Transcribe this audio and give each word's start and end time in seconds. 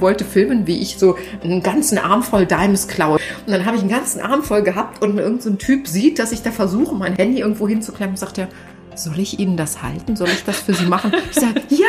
wollte 0.00 0.24
filmen, 0.24 0.66
wie 0.66 0.80
ich 0.80 0.98
so 0.98 1.16
einen 1.42 1.62
ganzen 1.62 1.98
Arm 1.98 2.22
voll 2.22 2.46
Dimes 2.46 2.88
klaue. 2.88 3.18
Und 3.46 3.52
dann 3.52 3.64
habe 3.64 3.76
ich 3.76 3.82
einen 3.82 3.90
ganzen 3.90 4.20
Arm 4.20 4.42
voll 4.42 4.62
gehabt 4.62 5.02
und 5.02 5.18
irgendein 5.18 5.40
so 5.40 5.50
Typ 5.54 5.86
sieht, 5.88 6.18
dass 6.18 6.32
ich 6.32 6.42
da 6.42 6.50
versuche, 6.50 6.94
mein 6.94 7.14
Handy 7.14 7.40
irgendwo 7.40 7.68
hinzuklemmen 7.68 8.14
und 8.14 8.18
sagt 8.18 8.38
er, 8.38 8.48
soll 8.94 9.18
ich 9.18 9.38
Ihnen 9.38 9.56
das 9.56 9.82
halten? 9.82 10.16
Soll 10.16 10.28
ich 10.28 10.44
das 10.44 10.60
für 10.60 10.72
Sie 10.72 10.86
machen? 10.86 11.12
Ich 11.30 11.38
sage, 11.38 11.62
ja! 11.68 11.86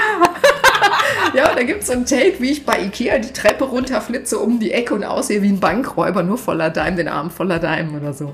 ja, 1.35 1.49
und 1.49 1.57
da 1.57 1.63
gibt 1.63 1.81
es 1.81 1.87
so 1.87 1.93
ein 1.93 2.05
Take, 2.05 2.35
wie 2.39 2.51
ich 2.51 2.65
bei 2.65 2.81
Ikea 2.83 3.19
die 3.19 3.31
Treppe 3.31 3.63
runterflitze 3.63 4.37
um 4.37 4.59
die 4.59 4.71
Ecke 4.71 4.93
und 4.93 5.03
aussehe 5.03 5.41
wie 5.41 5.49
ein 5.49 5.59
Bankräuber, 5.59 6.23
nur 6.23 6.37
voller 6.37 6.69
Dime, 6.69 6.95
den 6.95 7.07
Arm 7.07 7.31
voller 7.31 7.59
Dime 7.59 7.97
oder 7.97 8.13
so. 8.13 8.33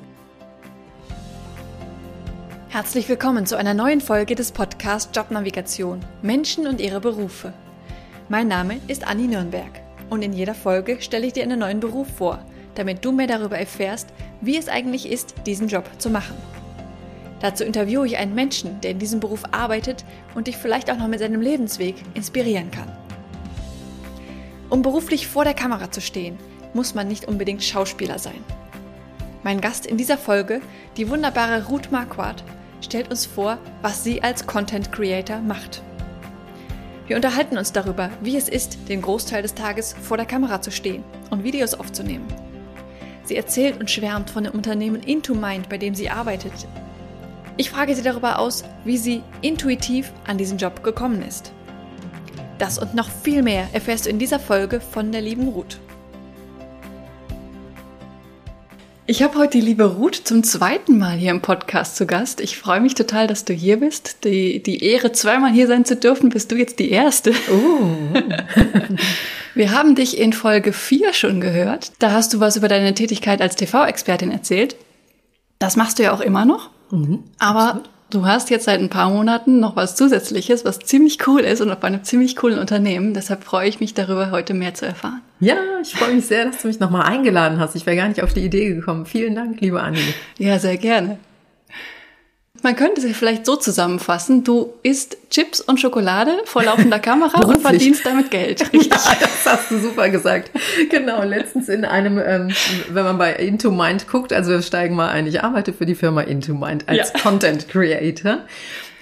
Herzlich 2.69 3.07
willkommen 3.07 3.45
zu 3.45 3.55
einer 3.55 3.75
neuen 3.75 4.01
Folge 4.01 4.33
des 4.33 4.51
Podcasts 4.51 5.15
Jobnavigation 5.15 5.99
Menschen 6.23 6.65
und 6.65 6.81
ihre 6.81 6.99
Berufe. 6.99 7.53
Mein 8.33 8.47
Name 8.47 8.79
ist 8.87 9.05
Anni 9.05 9.27
Nürnberg 9.27 9.69
und 10.09 10.23
in 10.23 10.33
jeder 10.33 10.55
Folge 10.55 10.99
stelle 11.01 11.27
ich 11.27 11.33
dir 11.33 11.43
einen 11.43 11.59
neuen 11.59 11.79
Beruf 11.79 12.07
vor, 12.17 12.43
damit 12.73 13.05
du 13.05 13.11
mehr 13.11 13.27
darüber 13.27 13.59
erfährst, 13.59 14.09
wie 14.41 14.57
es 14.57 14.69
eigentlich 14.69 15.07
ist, 15.07 15.35
diesen 15.45 15.67
Job 15.67 15.87
zu 15.99 16.09
machen. 16.09 16.33
Dazu 17.41 17.63
interviewe 17.63 18.07
ich 18.07 18.17
einen 18.17 18.33
Menschen, 18.33 18.81
der 18.81 18.89
in 18.89 18.97
diesem 18.97 19.19
Beruf 19.19 19.43
arbeitet 19.51 20.03
und 20.33 20.47
dich 20.47 20.57
vielleicht 20.57 20.89
auch 20.89 20.97
noch 20.97 21.09
mit 21.09 21.19
seinem 21.19 21.41
Lebensweg 21.41 21.93
inspirieren 22.15 22.71
kann. 22.71 22.91
Um 24.71 24.81
beruflich 24.81 25.27
vor 25.27 25.43
der 25.43 25.53
Kamera 25.53 25.91
zu 25.91 26.01
stehen, 26.01 26.39
muss 26.73 26.95
man 26.95 27.07
nicht 27.07 27.25
unbedingt 27.25 27.63
Schauspieler 27.63 28.17
sein. 28.17 28.43
Mein 29.43 29.61
Gast 29.61 29.85
in 29.85 29.97
dieser 29.97 30.17
Folge, 30.17 30.59
die 30.97 31.07
wunderbare 31.07 31.67
Ruth 31.67 31.91
Marquardt, 31.91 32.43
stellt 32.81 33.11
uns 33.11 33.27
vor, 33.27 33.59
was 33.83 34.03
sie 34.03 34.23
als 34.23 34.47
Content 34.47 34.91
Creator 34.91 35.37
macht. 35.37 35.83
Wir 37.07 37.17
unterhalten 37.17 37.57
uns 37.57 37.73
darüber, 37.73 38.09
wie 38.21 38.37
es 38.37 38.47
ist, 38.47 38.77
den 38.87 39.01
Großteil 39.01 39.41
des 39.41 39.55
Tages 39.55 39.93
vor 40.01 40.17
der 40.17 40.25
Kamera 40.25 40.61
zu 40.61 40.71
stehen 40.71 41.03
und 41.29 41.43
Videos 41.43 41.73
aufzunehmen. 41.73 42.27
Sie 43.25 43.35
erzählt 43.35 43.79
und 43.79 43.91
schwärmt 43.91 44.29
von 44.29 44.45
dem 44.45 44.53
Unternehmen 44.53 45.01
Into 45.03 45.35
Mind, 45.35 45.69
bei 45.69 45.77
dem 45.77 45.95
sie 45.95 46.09
arbeitet. 46.09 46.53
Ich 47.57 47.69
frage 47.69 47.93
sie 47.95 48.01
darüber 48.01 48.39
aus, 48.39 48.63
wie 48.83 48.97
sie 48.97 49.21
intuitiv 49.41 50.11
an 50.25 50.37
diesen 50.37 50.57
Job 50.57 50.83
gekommen 50.83 51.21
ist. 51.21 51.51
Das 52.57 52.77
und 52.79 52.95
noch 52.95 53.09
viel 53.09 53.43
mehr 53.43 53.67
erfährst 53.73 54.05
du 54.05 54.09
in 54.09 54.19
dieser 54.19 54.39
Folge 54.39 54.79
von 54.79 55.11
der 55.11 55.21
lieben 55.21 55.49
Ruth. 55.49 55.79
Ich 59.05 59.21
habe 59.21 59.37
heute 59.37 59.57
die 59.57 59.65
liebe 59.65 59.83
Ruth 59.83 60.15
zum 60.15 60.43
zweiten 60.43 60.97
Mal 60.97 61.17
hier 61.17 61.31
im 61.31 61.41
Podcast 61.41 61.97
zu 61.97 62.05
Gast. 62.05 62.39
Ich 62.39 62.57
freue 62.57 62.79
mich 62.79 62.95
total, 62.95 63.27
dass 63.27 63.43
du 63.43 63.51
hier 63.51 63.81
bist. 63.81 64.23
Die, 64.23 64.63
die 64.63 64.81
Ehre, 64.81 65.11
zweimal 65.11 65.51
hier 65.51 65.67
sein 65.67 65.83
zu 65.83 65.97
dürfen, 65.97 66.29
bist 66.29 66.53
du 66.53 66.55
jetzt 66.55 66.79
die 66.79 66.89
Erste. 66.89 67.33
Oh. 67.51 67.85
Wir 69.55 69.71
haben 69.71 69.95
dich 69.95 70.17
in 70.17 70.31
Folge 70.31 70.71
4 70.71 71.11
schon 71.11 71.41
gehört. 71.41 71.91
Da 71.99 72.11
hast 72.11 72.33
du 72.33 72.39
was 72.39 72.55
über 72.55 72.69
deine 72.69 72.93
Tätigkeit 72.93 73.41
als 73.41 73.57
TV-Expertin 73.57 74.31
erzählt. 74.31 74.77
Das 75.59 75.75
machst 75.75 75.99
du 75.99 76.03
ja 76.03 76.13
auch 76.13 76.21
immer 76.21 76.45
noch. 76.45 76.69
Mhm, 76.89 77.25
Aber 77.39 77.59
absolut. 77.59 77.89
Du 78.13 78.27
hast 78.27 78.51
jetzt 78.51 78.65
seit 78.65 78.79
ein 78.79 78.89
paar 78.89 79.09
Monaten 79.09 79.59
noch 79.59 79.75
was 79.75 79.95
Zusätzliches, 79.95 80.63
was 80.65 80.77
ziemlich 80.77 81.27
cool 81.27 81.41
ist 81.41 81.61
und 81.61 81.71
auf 81.71 81.83
einem 81.83 82.03
ziemlich 82.03 82.35
coolen 82.35 82.59
Unternehmen. 82.59 83.15
Deshalb 83.15 83.43
freue 83.43 83.67
ich 83.67 83.79
mich 83.79 83.95
darüber, 83.95 84.29
heute 84.29 84.53
mehr 84.53 84.75
zu 84.75 84.85
erfahren. 84.85 85.21
Ja, 85.39 85.55
ich 85.81 85.95
freue 85.95 86.13
mich 86.13 86.27
sehr, 86.27 86.45
dass 86.45 86.61
du 86.61 86.67
mich 86.67 86.79
nochmal 86.79 87.07
eingeladen 87.07 87.57
hast. 87.57 87.75
Ich 87.75 87.87
wäre 87.87 87.97
gar 87.97 88.07
nicht 88.07 88.21
auf 88.21 88.31
die 88.31 88.45
Idee 88.45 88.75
gekommen. 88.75 89.07
Vielen 89.07 89.33
Dank, 89.33 89.59
liebe 89.61 89.81
Anni. 89.81 90.13
Ja, 90.37 90.59
sehr 90.59 90.77
gerne. 90.77 91.17
Man 92.63 92.77
könnte 92.77 93.05
es 93.05 93.17
vielleicht 93.17 93.45
so 93.45 93.57
zusammenfassen, 93.57 94.45
du 94.45 94.73
isst 94.83 95.17
Chips 95.29 95.59
und 95.59 95.81
Schokolade 95.81 96.31
vor 96.45 96.63
laufender 96.63 96.97
Kamera 96.97 97.41
und 97.41 97.61
verdienst 97.61 98.05
damit 98.05 98.31
Geld. 98.31 98.61
Richtig? 98.73 98.91
Ja, 99.03 99.15
das 99.19 99.45
hast 99.45 99.69
du 99.69 99.79
super 99.79 100.09
gesagt. 100.09 100.49
Genau, 100.89 101.23
letztens 101.23 101.67
in 101.67 101.83
einem, 101.83 102.17
ähm, 102.17 102.53
wenn 102.89 103.03
man 103.03 103.17
bei 103.17 103.33
Into 103.33 103.69
Mind 103.69 104.07
guckt, 104.07 104.31
also 104.31 104.51
wir 104.51 104.61
steigen 104.61 104.95
mal 104.95 105.09
ein, 105.09 105.27
ich 105.27 105.43
arbeite 105.43 105.73
für 105.73 105.85
die 105.85 105.95
Firma 105.95 106.21
Into 106.21 106.53
Mind 106.53 106.87
als 106.87 107.11
ja. 107.13 107.19
Content 107.19 107.67
Creator 107.67 108.39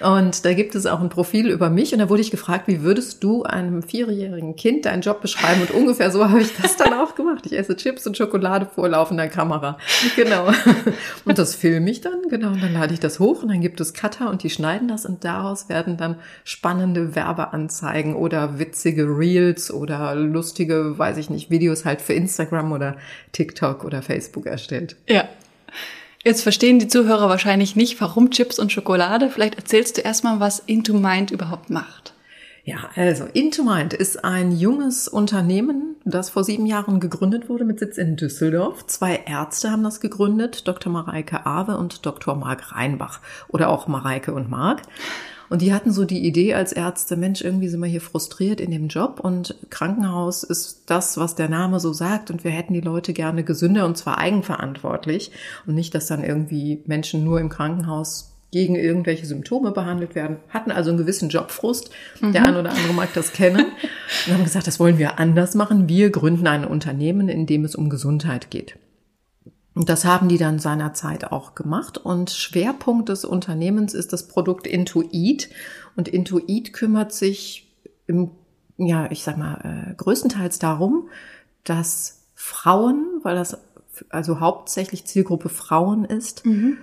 und 0.02 0.44
da 0.44 0.54
gibt 0.54 0.74
es 0.74 0.86
auch 0.86 1.00
ein 1.00 1.08
Profil 1.08 1.48
über 1.48 1.70
mich 1.70 1.92
und 1.92 1.98
da 1.98 2.08
wurde 2.08 2.22
ich 2.22 2.30
gefragt, 2.30 2.68
wie 2.68 2.82
würdest 2.82 3.22
du 3.22 3.42
einem 3.44 3.82
vierjährigen 3.82 4.56
Kind 4.56 4.86
deinen 4.86 5.02
Job 5.02 5.20
beschreiben? 5.20 5.60
Und 5.62 5.70
ungefähr 5.70 6.10
so 6.10 6.24
habe 6.28 6.40
ich 6.40 6.54
das 6.60 6.76
dann 6.76 6.92
auch 6.94 7.14
gemacht. 7.14 7.46
Ich 7.46 7.56
esse 7.56 7.76
Chips 7.76 8.06
und 8.06 8.16
Schokolade 8.16 8.66
vor 8.66 8.88
laufender 8.88 9.28
Kamera. 9.28 9.78
Genau. 10.16 10.48
Und 11.24 11.38
das 11.38 11.54
filme 11.54 11.90
ich 11.90 12.00
dann, 12.00 12.22
genau. 12.28 12.48
Und 12.48 12.62
dann 12.62 12.72
lade 12.72 12.94
ich 12.94 13.00
das 13.00 13.20
hoch 13.20 13.42
und 13.42 13.48
dann 13.48 13.60
gibt 13.60 13.80
es 13.80 13.94
Cutter 13.94 14.28
und 14.28 14.42
die 14.42 14.50
schneiden 14.50 14.88
das 14.88 15.06
und 15.06 15.24
daraus 15.24 15.68
werden 15.68 15.96
dann 15.96 16.16
spannende 16.44 17.14
Werbeanzeigen 17.14 18.16
oder 18.16 18.58
witzige 18.58 19.04
Reels 19.04 19.72
oder 19.72 20.14
lustige, 20.14 20.98
weiß 20.98 21.16
ich 21.18 21.30
nicht, 21.30 21.50
Videos 21.50 21.84
halt 21.84 22.02
für 22.02 22.12
Instagram 22.12 22.72
oder 22.72 22.96
TikTok 23.32 23.84
oder 23.84 24.02
Facebook 24.02 24.46
erstellt. 24.46 24.96
Ja, 25.08 25.28
Jetzt 26.24 26.42
verstehen 26.42 26.78
die 26.78 26.86
Zuhörer 26.86 27.28
wahrscheinlich 27.28 27.74
nicht, 27.74 28.00
warum 28.00 28.30
Chips 28.30 28.60
und 28.60 28.70
Schokolade. 28.70 29.28
Vielleicht 29.28 29.56
erzählst 29.56 29.96
du 29.96 30.02
erstmal, 30.02 30.38
was 30.38 30.60
Into 30.60 30.94
Mind 30.94 31.32
überhaupt 31.32 31.68
macht. 31.68 32.14
Ja, 32.64 32.90
also 32.94 33.24
Into 33.24 33.64
Mind 33.64 33.92
ist 33.92 34.24
ein 34.24 34.52
junges 34.52 35.08
Unternehmen, 35.08 35.96
das 36.04 36.30
vor 36.30 36.44
sieben 36.44 36.64
Jahren 36.66 37.00
gegründet 37.00 37.48
wurde 37.48 37.64
mit 37.64 37.80
Sitz 37.80 37.98
in 37.98 38.14
Düsseldorf. 38.14 38.86
Zwei 38.86 39.24
Ärzte 39.26 39.72
haben 39.72 39.82
das 39.82 40.00
gegründet, 40.00 40.68
Dr. 40.68 40.92
Mareike 40.92 41.44
Awe 41.44 41.76
und 41.76 42.06
Dr. 42.06 42.36
Marc 42.36 42.70
Reinbach 42.70 43.18
oder 43.48 43.68
auch 43.68 43.88
Mareike 43.88 44.32
und 44.32 44.48
Marc. 44.48 44.82
Und 45.52 45.60
die 45.60 45.74
hatten 45.74 45.92
so 45.92 46.06
die 46.06 46.26
Idee 46.26 46.54
als 46.54 46.72
Ärzte, 46.72 47.14
Mensch, 47.14 47.42
irgendwie 47.42 47.68
sind 47.68 47.80
wir 47.80 47.86
hier 47.86 48.00
frustriert 48.00 48.58
in 48.58 48.70
dem 48.70 48.88
Job 48.88 49.20
und 49.20 49.54
Krankenhaus 49.68 50.44
ist 50.44 50.84
das, 50.86 51.18
was 51.18 51.34
der 51.34 51.50
Name 51.50 51.78
so 51.78 51.92
sagt 51.92 52.30
und 52.30 52.42
wir 52.42 52.50
hätten 52.50 52.72
die 52.72 52.80
Leute 52.80 53.12
gerne 53.12 53.44
gesünder 53.44 53.84
und 53.84 53.98
zwar 53.98 54.16
eigenverantwortlich 54.16 55.30
und 55.66 55.74
nicht, 55.74 55.94
dass 55.94 56.06
dann 56.06 56.24
irgendwie 56.24 56.80
Menschen 56.86 57.22
nur 57.22 57.38
im 57.38 57.50
Krankenhaus 57.50 58.32
gegen 58.50 58.76
irgendwelche 58.76 59.26
Symptome 59.26 59.72
behandelt 59.72 60.14
werden, 60.14 60.38
hatten 60.48 60.70
also 60.70 60.88
einen 60.88 60.98
gewissen 60.98 61.28
Jobfrust. 61.28 61.90
Mhm. 62.22 62.32
Der 62.32 62.46
ein 62.46 62.56
oder 62.56 62.70
andere 62.70 62.94
mag 62.94 63.12
das 63.12 63.34
kennen. 63.34 63.66
Und 64.26 64.32
haben 64.32 64.44
gesagt, 64.44 64.66
das 64.66 64.80
wollen 64.80 64.96
wir 64.96 65.18
anders 65.18 65.54
machen. 65.54 65.86
Wir 65.86 66.08
gründen 66.08 66.46
ein 66.46 66.64
Unternehmen, 66.64 67.28
in 67.28 67.44
dem 67.44 67.66
es 67.66 67.74
um 67.74 67.90
Gesundheit 67.90 68.50
geht. 68.50 68.78
Und 69.74 69.88
das 69.88 70.04
haben 70.04 70.28
die 70.28 70.38
dann 70.38 70.58
seinerzeit 70.58 71.32
auch 71.32 71.54
gemacht. 71.54 71.98
Und 71.98 72.30
Schwerpunkt 72.30 73.08
des 73.08 73.24
Unternehmens 73.24 73.94
ist 73.94 74.12
das 74.12 74.28
Produkt 74.28 74.66
Intuit. 74.66 75.48
Und 75.96 76.08
Intuit 76.08 76.72
kümmert 76.72 77.12
sich 77.12 77.72
im, 78.06 78.30
ja, 78.76 79.10
ich 79.10 79.22
sag 79.22 79.38
mal, 79.38 79.88
äh, 79.90 79.94
größtenteils 79.94 80.58
darum, 80.58 81.08
dass 81.64 82.24
Frauen, 82.34 83.20
weil 83.22 83.36
das 83.36 83.58
also 84.08 84.40
hauptsächlich 84.40 85.06
Zielgruppe 85.06 85.48
Frauen 85.48 86.04
ist, 86.04 86.44
mhm 86.44 86.78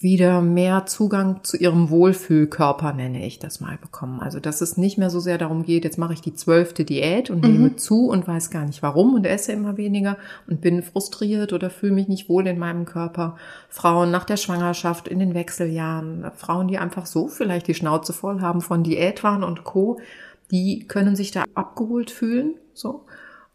wieder 0.00 0.40
mehr 0.40 0.86
Zugang 0.86 1.42
zu 1.42 1.56
ihrem 1.56 1.90
Wohlfühlkörper, 1.90 2.92
nenne 2.92 3.26
ich 3.26 3.40
das 3.40 3.60
mal, 3.60 3.76
bekommen. 3.78 4.20
Also 4.20 4.38
dass 4.38 4.60
es 4.60 4.76
nicht 4.76 4.96
mehr 4.96 5.10
so 5.10 5.18
sehr 5.18 5.38
darum 5.38 5.64
geht, 5.64 5.82
jetzt 5.82 5.98
mache 5.98 6.12
ich 6.12 6.20
die 6.20 6.34
zwölfte 6.34 6.84
Diät 6.84 7.30
und 7.30 7.42
mhm. 7.42 7.52
nehme 7.52 7.76
zu 7.76 8.08
und 8.08 8.28
weiß 8.28 8.50
gar 8.50 8.64
nicht 8.64 8.80
warum 8.80 9.14
und 9.14 9.26
esse 9.26 9.50
immer 9.50 9.76
weniger 9.76 10.16
und 10.46 10.60
bin 10.60 10.84
frustriert 10.84 11.52
oder 11.52 11.68
fühle 11.68 11.94
mich 11.94 12.06
nicht 12.06 12.28
wohl 12.28 12.46
in 12.46 12.60
meinem 12.60 12.84
Körper. 12.84 13.36
Frauen 13.68 14.12
nach 14.12 14.24
der 14.24 14.36
Schwangerschaft, 14.36 15.08
in 15.08 15.18
den 15.18 15.34
Wechseljahren, 15.34 16.30
Frauen, 16.36 16.68
die 16.68 16.78
einfach 16.78 17.06
so 17.06 17.26
vielleicht 17.26 17.66
die 17.66 17.74
Schnauze 17.74 18.12
voll 18.12 18.40
haben 18.40 18.60
von 18.60 18.84
Diätwahn 18.84 19.42
und 19.42 19.64
Co., 19.64 19.98
die 20.50 20.86
können 20.86 21.14
sich 21.14 21.30
da 21.30 21.44
abgeholt 21.54 22.10
fühlen, 22.10 22.54
so. 22.72 23.04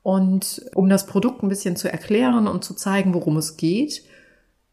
Und 0.04 0.64
um 0.76 0.90
das 0.90 1.08
Produkt 1.08 1.42
ein 1.42 1.50
bisschen 1.50 1.78
zu 1.78 1.90
erklären 1.90 2.48
und 2.48 2.64
zu 2.64 2.76
zeigen, 2.76 3.14
worum 3.14 3.38
es 3.38 3.56
geht, 3.56 4.04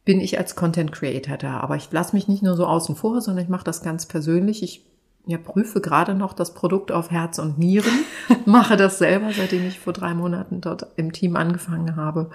bin 0.05 0.21
ich 0.21 0.39
als 0.39 0.57
Content 0.57 0.93
Creator 0.93 1.37
da. 1.37 1.61
Aber 1.61 1.77
ich 1.77 1.91
lasse 1.93 2.15
mich 2.15 2.29
nicht 2.29 2.43
nur 2.43 2.57
so 2.57 2.67
außen 2.67 2.97
vor, 2.97 3.21
sondern 3.21 3.45
ich 3.45 3.51
mache 3.51 3.65
das 3.65 3.83
ganz 3.83 4.07
persönlich. 4.07 4.63
Ich 4.63 4.87
ja, 5.27 5.39
prüfe 5.39 5.81
gerade 5.81 6.15
noch 6.15 6.33
das 6.33 6.55
Produkt 6.55 6.93
auf 6.93 7.11
Herz 7.11 7.39
und 7.39 7.59
Nieren, 7.59 7.93
mache 8.47 8.77
das 8.77 8.99
selber, 8.99 9.31
seitdem 9.33 9.67
ich 9.67 9.79
vor 9.79 9.93
drei 9.93 10.15
Monaten 10.15 10.61
dort 10.61 10.87
im 10.97 11.13
Team 11.13 11.37
angefangen 11.37 11.97
habe 11.97 12.31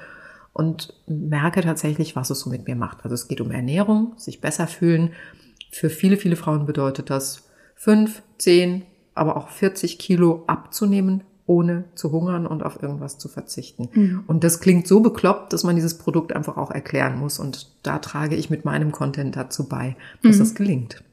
und 0.54 0.94
merke 1.07 1.62
tatsächlich, 1.62 2.16
was 2.16 2.30
es 2.30 2.39
so 2.42 2.50
mit 2.50 2.68
mir 2.68 2.75
macht. 2.75 3.04
Also 3.04 3.13
es 3.13 3.28
geht 3.28 3.42
um 3.42 3.51
Ernährung, 3.51 4.13
sich 4.18 4.39
besser 4.39 4.68
fühlen. 4.68 5.13
Für 5.72 5.89
viele, 5.89 6.16
viele 6.16 6.36
Frauen 6.36 6.66
bedeutet 6.66 7.10
das 7.10 7.50
fünf, 7.75 8.22
zehn, 8.38 8.86
aber 9.16 9.36
auch 9.36 9.50
40 9.50 10.00
Kilo 10.00 10.44
abzunehmen, 10.48 11.24
ohne 11.47 11.86
zu 11.94 12.12
hungern 12.12 12.47
und 12.47 12.63
auf 12.63 12.81
irgendwas 12.81 13.18
zu 13.18 13.27
verzichten. 13.27 13.89
Mhm. 13.94 14.24
Und 14.27 14.44
das 14.44 14.59
klingt 14.59 14.88
so 14.88 15.00
bekloppt, 15.00 15.53
dass 15.53 15.63
man 15.63 15.75
dieses 15.75 15.97
Produkt 15.97 16.33
einfach 16.33 16.57
auch 16.57 16.71
erklären 16.71 17.19
muss. 17.19 17.39
Und 17.39 17.69
da 17.83 18.00
trage 18.00 18.36
ich 18.36 18.50
mit 18.50 18.65
meinem 18.65 18.92
Content 18.92 19.36
dazu 19.36 19.69
bei, 19.69 19.95
dass 20.24 20.38
mhm. 20.38 20.39
das 20.39 20.56
gelingt. 20.56 21.03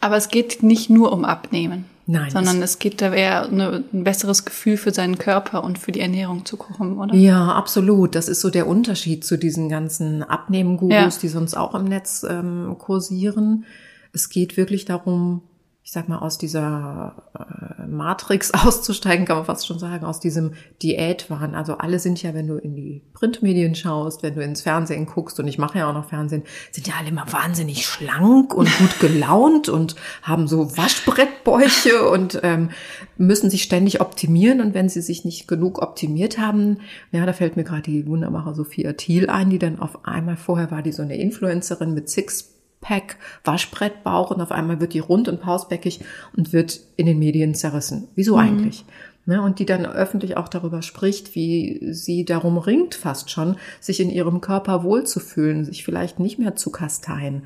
Aber 0.00 0.16
es 0.16 0.28
geht 0.28 0.62
nicht 0.62 0.90
nur 0.90 1.12
um 1.12 1.24
Abnehmen. 1.24 1.84
Nein. 2.10 2.30
Sondern 2.30 2.62
es 2.62 2.78
geht 2.78 3.02
da 3.02 3.12
eher 3.12 3.44
eine, 3.44 3.84
ein 3.92 4.02
besseres 4.02 4.46
Gefühl 4.46 4.78
für 4.78 4.92
seinen 4.92 5.18
Körper 5.18 5.62
und 5.62 5.78
für 5.78 5.92
die 5.92 6.00
Ernährung 6.00 6.46
zu 6.46 6.56
bekommen, 6.56 6.98
oder? 6.98 7.14
Ja, 7.14 7.52
absolut. 7.52 8.14
Das 8.14 8.30
ist 8.30 8.40
so 8.40 8.48
der 8.48 8.66
Unterschied 8.66 9.26
zu 9.26 9.36
diesen 9.36 9.68
ganzen 9.68 10.22
Abnehmen-Gurus, 10.22 10.90
ja. 11.16 11.20
die 11.20 11.28
sonst 11.28 11.54
auch 11.54 11.74
im 11.74 11.84
Netz 11.84 12.24
ähm, 12.26 12.76
kursieren. 12.78 13.66
Es 14.14 14.30
geht 14.30 14.56
wirklich 14.56 14.86
darum, 14.86 15.42
ich 15.88 15.94
sag 15.94 16.06
mal, 16.06 16.18
aus 16.18 16.36
dieser 16.36 17.14
äh, 17.34 17.86
Matrix 17.86 18.50
auszusteigen, 18.66 19.24
kann 19.24 19.38
man 19.38 19.46
fast 19.46 19.66
schon 19.66 19.78
sagen, 19.78 20.04
aus 20.04 20.20
diesem 20.20 20.52
Diätwahn. 20.82 21.54
Also 21.54 21.78
alle 21.78 21.98
sind 21.98 22.22
ja, 22.22 22.34
wenn 22.34 22.46
du 22.46 22.56
in 22.58 22.76
die 22.76 23.00
Printmedien 23.14 23.74
schaust, 23.74 24.22
wenn 24.22 24.34
du 24.34 24.42
ins 24.42 24.60
Fernsehen 24.60 25.06
guckst, 25.06 25.40
und 25.40 25.48
ich 25.48 25.56
mache 25.56 25.78
ja 25.78 25.88
auch 25.88 25.94
noch 25.94 26.10
Fernsehen, 26.10 26.42
sind 26.72 26.86
ja 26.86 26.92
alle 26.98 27.08
immer 27.08 27.24
wahnsinnig 27.32 27.86
schlank 27.86 28.52
und 28.52 28.68
gut 28.76 29.00
gelaunt 29.00 29.70
und 29.70 29.96
haben 30.20 30.46
so 30.46 30.76
Waschbrettbäuche 30.76 32.06
und 32.06 32.38
ähm, 32.42 32.68
müssen 33.16 33.48
sich 33.48 33.62
ständig 33.62 34.02
optimieren. 34.02 34.60
Und 34.60 34.74
wenn 34.74 34.90
sie 34.90 35.00
sich 35.00 35.24
nicht 35.24 35.48
genug 35.48 35.80
optimiert 35.80 36.38
haben, 36.38 36.80
ja, 37.12 37.24
da 37.24 37.32
fällt 37.32 37.56
mir 37.56 37.64
gerade 37.64 37.80
die 37.80 38.06
wunderbare 38.06 38.54
Sophia 38.54 38.92
Thiel 38.92 39.30
ein, 39.30 39.48
die 39.48 39.58
dann 39.58 39.78
auf 39.78 40.04
einmal, 40.04 40.36
vorher 40.36 40.70
war 40.70 40.82
die 40.82 40.92
so 40.92 41.00
eine 41.00 41.16
Influencerin 41.16 41.94
mit 41.94 42.10
Six 42.10 42.57
Pack 42.80 43.16
Waschbrettbauch 43.44 44.30
und 44.30 44.40
auf 44.40 44.52
einmal 44.52 44.80
wird 44.80 44.94
die 44.94 45.00
rund 45.00 45.28
und 45.28 45.40
pausbäckig 45.40 46.00
und 46.36 46.52
wird 46.52 46.80
in 46.96 47.06
den 47.06 47.18
Medien 47.18 47.54
zerrissen. 47.54 48.08
Wieso 48.14 48.36
mhm. 48.36 48.42
eigentlich? 48.42 48.84
Ne, 49.26 49.42
und 49.42 49.58
die 49.58 49.66
dann 49.66 49.84
öffentlich 49.84 50.38
auch 50.38 50.48
darüber 50.48 50.80
spricht, 50.80 51.34
wie 51.34 51.92
sie 51.92 52.24
darum 52.24 52.56
ringt 52.56 52.94
fast 52.94 53.30
schon, 53.30 53.56
sich 53.78 54.00
in 54.00 54.08
ihrem 54.08 54.40
Körper 54.40 54.84
wohlzufühlen, 54.84 55.66
sich 55.66 55.84
vielleicht 55.84 56.18
nicht 56.18 56.38
mehr 56.38 56.56
zu 56.56 56.70
kasteien. 56.70 57.42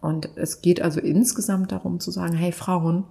Und 0.00 0.28
es 0.36 0.62
geht 0.62 0.80
also 0.80 1.00
insgesamt 1.00 1.72
darum 1.72 1.98
zu 1.98 2.12
sagen, 2.12 2.36
hey 2.36 2.52
Frauen, 2.52 3.04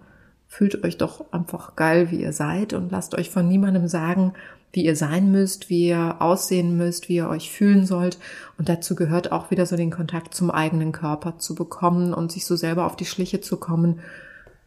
fühlt 0.48 0.86
euch 0.86 0.98
doch 0.98 1.34
einfach 1.34 1.76
geil, 1.76 2.12
wie 2.12 2.22
ihr 2.22 2.31
seid 2.31 2.74
und 2.74 2.92
lasst 2.92 3.14
euch 3.16 3.30
von 3.30 3.48
niemandem 3.48 3.88
sagen, 3.88 4.34
wie 4.74 4.84
ihr 4.84 4.96
sein 4.96 5.31
müsst, 5.31 5.70
wie 5.70 5.88
ihr 5.88 6.18
aussehen 6.20 6.75
müsst, 6.75 7.08
wie 7.08 7.16
ihr 7.16 7.30
euch 7.30 7.52
fühlen 7.52 7.86
sollt. 7.86 8.18
Und 8.58 8.70
dazu 8.70 8.96
gehört 8.96 9.31
auch 9.31 9.52
wieder 9.52 9.66
so 9.66 9.78
den 9.78 9.92
Kontakt 9.92 10.34
zum 10.34 10.52
eigenen 10.52 10.92
Körper 10.92 11.38
zu 11.38 11.56
bekommen 11.56 12.14
und 12.14 12.31
sich 12.31 12.46
so 12.46 12.56
selber 12.56 12.86
auf 12.86 12.96
die 12.96 13.06
Schliche 13.06 13.40
zu 13.40 13.58
kommen. 13.58 14.00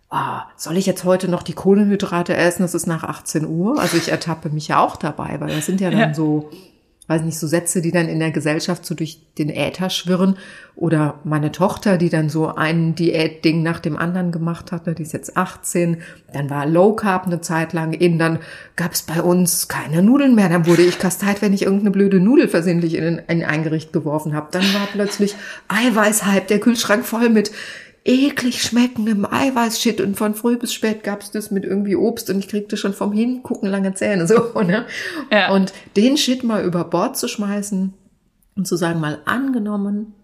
Ah, 0.08 0.44
soll 0.56 0.76
ich 0.76 0.86
jetzt 0.86 1.02
heute 1.02 1.28
noch 1.28 1.42
die 1.42 1.54
Kohlenhydrate 1.54 2.36
essen? 2.36 2.62
Es 2.62 2.74
ist 2.74 2.86
nach 2.86 3.02
18 3.02 3.46
Uhr. 3.46 3.80
Also 3.80 3.96
ich 3.96 4.08
ertappe 4.08 4.48
mich 4.48 4.68
ja 4.68 4.78
auch 4.78 4.94
dabei, 4.94 5.40
weil 5.40 5.48
das 5.48 5.66
sind 5.66 5.80
ja 5.80 5.90
dann 5.90 5.98
ja. 5.98 6.14
so 6.14 6.50
weiß 7.08 7.22
nicht, 7.22 7.38
so 7.38 7.46
Sätze, 7.46 7.82
die 7.82 7.92
dann 7.92 8.08
in 8.08 8.18
der 8.18 8.32
Gesellschaft 8.32 8.84
so 8.84 8.94
durch 8.94 9.20
den 9.38 9.48
Äther 9.48 9.90
schwirren. 9.90 10.36
Oder 10.74 11.20
meine 11.24 11.52
Tochter, 11.52 11.98
die 11.98 12.10
dann 12.10 12.28
so 12.28 12.48
ein 12.48 12.94
Diätding 12.94 13.62
nach 13.62 13.80
dem 13.80 13.96
anderen 13.96 14.32
gemacht 14.32 14.72
hatte, 14.72 14.94
die 14.94 15.04
ist 15.04 15.12
jetzt 15.12 15.36
18. 15.36 15.98
Dann 16.32 16.50
war 16.50 16.66
Low 16.66 16.94
Carb 16.94 17.26
eine 17.26 17.40
Zeit 17.40 17.72
lang 17.72 17.92
in, 17.92 18.18
dann 18.18 18.40
gab 18.74 18.92
es 18.92 19.02
bei 19.02 19.22
uns 19.22 19.68
keine 19.68 20.02
Nudeln 20.02 20.34
mehr. 20.34 20.48
Dann 20.48 20.66
wurde 20.66 20.82
ich 20.82 20.98
kasteit, 20.98 21.42
wenn 21.42 21.52
ich 21.52 21.62
irgendeine 21.62 21.92
blöde 21.92 22.20
Nudel 22.20 22.48
versehentlich 22.48 22.94
in 22.94 23.22
ein, 23.26 23.44
ein 23.44 23.62
Gericht 23.62 23.92
geworfen 23.92 24.34
habe. 24.34 24.48
Dann 24.50 24.64
war 24.74 24.88
plötzlich 24.92 25.34
Eiweißhype, 25.68 26.46
der 26.48 26.60
Kühlschrank 26.60 27.06
voll 27.06 27.30
mit 27.30 27.52
eklig 28.06 28.62
schmeckendem 28.62 29.26
Eiweißshit 29.26 30.00
und 30.00 30.16
von 30.16 30.34
früh 30.34 30.56
bis 30.56 30.72
spät 30.72 31.02
gab's 31.02 31.30
das 31.32 31.50
mit 31.50 31.64
irgendwie 31.64 31.96
Obst 31.96 32.30
und 32.30 32.38
ich 32.38 32.48
kriegte 32.48 32.76
schon 32.76 32.92
vom 32.92 33.12
Hingucken 33.12 33.68
lange 33.68 33.94
Zähne 33.94 34.26
so, 34.26 34.60
ne? 34.62 34.86
Ja. 35.30 35.52
Und 35.52 35.72
den 35.96 36.16
Shit 36.16 36.44
mal 36.44 36.64
über 36.64 36.84
Bord 36.84 37.16
zu 37.16 37.28
schmeißen 37.28 37.92
und 38.54 38.66
zu 38.66 38.76
sagen, 38.76 39.00
mal 39.00 39.20
angenommen, 39.24 40.14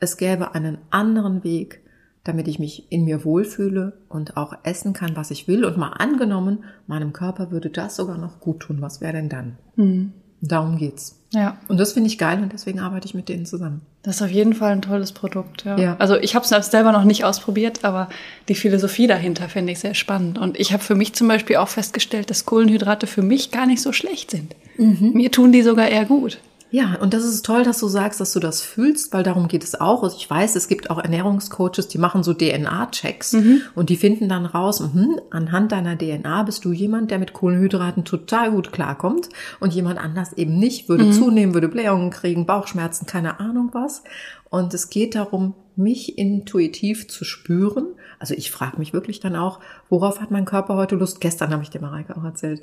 es 0.00 0.16
gäbe 0.16 0.54
einen 0.54 0.78
anderen 0.90 1.44
Weg, 1.44 1.82
damit 2.24 2.48
ich 2.48 2.58
mich 2.58 2.90
in 2.90 3.04
mir 3.04 3.24
wohlfühle 3.24 3.98
und 4.08 4.36
auch 4.36 4.54
essen 4.64 4.92
kann, 4.92 5.14
was 5.14 5.30
ich 5.30 5.46
will. 5.46 5.64
Und 5.64 5.76
mal 5.76 5.90
angenommen, 5.90 6.64
meinem 6.86 7.12
Körper 7.12 7.50
würde 7.50 7.70
das 7.70 7.96
sogar 7.96 8.18
noch 8.18 8.40
gut 8.40 8.60
tun. 8.60 8.78
Was 8.80 9.00
wäre 9.00 9.12
denn 9.12 9.28
dann? 9.28 9.58
Mhm. 9.76 10.12
Darum 10.40 10.78
geht's. 10.78 11.16
Ja. 11.32 11.58
Und 11.68 11.78
das 11.78 11.92
finde 11.92 12.08
ich 12.08 12.18
geil 12.18 12.40
und 12.42 12.52
deswegen 12.52 12.80
arbeite 12.80 13.06
ich 13.06 13.14
mit 13.14 13.28
denen 13.28 13.46
zusammen. 13.46 13.82
Das 14.02 14.16
ist 14.16 14.22
auf 14.22 14.30
jeden 14.30 14.54
Fall 14.54 14.72
ein 14.72 14.82
tolles 14.82 15.12
Produkt, 15.12 15.64
ja. 15.64 15.76
ja. 15.76 15.96
Also 15.98 16.16
ich 16.16 16.34
habe 16.34 16.46
es 16.48 16.70
selber 16.70 16.92
noch 16.92 17.04
nicht 17.04 17.24
ausprobiert, 17.24 17.84
aber 17.84 18.08
die 18.48 18.54
Philosophie 18.54 19.06
dahinter 19.06 19.48
finde 19.48 19.72
ich 19.72 19.80
sehr 19.80 19.94
spannend. 19.94 20.38
Und 20.38 20.58
ich 20.58 20.72
habe 20.72 20.82
für 20.82 20.94
mich 20.94 21.14
zum 21.14 21.26
Beispiel 21.26 21.56
auch 21.56 21.68
festgestellt, 21.68 22.30
dass 22.30 22.46
Kohlenhydrate 22.46 23.06
für 23.06 23.22
mich 23.22 23.50
gar 23.50 23.66
nicht 23.66 23.82
so 23.82 23.92
schlecht 23.92 24.30
sind. 24.30 24.54
Mhm. 24.78 25.12
Mir 25.14 25.32
tun 25.32 25.52
die 25.52 25.62
sogar 25.62 25.88
eher 25.88 26.04
gut. 26.04 26.38
Ja, 26.70 26.96
und 27.00 27.14
das 27.14 27.24
ist 27.24 27.46
toll, 27.46 27.62
dass 27.62 27.78
du 27.78 27.86
sagst, 27.86 28.20
dass 28.20 28.32
du 28.32 28.40
das 28.40 28.60
fühlst, 28.60 29.12
weil 29.12 29.22
darum 29.22 29.46
geht 29.46 29.62
es 29.62 29.80
auch. 29.80 30.02
Also 30.02 30.16
ich 30.16 30.28
weiß, 30.28 30.56
es 30.56 30.66
gibt 30.66 30.90
auch 30.90 30.98
Ernährungscoaches, 30.98 31.86
die 31.88 31.98
machen 31.98 32.24
so 32.24 32.34
DNA-Checks 32.34 33.34
mhm. 33.34 33.60
und 33.76 33.88
die 33.88 33.96
finden 33.96 34.28
dann 34.28 34.46
raus, 34.46 34.80
mh, 34.80 35.22
anhand 35.30 35.70
deiner 35.70 35.96
DNA 35.96 36.42
bist 36.42 36.64
du 36.64 36.72
jemand, 36.72 37.12
der 37.12 37.20
mit 37.20 37.32
Kohlenhydraten 37.32 38.04
total 38.04 38.50
gut 38.50 38.72
klarkommt 38.72 39.28
und 39.60 39.74
jemand 39.74 40.00
anders 40.00 40.32
eben 40.32 40.58
nicht, 40.58 40.88
würde 40.88 41.04
mhm. 41.04 41.12
zunehmen, 41.12 41.54
würde 41.54 41.68
Blähungen 41.68 42.10
kriegen, 42.10 42.46
Bauchschmerzen, 42.46 43.06
keine 43.06 43.38
Ahnung 43.38 43.70
was. 43.72 44.02
Und 44.50 44.74
es 44.74 44.90
geht 44.90 45.14
darum, 45.14 45.54
mich 45.76 46.18
intuitiv 46.18 47.08
zu 47.08 47.24
spüren. 47.24 47.86
Also 48.18 48.34
ich 48.34 48.50
frage 48.50 48.78
mich 48.78 48.92
wirklich 48.92 49.20
dann 49.20 49.36
auch, 49.36 49.60
worauf 49.88 50.20
hat 50.20 50.32
mein 50.32 50.46
Körper 50.46 50.74
heute 50.74 50.96
Lust? 50.96 51.20
Gestern 51.20 51.52
habe 51.52 51.62
ich 51.62 51.70
dir 51.70 51.80
Mareike 51.80 52.16
auch 52.16 52.24
erzählt, 52.24 52.60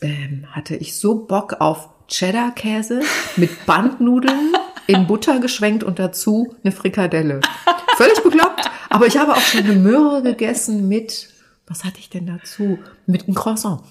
ähm, 0.00 0.44
hatte 0.50 0.74
ich 0.74 0.98
so 0.98 1.26
Bock 1.26 1.60
auf 1.60 1.90
Cheddar-Käse 2.08 3.00
mit 3.36 3.66
Bandnudeln 3.66 4.54
in 4.86 5.06
Butter 5.06 5.38
geschwenkt 5.38 5.84
und 5.84 5.98
dazu 5.98 6.56
eine 6.64 6.72
Frikadelle. 6.72 7.40
Völlig 7.96 8.22
bekloppt. 8.22 8.70
Aber 8.88 9.06
ich 9.06 9.18
habe 9.18 9.34
auch 9.34 9.40
schon 9.40 9.64
eine 9.64 9.74
Möhre 9.74 10.22
gegessen 10.22 10.88
mit, 10.88 11.28
was 11.66 11.84
hatte 11.84 11.98
ich 11.98 12.08
denn 12.10 12.26
dazu? 12.26 12.78
Mit 13.06 13.24
einem 13.26 13.34
Croissant. 13.34 13.82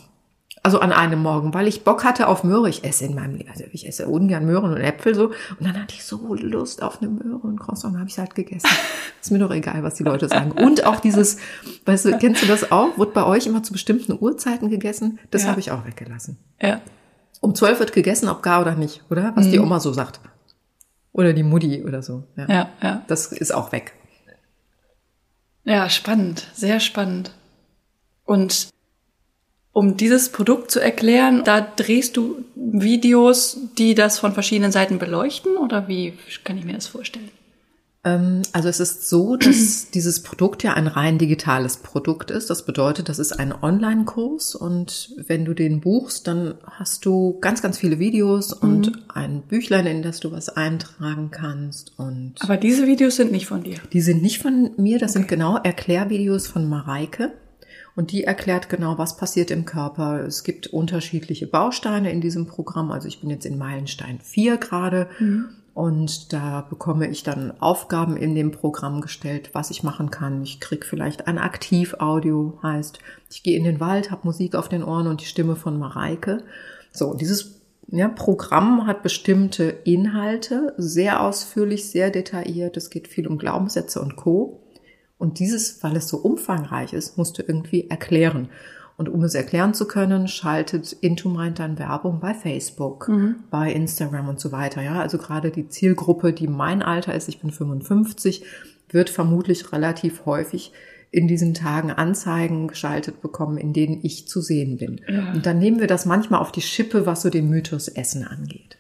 Also 0.64 0.80
an 0.80 0.92
einem 0.92 1.22
Morgen, 1.22 1.54
weil 1.54 1.68
ich 1.68 1.84
Bock 1.84 2.04
hatte 2.04 2.28
auf 2.28 2.44
Möhre. 2.44 2.68
Ich 2.68 2.84
esse 2.84 3.06
in 3.06 3.16
meinem 3.16 3.36
Leben, 3.36 3.50
also 3.50 3.64
ich 3.72 3.88
esse 3.88 4.08
ungern 4.08 4.46
Möhren 4.46 4.74
und 4.74 4.82
Äpfel 4.82 5.16
so. 5.16 5.28
Und 5.28 5.62
dann 5.62 5.80
hatte 5.82 5.94
ich 5.96 6.04
so 6.04 6.34
Lust 6.34 6.82
auf 6.82 7.02
eine 7.02 7.10
Möhre 7.10 7.48
und 7.48 7.60
Croissant, 7.60 7.98
habe 7.98 8.10
ich 8.10 8.18
halt 8.18 8.36
gegessen. 8.36 8.68
Ist 9.22 9.32
mir 9.32 9.40
doch 9.40 9.52
egal, 9.52 9.84
was 9.84 9.94
die 9.94 10.04
Leute 10.04 10.28
sagen. 10.28 10.52
Und 10.52 10.86
auch 10.86 11.00
dieses, 11.00 11.38
weißt 11.86 12.06
du, 12.06 12.18
kennst 12.18 12.42
du 12.42 12.48
das 12.48 12.72
auch? 12.72 12.98
Wird 12.98 13.14
bei 13.14 13.24
euch 13.24 13.46
immer 13.46 13.64
zu 13.64 13.72
bestimmten 13.72 14.18
Uhrzeiten 14.20 14.70
gegessen? 14.70 15.20
Das 15.32 15.44
ja. 15.44 15.50
habe 15.50 15.60
ich 15.60 15.72
auch 15.72 15.86
weggelassen. 15.86 16.38
Ja. 16.62 16.82
Um 17.42 17.56
zwölf 17.56 17.80
wird 17.80 17.94
gegessen, 17.94 18.30
ob 18.30 18.42
gar 18.42 18.62
oder 18.62 18.76
nicht, 18.76 19.04
oder? 19.10 19.32
Was 19.36 19.48
mhm. 19.48 19.52
die 19.52 19.60
Oma 19.60 19.80
so 19.80 19.94
sagt. 19.94 20.20
Oder 21.14 21.34
die 21.34 21.44
Mutti 21.44 21.84
oder 21.84 22.02
so. 22.04 22.24
Ja. 22.36 22.48
ja, 22.48 22.70
ja. 22.82 23.04
Das 23.08 23.32
ist 23.32 23.54
auch 23.54 23.72
weg. 23.72 23.94
Ja, 25.64 25.90
spannend, 25.90 26.48
sehr 26.54 26.80
spannend. 26.80 27.32
Und 28.24 28.70
um 29.74 29.98
dieses 29.98 30.32
Produkt 30.32 30.72
zu 30.72 30.80
erklären, 30.80 31.44
da 31.44 31.62
drehst 31.62 32.18
du 32.18 32.44
Videos, 32.56 33.58
die 33.78 33.94
das 33.94 34.18
von 34.18 34.34
verschiedenen 34.34 34.72
Seiten 34.72 34.98
beleuchten 34.98 35.58
oder 35.58 35.88
wie 35.88 36.18
kann 36.44 36.58
ich 36.58 36.66
mir 36.66 36.74
das 36.74 36.88
vorstellen? 36.88 37.30
Ähm, 38.08 38.42
also 38.54 38.70
es 38.70 38.80
ist 38.80 39.10
so, 39.10 39.36
dass 39.36 39.90
dieses 39.94 40.24
Produkt 40.24 40.64
ja 40.64 40.74
ein 40.74 40.88
rein 40.88 41.18
digitales 41.18 41.78
Produkt 41.78 42.32
ist. 42.32 42.50
Das 42.50 42.66
bedeutet, 42.66 43.10
das 43.10 43.20
ist 43.20 43.34
ein 43.34 43.54
Online-Kurs 43.54 44.56
und 44.56 45.12
wenn 45.28 45.46
du 45.46 45.54
den 45.54 45.82
buchst, 45.82 46.28
dann 46.28 46.56
hast 46.64 47.06
du 47.06 47.38
ganz, 47.42 47.62
ganz 47.62 47.78
viele 47.78 48.00
Videos 48.00 48.54
und 48.54 48.96
mhm. 48.96 49.02
ein 49.14 49.42
Büchlein, 49.42 49.86
in 49.86 50.02
das 50.02 50.20
du 50.20 50.32
was 50.32 50.50
eintragen 50.50 51.32
kannst. 51.32 51.94
Und 51.98 52.36
Aber 52.40 52.58
diese 52.58 52.88
Videos 52.88 53.18
sind 53.18 53.32
nicht 53.32 53.48
von 53.48 53.64
dir? 53.64 53.78
Die 53.94 54.02
sind 54.02 54.22
nicht 54.22 54.42
von 54.42 54.72
mir, 54.78 55.00
das 55.00 55.12
okay. 55.12 55.20
sind 55.20 55.28
genau 55.28 55.58
Erklärvideos 55.58 56.48
von 56.48 56.68
Mareike. 56.68 57.34
Und 57.96 58.12
die 58.12 58.26
erklärt 58.26 58.70
genau, 58.70 59.00
was 59.00 59.18
passiert 59.18 59.50
im 59.50 59.66
Körper. 59.66 60.24
Es 60.24 60.44
gibt 60.44 60.68
unterschiedliche 60.68 61.48
Bausteine 61.48 62.12
in 62.12 62.22
diesem 62.22 62.46
Programm. 62.46 62.92
Also 62.92 63.08
ich 63.08 63.22
bin 63.22 63.32
jetzt 63.32 63.44
in 63.44 63.58
Meilenstein 63.58 64.20
4 64.22 64.58
gerade. 64.58 65.08
Mhm. 65.18 65.50
Und 65.78 66.34
da 66.34 66.62
bekomme 66.62 67.08
ich 67.08 67.22
dann 67.22 67.54
Aufgaben 67.62 68.18
in 68.18 68.34
dem 68.34 68.50
Programm 68.50 69.00
gestellt, 69.00 69.52
was 69.54 69.70
ich 69.70 69.84
machen 69.84 70.10
kann. 70.10 70.42
Ich 70.42 70.60
krieg 70.60 70.84
vielleicht 70.84 71.28
ein 71.28 71.38
Aktivaudio, 71.38 72.58
heißt, 72.64 72.98
ich 73.30 73.44
gehe 73.44 73.56
in 73.56 73.64
den 73.64 73.80
Wald, 73.80 74.10
habe 74.10 74.26
Musik 74.26 74.56
auf 74.56 74.70
den 74.70 74.84
Ohren 74.84 75.06
und 75.06 75.22
die 75.22 75.28
Stimme 75.28 75.56
von 75.56 75.78
Mareike. 75.78 76.40
So, 76.92 77.14
dieses 77.14 77.62
ja, 77.90 78.08
Programm 78.08 78.88
hat 78.88 79.04
bestimmte 79.04 79.66
Inhalte, 79.66 80.74
sehr 80.78 81.22
ausführlich, 81.22 81.92
sehr 81.92 82.10
detailliert. 82.10 82.76
Es 82.76 82.90
geht 82.90 83.08
viel 83.08 83.28
um 83.28 83.38
Glaubenssätze 83.38 84.02
und 84.02 84.16
Co. 84.16 84.64
Und 85.20 85.38
dieses, 85.38 85.84
weil 85.84 85.96
es 85.96 86.08
so 86.08 86.18
umfangreich 86.18 86.94
ist, 86.94 87.20
musst 87.20 87.38
du 87.38 87.44
irgendwie 87.44 87.88
erklären. 87.88 88.50
Und 88.98 89.10
um 89.10 89.24
es 89.24 89.36
erklären 89.36 89.76
zu 89.76 89.88
können, 89.88 90.28
schaltet 90.28 90.92
Intomind 90.92 91.60
dann 91.60 91.78
Werbung 91.78 92.20
bei 92.20 92.34
Facebook, 92.34 93.08
mhm. 93.08 93.36
bei 93.52 93.72
Instagram 93.72 94.28
und 94.28 94.40
so 94.40 94.52
weiter. 94.52 94.82
Ja, 94.82 95.00
also 95.00 95.20
gerade 95.20 95.52
die 95.52 95.70
Zielgruppe, 95.70 96.34
die 96.34 96.48
mein 96.48 96.82
Alter 96.82 97.14
ist, 97.14 97.30
ich 97.30 97.40
bin 97.40 97.52
55, 97.52 98.44
wird 98.90 99.12
vermutlich 99.12 99.72
relativ 99.72 100.26
häufig 100.26 100.72
in 101.12 101.28
diesen 101.28 101.54
Tagen 101.54 101.92
Anzeigen 101.92 102.68
geschaltet 102.68 103.22
bekommen, 103.22 103.58
in 103.58 103.72
denen 103.72 104.00
ich 104.04 104.28
zu 104.28 104.42
sehen 104.42 104.78
bin. 104.78 105.00
Ja. 105.08 105.32
Und 105.32 105.46
dann 105.46 105.60
nehmen 105.60 105.80
wir 105.80 105.88
das 105.88 106.06
manchmal 106.06 106.42
auf 106.42 106.52
die 106.52 106.62
Schippe, 106.62 107.06
was 107.06 107.22
so 107.22 107.30
den 107.30 107.50
Mythos 107.50 107.88
Essen 107.88 108.26
angeht. 108.26 108.77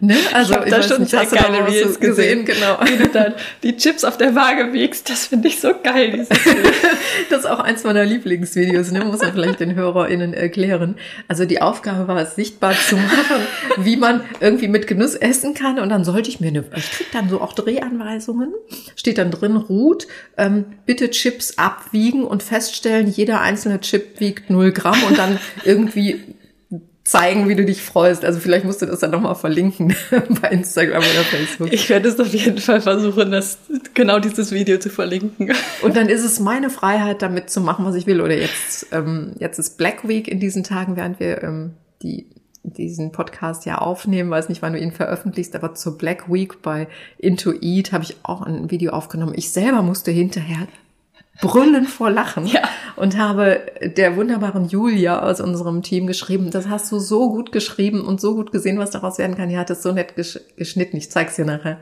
Ne? 0.00 0.16
Also, 0.32 0.52
ich 0.52 0.58
habe 0.58 0.70
da 0.70 0.82
schon 0.82 1.00
nicht, 1.00 1.10
sehr 1.10 1.26
geile 1.26 1.66
Reels 1.66 1.98
gesehen, 1.98 2.44
gesehen, 2.44 2.60
genau. 2.60 2.78
Wie 2.84 3.02
du 3.02 3.08
dann 3.08 3.34
die 3.64 3.76
Chips 3.76 4.04
auf 4.04 4.16
der 4.16 4.36
Waage 4.36 4.72
wiegst, 4.72 5.10
das 5.10 5.26
finde 5.26 5.48
ich 5.48 5.60
so 5.60 5.72
geil, 5.82 6.12
dieses 6.12 6.28
Das 7.30 7.40
ist 7.40 7.46
auch 7.46 7.58
eins 7.58 7.82
meiner 7.82 8.04
Lieblingsvideos, 8.04 8.92
ne? 8.92 9.04
muss 9.04 9.20
man 9.20 9.32
vielleicht 9.32 9.58
den 9.58 9.74
HörerInnen 9.74 10.34
erklären. 10.34 10.96
Also 11.26 11.46
die 11.46 11.60
Aufgabe 11.60 12.06
war 12.06 12.20
es, 12.22 12.36
sichtbar 12.36 12.74
zu 12.74 12.94
machen, 12.94 13.42
wie 13.78 13.96
man 13.96 14.20
irgendwie 14.38 14.68
mit 14.68 14.86
Genuss 14.86 15.16
essen 15.16 15.54
kann 15.54 15.80
und 15.80 15.88
dann 15.88 16.04
sollte 16.04 16.28
ich 16.28 16.38
mir 16.38 16.48
eine, 16.48 16.64
ich 16.76 16.90
krieg 16.92 17.08
dann 17.12 17.28
so 17.28 17.40
auch 17.40 17.52
Drehanweisungen, 17.52 18.52
steht 18.94 19.18
dann 19.18 19.32
drin, 19.32 19.56
Ruth, 19.56 20.06
ähm, 20.36 20.64
bitte 20.86 21.10
Chips 21.10 21.58
abwiegen 21.58 22.22
und 22.22 22.44
feststellen, 22.44 23.08
jeder 23.08 23.40
einzelne 23.40 23.80
Chip 23.80 24.20
wiegt 24.20 24.48
null 24.48 24.70
Gramm 24.70 25.02
und 25.08 25.18
dann 25.18 25.40
irgendwie 25.64 26.36
zeigen, 27.08 27.48
wie 27.48 27.54
du 27.54 27.64
dich 27.64 27.82
freust. 27.82 28.24
Also 28.24 28.38
vielleicht 28.38 28.66
musst 28.66 28.82
du 28.82 28.86
das 28.86 29.00
dann 29.00 29.10
nochmal 29.10 29.34
verlinken 29.34 29.94
bei 30.42 30.48
Instagram 30.48 30.98
oder 31.02 31.24
Facebook. 31.24 31.72
Ich 31.72 31.88
werde 31.88 32.08
es 32.08 32.20
auf 32.20 32.32
jeden 32.34 32.58
Fall 32.58 32.82
versuchen, 32.82 33.30
das, 33.30 33.58
genau 33.94 34.18
dieses 34.18 34.52
Video 34.52 34.78
zu 34.78 34.90
verlinken. 34.90 35.52
Und 35.82 35.96
dann 35.96 36.08
ist 36.08 36.22
es 36.22 36.38
meine 36.38 36.68
Freiheit, 36.68 37.22
damit 37.22 37.48
zu 37.48 37.62
machen, 37.62 37.86
was 37.86 37.94
ich 37.94 38.06
will. 38.06 38.20
Oder 38.20 38.36
jetzt, 38.36 38.88
ähm, 38.92 39.32
jetzt 39.38 39.58
ist 39.58 39.78
Black 39.78 40.06
Week 40.06 40.28
in 40.28 40.38
diesen 40.38 40.64
Tagen, 40.64 40.96
während 40.96 41.18
wir 41.18 41.42
ähm, 41.42 41.72
die 42.02 42.26
diesen 42.62 43.12
Podcast 43.12 43.64
ja 43.64 43.78
aufnehmen, 43.78 44.30
weiß 44.30 44.50
nicht, 44.50 44.60
wann 44.60 44.74
du 44.74 44.78
ihn 44.78 44.92
veröffentlichst, 44.92 45.54
aber 45.54 45.74
zur 45.74 45.96
Black 45.96 46.30
Week 46.30 46.60
bei 46.60 46.86
Into 47.16 47.54
Eat 47.62 47.92
habe 47.92 48.04
ich 48.04 48.16
auch 48.24 48.42
ein 48.42 48.70
Video 48.70 48.92
aufgenommen. 48.92 49.32
Ich 49.34 49.50
selber 49.52 49.80
musste 49.80 50.10
hinterher 50.10 50.68
brüllen 51.40 51.86
vor 51.86 52.10
Lachen 52.10 52.46
ja. 52.46 52.60
und 52.96 53.16
habe 53.16 53.60
der 53.82 54.16
wunderbaren 54.16 54.68
Julia 54.68 55.22
aus 55.22 55.40
unserem 55.40 55.82
Team 55.82 56.06
geschrieben, 56.06 56.50
das 56.50 56.68
hast 56.68 56.90
du 56.90 56.98
so 56.98 57.30
gut 57.30 57.52
geschrieben 57.52 58.00
und 58.00 58.20
so 58.20 58.34
gut 58.34 58.52
gesehen, 58.52 58.78
was 58.78 58.90
daraus 58.90 59.18
werden 59.18 59.36
kann. 59.36 59.48
Die 59.48 59.58
hat 59.58 59.70
es 59.70 59.82
so 59.82 59.92
nett 59.92 60.14
geschnitten. 60.16 60.96
Ich 60.96 61.10
zeig's 61.10 61.36
dir 61.36 61.44
nachher. 61.44 61.78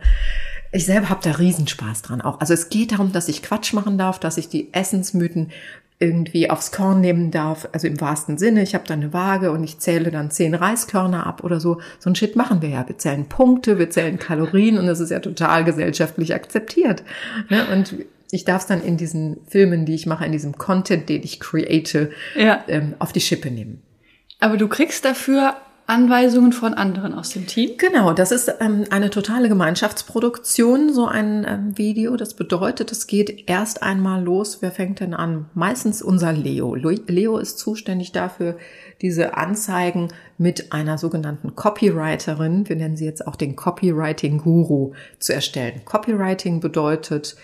Ich 0.73 0.85
selber 0.85 1.09
habe 1.09 1.21
da 1.23 1.33
Riesenspaß 1.33 2.03
dran 2.03 2.21
auch. 2.21 2.41
Also 2.41 2.53
es 2.53 2.69
geht 2.69 2.93
darum, 2.93 3.13
dass 3.13 3.29
ich 3.29 3.43
Quatsch 3.43 3.73
machen 3.73 3.99
darf, 3.99 4.19
dass 4.19 4.37
ich 4.37 4.49
die 4.49 4.73
Essensmythen 4.75 5.53
irgendwie 5.99 6.51
aufs 6.51 6.73
Korn 6.73 7.01
nehmen 7.01 7.31
darf, 7.31 7.69
also 7.73 7.87
im 7.87 7.99
wahrsten 8.01 8.37
Sinne. 8.37 8.63
Ich 8.63 8.75
habe 8.75 8.85
da 8.87 8.93
eine 8.93 9.15
Waage 9.15 9.51
und 9.51 9.65
ich 9.65 9.79
zähle 9.79 10.11
dann 10.11 10.31
zehn 10.31 10.55
Reiskörner 10.55 11.27
ab 11.27 11.43
oder 11.43 11.59
so. 11.59 11.81
So 11.99 12.11
ein 12.11 12.15
Shit 12.15 12.37
machen 12.37 12.61
wir 12.61 12.69
ja. 12.69 12.87
Wir 12.87 12.99
zählen 12.99 13.27
Punkte, 13.27 13.79
wir 13.79 13.89
zählen 13.89 14.19
Kalorien 14.19 14.77
und 14.77 14.87
das 14.87 15.01
ist 15.01 15.11
ja 15.11 15.21
total 15.21 15.65
gesellschaftlich 15.65 16.35
akzeptiert. 16.35 17.03
Ne? 17.49 17.67
Und 17.73 17.95
ich 18.31 18.45
darf 18.45 18.63
es 18.63 18.67
dann 18.67 18.83
in 18.83 18.97
diesen 18.97 19.39
Filmen, 19.47 19.87
die 19.87 19.95
ich 19.95 20.07
mache, 20.07 20.25
in 20.25 20.33
diesem 20.33 20.57
Content, 20.59 21.09
den 21.09 21.23
ich 21.23 21.41
create, 21.41 22.11
ja. 22.35 22.65
ähm, 22.69 22.95
auf 22.99 23.13
die 23.13 23.21
Schippe 23.21 23.51
nehmen. 23.51 23.83
Aber 24.41 24.57
du 24.57 24.69
kriegst 24.69 25.05
dafür 25.05 25.57
Anweisungen 25.87 26.53
von 26.53 26.75
anderen 26.75 27.15
aus 27.15 27.31
dem 27.31 27.47
Team? 27.47 27.77
Genau, 27.79 28.13
das 28.13 28.33
ist 28.33 28.53
ähm, 28.61 28.85
eine 28.91 29.09
totale 29.09 29.49
Gemeinschaftsproduktion, 29.49 30.93
so 30.93 31.07
ein 31.07 31.47
ähm, 31.49 31.79
Video. 31.79 32.17
Das 32.17 32.35
bedeutet, 32.35 32.91
es 32.91 33.07
geht 33.07 33.49
erst 33.49 33.85
einmal 33.85 34.23
los. 34.23 34.59
Wer 34.63 34.73
fängt 34.73 34.99
denn 34.99 35.15
an? 35.15 35.49
Meistens 35.55 36.03
unser 36.03 36.33
Leo. 36.33 36.75
Leo 36.75 37.39
ist 37.39 37.59
zuständig 37.59 38.11
dafür, 38.11 38.57
diese 39.01 39.37
Anzeigen 39.37 40.09
mit 40.39 40.73
einer 40.73 40.99
sogenannten 40.99 41.55
Copywriterin, 41.55 42.69
wir 42.69 42.77
nennen 42.77 42.97
sie 42.97 43.05
jetzt 43.05 43.27
auch 43.27 43.37
den 43.37 43.55
Copywriting-Guru, 43.55 44.93
zu 45.19 45.35
erstellen. 45.35 45.83
Copywriting 45.85 46.61
bedeutet, 46.61 47.37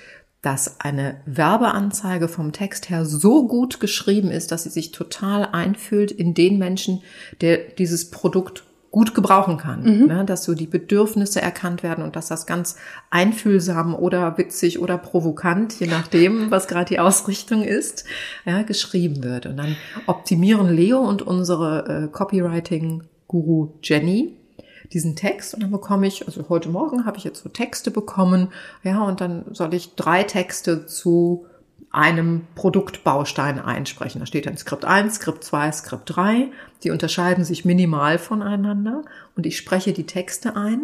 dass 0.43 0.81
eine 0.81 1.21
Werbeanzeige 1.25 2.27
vom 2.27 2.53
Text 2.53 2.91
her 2.91 3.07
so 3.07 3.47
gut 3.47 3.79
geschrieben 3.79 4.31
ist, 4.31 4.51
dass 4.51 4.65
sie 4.65 4.71
sich 4.71 4.91
total 4.91 5.49
einfühlt 5.53 6.11
in 6.11 6.35
den 6.35 6.59
Menschen, 6.59 7.03
der 7.41 7.59
dieses 7.59 8.11
Produkt 8.11 8.65
gut 8.91 9.15
gebrauchen 9.15 9.57
kann, 9.57 9.83
mhm. 9.85 10.07
ne, 10.07 10.25
dass 10.27 10.45
so 10.45 10.55
die 10.55 10.67
Bedürfnisse 10.67 11.41
erkannt 11.41 11.83
werden 11.83 12.05
und 12.05 12.15
dass 12.15 12.29
das 12.29 12.45
ganz 12.45 12.77
einfühlsam 13.09 13.95
oder 13.95 14.37
witzig 14.37 14.81
oder 14.81 14.99
provokant, 14.99 15.81
je 15.81 15.87
nachdem, 15.87 16.51
was 16.51 16.69
gerade 16.69 16.91
die 16.91 17.01
Ausrichtung 17.01 17.63
ist, 17.63 18.05
ja, 18.45 18.63
geschrieben 18.63 19.25
wird. 19.25 19.47
Und 19.47 19.57
dann 19.57 19.77
optimieren 20.07 20.69
Leo 20.69 20.99
und 20.99 21.23
unsere 21.23 22.05
äh, 22.05 22.09
Copywriting-Guru 22.09 23.79
Jenny 23.83 24.37
diesen 24.93 25.17
Text 25.17 25.55
und 25.55 25.63
dann 25.63 25.71
bekomme 25.71 26.07
ich, 26.07 26.27
also 26.27 26.49
heute 26.49 26.69
Morgen 26.69 27.05
habe 27.05 27.19
ich 27.19 27.25
jetzt 27.25 27.43
so 27.43 27.49
Texte 27.49 27.91
bekommen, 27.91 28.49
ja, 28.83 29.03
und 29.03 29.21
dann 29.21 29.45
soll 29.53 29.75
ich 29.75 29.95
drei 29.95 30.23
Texte 30.23 30.87
zu 30.87 31.47
einem 31.91 32.47
Produktbaustein 32.55 33.59
einsprechen. 33.59 34.21
Da 34.21 34.27
steht 34.27 34.47
dann 34.47 34.57
Skript 34.57 34.85
1, 34.85 35.17
Skript 35.17 35.45
2, 35.45 35.73
Skript 35.73 36.17
3. 36.17 36.49
Die 36.83 36.91
unterscheiden 36.91 37.45
sich 37.45 37.65
minimal 37.65 38.19
voneinander 38.19 39.03
und 39.37 39.45
ich 39.45 39.59
spreche 39.59 39.93
die 39.93 40.07
Texte 40.07 40.57
ein 40.57 40.83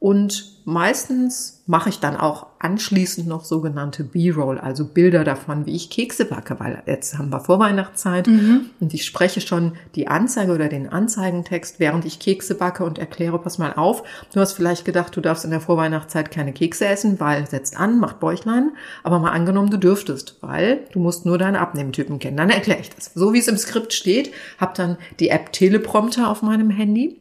und 0.00 0.58
meistens 0.64 1.62
mache 1.66 1.88
ich 1.88 1.98
dann 1.98 2.16
auch 2.16 2.46
anschließend 2.60 3.26
noch 3.26 3.44
sogenannte 3.44 4.04
B-Roll, 4.04 4.58
also 4.58 4.84
Bilder 4.84 5.24
davon, 5.24 5.66
wie 5.66 5.74
ich 5.74 5.90
Kekse 5.90 6.24
backe, 6.24 6.60
weil 6.60 6.82
jetzt 6.86 7.18
haben 7.18 7.30
wir 7.30 7.40
Vorweihnachtszeit 7.40 8.28
mhm. 8.28 8.66
und 8.78 8.94
ich 8.94 9.04
spreche 9.04 9.40
schon 9.40 9.72
die 9.96 10.06
Anzeige 10.06 10.52
oder 10.52 10.68
den 10.68 10.88
Anzeigentext, 10.88 11.80
während 11.80 12.04
ich 12.04 12.20
Kekse 12.20 12.54
backe 12.54 12.84
und 12.84 12.98
erkläre, 12.98 13.40
pass 13.40 13.58
mal 13.58 13.72
auf, 13.74 14.04
du 14.32 14.40
hast 14.40 14.52
vielleicht 14.52 14.84
gedacht, 14.84 15.16
du 15.16 15.20
darfst 15.20 15.44
in 15.44 15.50
der 15.50 15.60
Vorweihnachtszeit 15.60 16.30
keine 16.30 16.52
Kekse 16.52 16.86
essen, 16.86 17.18
weil 17.18 17.48
setzt 17.48 17.76
an, 17.76 17.98
macht 17.98 18.20
Bäuchlein, 18.20 18.70
aber 19.02 19.18
mal 19.18 19.32
angenommen, 19.32 19.70
du 19.70 19.78
dürftest, 19.78 20.36
weil 20.42 20.84
du 20.92 21.00
musst 21.00 21.26
nur 21.26 21.38
deine 21.38 21.60
Abnehmtypen 21.60 22.20
kennen. 22.20 22.36
Dann 22.36 22.50
erkläre 22.50 22.80
ich 22.80 22.90
das. 22.90 23.10
So 23.14 23.32
wie 23.32 23.38
es 23.38 23.48
im 23.48 23.58
Skript 23.58 23.92
steht, 23.92 24.32
habe 24.58 24.74
dann 24.76 24.96
die 25.18 25.30
App 25.30 25.52
Teleprompter 25.52 26.30
auf 26.30 26.42
meinem 26.42 26.70
Handy 26.70 27.16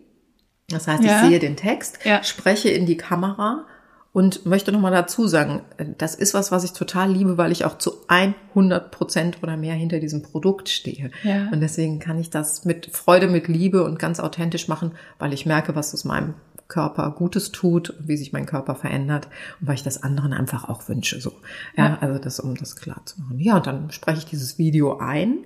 das 0.69 0.87
heißt, 0.87 1.03
ja. 1.03 1.21
ich 1.21 1.29
sehe 1.29 1.39
den 1.39 1.55
Text, 1.55 1.99
ja. 2.03 2.23
spreche 2.23 2.69
in 2.69 2.85
die 2.85 2.97
Kamera 2.97 3.65
und 4.11 4.45
möchte 4.45 4.71
nochmal 4.71 4.91
dazu 4.91 5.27
sagen, 5.27 5.61
das 5.97 6.15
ist 6.15 6.33
was, 6.33 6.51
was 6.51 6.63
ich 6.63 6.73
total 6.73 7.11
liebe, 7.11 7.37
weil 7.37 7.51
ich 7.51 7.65
auch 7.65 7.77
zu 7.77 7.93
100 8.07 8.91
Prozent 8.91 9.43
oder 9.43 9.55
mehr 9.55 9.75
hinter 9.75 9.99
diesem 9.99 10.23
Produkt 10.23 10.69
stehe. 10.69 11.11
Ja. 11.23 11.49
Und 11.51 11.61
deswegen 11.61 11.99
kann 11.99 12.19
ich 12.19 12.29
das 12.29 12.65
mit 12.65 12.87
Freude, 12.87 13.27
mit 13.27 13.47
Liebe 13.47 13.83
und 13.83 13.99
ganz 13.99 14.19
authentisch 14.19 14.67
machen, 14.67 14.91
weil 15.19 15.33
ich 15.33 15.45
merke, 15.45 15.75
was 15.75 15.93
es 15.93 16.03
meinem 16.03 16.33
Körper 16.67 17.11
Gutes 17.11 17.51
tut 17.51 17.91
und 17.91 18.07
wie 18.07 18.17
sich 18.17 18.33
mein 18.33 18.45
Körper 18.45 18.75
verändert 18.75 19.27
und 19.61 19.67
weil 19.67 19.75
ich 19.75 19.83
das 19.83 20.03
anderen 20.03 20.33
einfach 20.33 20.67
auch 20.67 20.89
wünsche. 20.89 21.21
So, 21.21 21.33
ja, 21.77 21.85
ja. 21.85 21.97
also 22.01 22.19
das, 22.19 22.39
um 22.39 22.55
das 22.55 22.75
klar 22.75 23.01
zu 23.05 23.21
machen. 23.21 23.39
Ja, 23.39 23.57
und 23.57 23.67
dann 23.67 23.91
spreche 23.91 24.19
ich 24.19 24.25
dieses 24.25 24.57
Video 24.57 24.97
ein, 24.97 25.45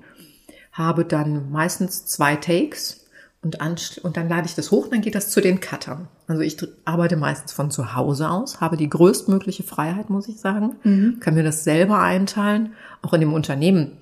habe 0.72 1.06
dann 1.06 1.51
meistens 1.51 2.06
zwei 2.06 2.38
Takes 2.38 3.00
und, 3.43 4.00
und 4.03 4.17
dann 4.17 4.29
lade 4.29 4.45
ich 4.45 4.53
das 4.53 4.69
hoch, 4.69 4.88
dann 4.89 5.01
geht 5.01 5.15
das 5.15 5.29
zu 5.29 5.41
den 5.41 5.60
Cuttern. 5.60 6.07
Also 6.27 6.41
ich 6.43 6.57
arbeite 6.86 7.17
meistens 7.17 7.53
von 7.53 7.71
zu 7.71 7.95
Hause 7.95 8.29
aus, 8.29 8.62
habe 8.62 8.77
die 8.77 8.89
größtmögliche 8.89 9.63
Freiheit, 9.63 10.12
muss 10.12 10.27
ich 10.27 10.39
sagen, 10.39 10.75
mhm. 10.83 11.17
kann 11.19 11.33
mir 11.33 11.43
das 11.43 11.63
selber 11.63 12.00
einteilen, 12.00 12.74
auch 13.01 13.13
in 13.13 13.21
dem 13.21 13.33
Unternehmen. 13.33 13.98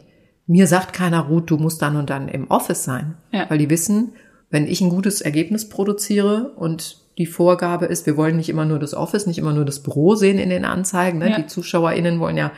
Mir 0.45 0.67
sagt 0.67 0.91
keiner, 0.91 1.21
Ruth, 1.21 1.49
du 1.49 1.57
musst 1.57 1.81
dann 1.81 1.95
und 1.95 2.09
dann 2.09 2.27
im 2.27 2.49
Office 2.49 2.83
sein, 2.83 3.15
ja. 3.31 3.49
weil 3.49 3.59
die 3.59 3.69
wissen, 3.69 4.13
wenn 4.49 4.67
ich 4.67 4.81
ein 4.81 4.89
gutes 4.89 5.21
Ergebnis 5.21 5.69
produziere 5.69 6.51
und 6.55 6.97
die 7.17 7.25
Vorgabe 7.25 7.85
ist, 7.85 8.05
wir 8.05 8.17
wollen 8.17 8.37
nicht 8.37 8.49
immer 8.49 8.65
nur 8.65 8.79
das 8.79 8.93
Office, 8.93 9.25
nicht 9.25 9.37
immer 9.37 9.53
nur 9.53 9.65
das 9.65 9.83
Büro 9.83 10.15
sehen 10.15 10.39
in 10.39 10.49
den 10.49 10.65
Anzeigen. 10.65 11.19
Ne? 11.19 11.31
Ja. 11.31 11.35
Die 11.37 11.47
ZuschauerInnen 11.47 12.19
wollen 12.19 12.37
ja 12.37 12.51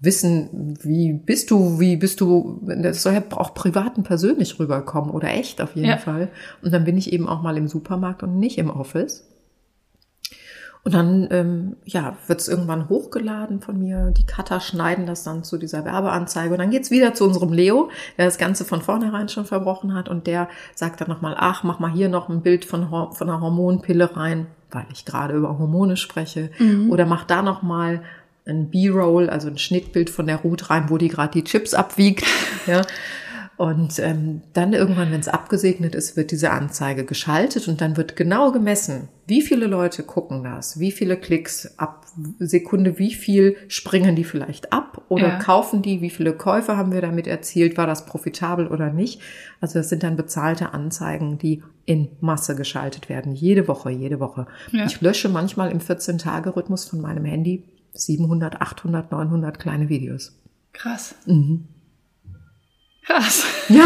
wissen, 0.00 0.76
wie 0.82 1.12
bist 1.12 1.50
du, 1.50 1.80
wie 1.80 1.96
bist 1.96 2.20
du, 2.20 2.60
das 2.62 3.02
soll 3.02 3.14
ja 3.14 3.22
auch 3.30 3.54
privat 3.54 3.96
und 3.96 4.04
persönlich 4.04 4.58
rüberkommen 4.58 5.10
oder 5.10 5.28
echt 5.28 5.60
auf 5.60 5.74
jeden 5.74 5.88
ja. 5.88 5.96
Fall. 5.96 6.28
Und 6.62 6.72
dann 6.72 6.84
bin 6.84 6.98
ich 6.98 7.12
eben 7.12 7.28
auch 7.28 7.42
mal 7.42 7.56
im 7.56 7.68
Supermarkt 7.68 8.22
und 8.22 8.38
nicht 8.38 8.58
im 8.58 8.70
Office. 8.70 9.24
Und 10.84 10.94
dann 10.94 11.26
ähm, 11.32 11.76
ja, 11.84 12.16
wird 12.28 12.40
es 12.40 12.46
irgendwann 12.46 12.88
hochgeladen 12.88 13.60
von 13.60 13.76
mir. 13.76 14.12
Die 14.12 14.24
Cutter 14.24 14.60
schneiden 14.60 15.04
das 15.04 15.24
dann 15.24 15.42
zu 15.42 15.58
dieser 15.58 15.84
Werbeanzeige. 15.84 16.52
Und 16.52 16.60
dann 16.60 16.70
geht's 16.70 16.92
wieder 16.92 17.12
zu 17.12 17.24
unserem 17.24 17.52
Leo, 17.52 17.90
der 18.16 18.26
das 18.26 18.38
Ganze 18.38 18.64
von 18.64 18.82
vornherein 18.82 19.28
schon 19.28 19.46
verbrochen 19.46 19.94
hat. 19.94 20.08
Und 20.08 20.28
der 20.28 20.48
sagt 20.76 21.00
dann 21.00 21.08
nochmal, 21.08 21.34
ach, 21.36 21.64
mach 21.64 21.80
mal 21.80 21.90
hier 21.90 22.08
noch 22.08 22.28
ein 22.28 22.40
Bild 22.40 22.64
von, 22.64 22.88
von 22.88 23.28
einer 23.28 23.40
Hormonpille 23.40 24.16
rein, 24.16 24.46
weil 24.70 24.86
ich 24.92 25.04
gerade 25.04 25.34
über 25.34 25.58
Hormone 25.58 25.96
spreche. 25.96 26.50
Mhm. 26.60 26.88
Oder 26.92 27.04
mach 27.04 27.24
da 27.24 27.42
nochmal 27.42 28.02
ein 28.46 28.70
B-Roll, 28.70 29.28
also 29.28 29.48
ein 29.48 29.58
Schnittbild 29.58 30.08
von 30.08 30.26
der 30.26 30.36
Ruth 30.36 30.70
rein, 30.70 30.88
wo 30.88 30.98
die 30.98 31.08
gerade 31.08 31.32
die 31.32 31.44
Chips 31.44 31.74
abwiegt. 31.74 32.24
ja. 32.66 32.82
Und 33.56 33.98
ähm, 34.00 34.42
dann 34.52 34.74
irgendwann, 34.74 35.10
wenn 35.10 35.20
es 35.20 35.28
abgesegnet 35.28 35.94
ist, 35.94 36.14
wird 36.14 36.30
diese 36.30 36.50
Anzeige 36.50 37.06
geschaltet 37.06 37.68
und 37.68 37.80
dann 37.80 37.96
wird 37.96 38.14
genau 38.14 38.52
gemessen, 38.52 39.08
wie 39.26 39.40
viele 39.40 39.66
Leute 39.66 40.02
gucken 40.02 40.44
das, 40.44 40.78
wie 40.78 40.92
viele 40.92 41.16
Klicks 41.16 41.78
ab 41.78 42.04
Sekunde, 42.38 42.98
wie 42.98 43.14
viel 43.14 43.56
springen 43.68 44.14
die 44.14 44.24
vielleicht 44.24 44.74
ab 44.74 45.02
oder 45.08 45.28
ja. 45.28 45.38
kaufen 45.38 45.80
die, 45.80 46.02
wie 46.02 46.10
viele 46.10 46.34
Käufe 46.34 46.76
haben 46.76 46.92
wir 46.92 47.00
damit 47.00 47.26
erzielt, 47.26 47.78
war 47.78 47.86
das 47.86 48.04
profitabel 48.04 48.66
oder 48.66 48.92
nicht. 48.92 49.22
Also 49.62 49.78
das 49.78 49.88
sind 49.88 50.02
dann 50.02 50.16
bezahlte 50.16 50.74
Anzeigen, 50.74 51.38
die 51.38 51.62
in 51.86 52.08
Masse 52.20 52.56
geschaltet 52.56 53.08
werden, 53.08 53.34
jede 53.34 53.68
Woche, 53.68 53.90
jede 53.90 54.20
Woche. 54.20 54.46
Ja. 54.70 54.84
Ich 54.84 55.00
lösche 55.00 55.30
manchmal 55.30 55.70
im 55.70 55.78
14-Tage-Rhythmus 55.78 56.84
von 56.84 57.00
meinem 57.00 57.24
Handy 57.24 57.64
700, 57.98 58.60
800, 58.60 59.10
900 59.10 59.58
kleine 59.58 59.88
Videos. 59.88 60.32
Krass. 60.72 61.14
Mhm. 61.26 61.68
Krass. 63.04 63.44
Ja, 63.68 63.84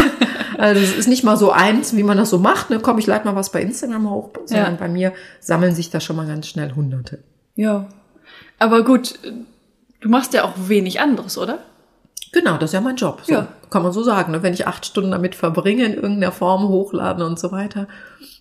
also 0.57 0.81
es 0.81 0.95
ist 0.97 1.07
nicht 1.07 1.23
mal 1.23 1.37
so 1.37 1.51
eins, 1.51 1.95
wie 1.95 2.01
man 2.03 2.17
das 2.17 2.31
so 2.31 2.39
macht. 2.39 2.69
Ne? 2.71 2.79
Komm, 2.79 2.97
ich 2.97 3.05
leite 3.07 3.25
mal 3.25 3.35
was 3.35 3.51
bei 3.51 3.61
Instagram 3.61 4.09
hoch, 4.09 4.31
sondern 4.45 4.73
Ja. 4.73 4.79
bei 4.79 4.89
mir 4.89 5.13
sammeln 5.39 5.75
sich 5.75 5.91
da 5.91 5.99
schon 5.99 6.15
mal 6.15 6.25
ganz 6.27 6.47
schnell 6.47 6.73
Hunderte. 6.73 7.23
Ja. 7.55 7.87
Aber 8.57 8.83
gut, 8.83 9.19
du 10.01 10.09
machst 10.09 10.33
ja 10.33 10.43
auch 10.43 10.53
wenig 10.67 10.99
anderes, 11.01 11.37
oder? 11.37 11.59
Genau, 12.33 12.57
das 12.57 12.71
ist 12.71 12.73
ja 12.73 12.81
mein 12.81 12.95
Job. 12.95 13.21
So, 13.23 13.33
Ja. 13.33 13.47
Kann 13.69 13.83
man 13.83 13.91
so 13.91 14.03
sagen. 14.03 14.31
Ne? 14.31 14.41
Wenn 14.43 14.53
ich 14.53 14.65
acht 14.67 14.85
Stunden 14.85 15.11
damit 15.11 15.35
verbringe, 15.35 15.85
in 15.85 15.93
irgendeiner 15.93 16.31
Form 16.31 16.67
hochladen 16.67 17.23
und 17.23 17.39
so 17.39 17.51
weiter. 17.51 17.87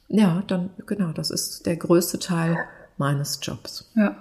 Ja, 0.09 0.43
dann, 0.47 0.71
genau, 0.87 1.13
das 1.13 1.31
ist 1.31 1.67
der 1.67 1.77
größte 1.77 2.19
Teil 2.19 2.57
meines 2.97 3.39
Jobs. 3.43 3.91
Ja. 3.95 4.17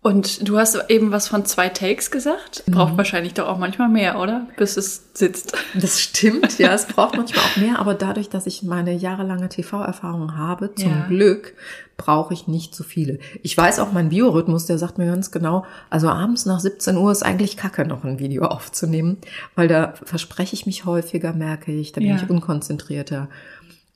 Und 0.00 0.48
du 0.48 0.56
hast 0.58 0.78
eben 0.90 1.10
was 1.10 1.26
von 1.26 1.44
zwei 1.44 1.68
Takes 1.68 2.10
gesagt. 2.12 2.62
Braucht 2.66 2.96
wahrscheinlich 2.96 3.34
doch 3.34 3.48
auch 3.48 3.58
manchmal 3.58 3.88
mehr, 3.88 4.20
oder? 4.20 4.46
Bis 4.56 4.76
es 4.76 5.02
sitzt. 5.12 5.54
Das 5.74 6.00
stimmt, 6.00 6.56
ja, 6.60 6.72
es 6.72 6.86
braucht 6.86 7.16
manchmal 7.16 7.44
auch 7.44 7.56
mehr, 7.56 7.78
aber 7.80 7.94
dadurch, 7.94 8.28
dass 8.28 8.46
ich 8.46 8.62
meine 8.62 8.92
jahrelange 8.92 9.48
TV-Erfahrung 9.48 10.36
habe, 10.36 10.72
zum 10.76 10.90
Ja. 10.90 11.06
Glück, 11.08 11.54
brauche 11.96 12.32
ich 12.32 12.46
nicht 12.46 12.76
so 12.76 12.84
viele. 12.84 13.18
Ich 13.42 13.56
weiß 13.58 13.80
auch, 13.80 13.90
mein 13.90 14.10
Biorhythmus, 14.10 14.66
der 14.66 14.78
sagt 14.78 14.98
mir 14.98 15.06
ganz 15.06 15.32
genau, 15.32 15.66
also 15.90 16.08
abends 16.08 16.46
nach 16.46 16.60
17 16.60 16.96
Uhr 16.96 17.10
ist 17.10 17.24
eigentlich 17.24 17.56
kacke, 17.56 17.84
noch 17.84 18.04
ein 18.04 18.20
Video 18.20 18.44
aufzunehmen, 18.44 19.16
weil 19.56 19.66
da 19.66 19.94
verspreche 20.04 20.54
ich 20.54 20.64
mich 20.64 20.84
häufiger, 20.84 21.32
merke 21.32 21.72
ich, 21.72 21.90
da 21.90 22.00
bin 22.00 22.10
Ja. 22.10 22.16
ich 22.22 22.30
unkonzentrierter. 22.30 23.28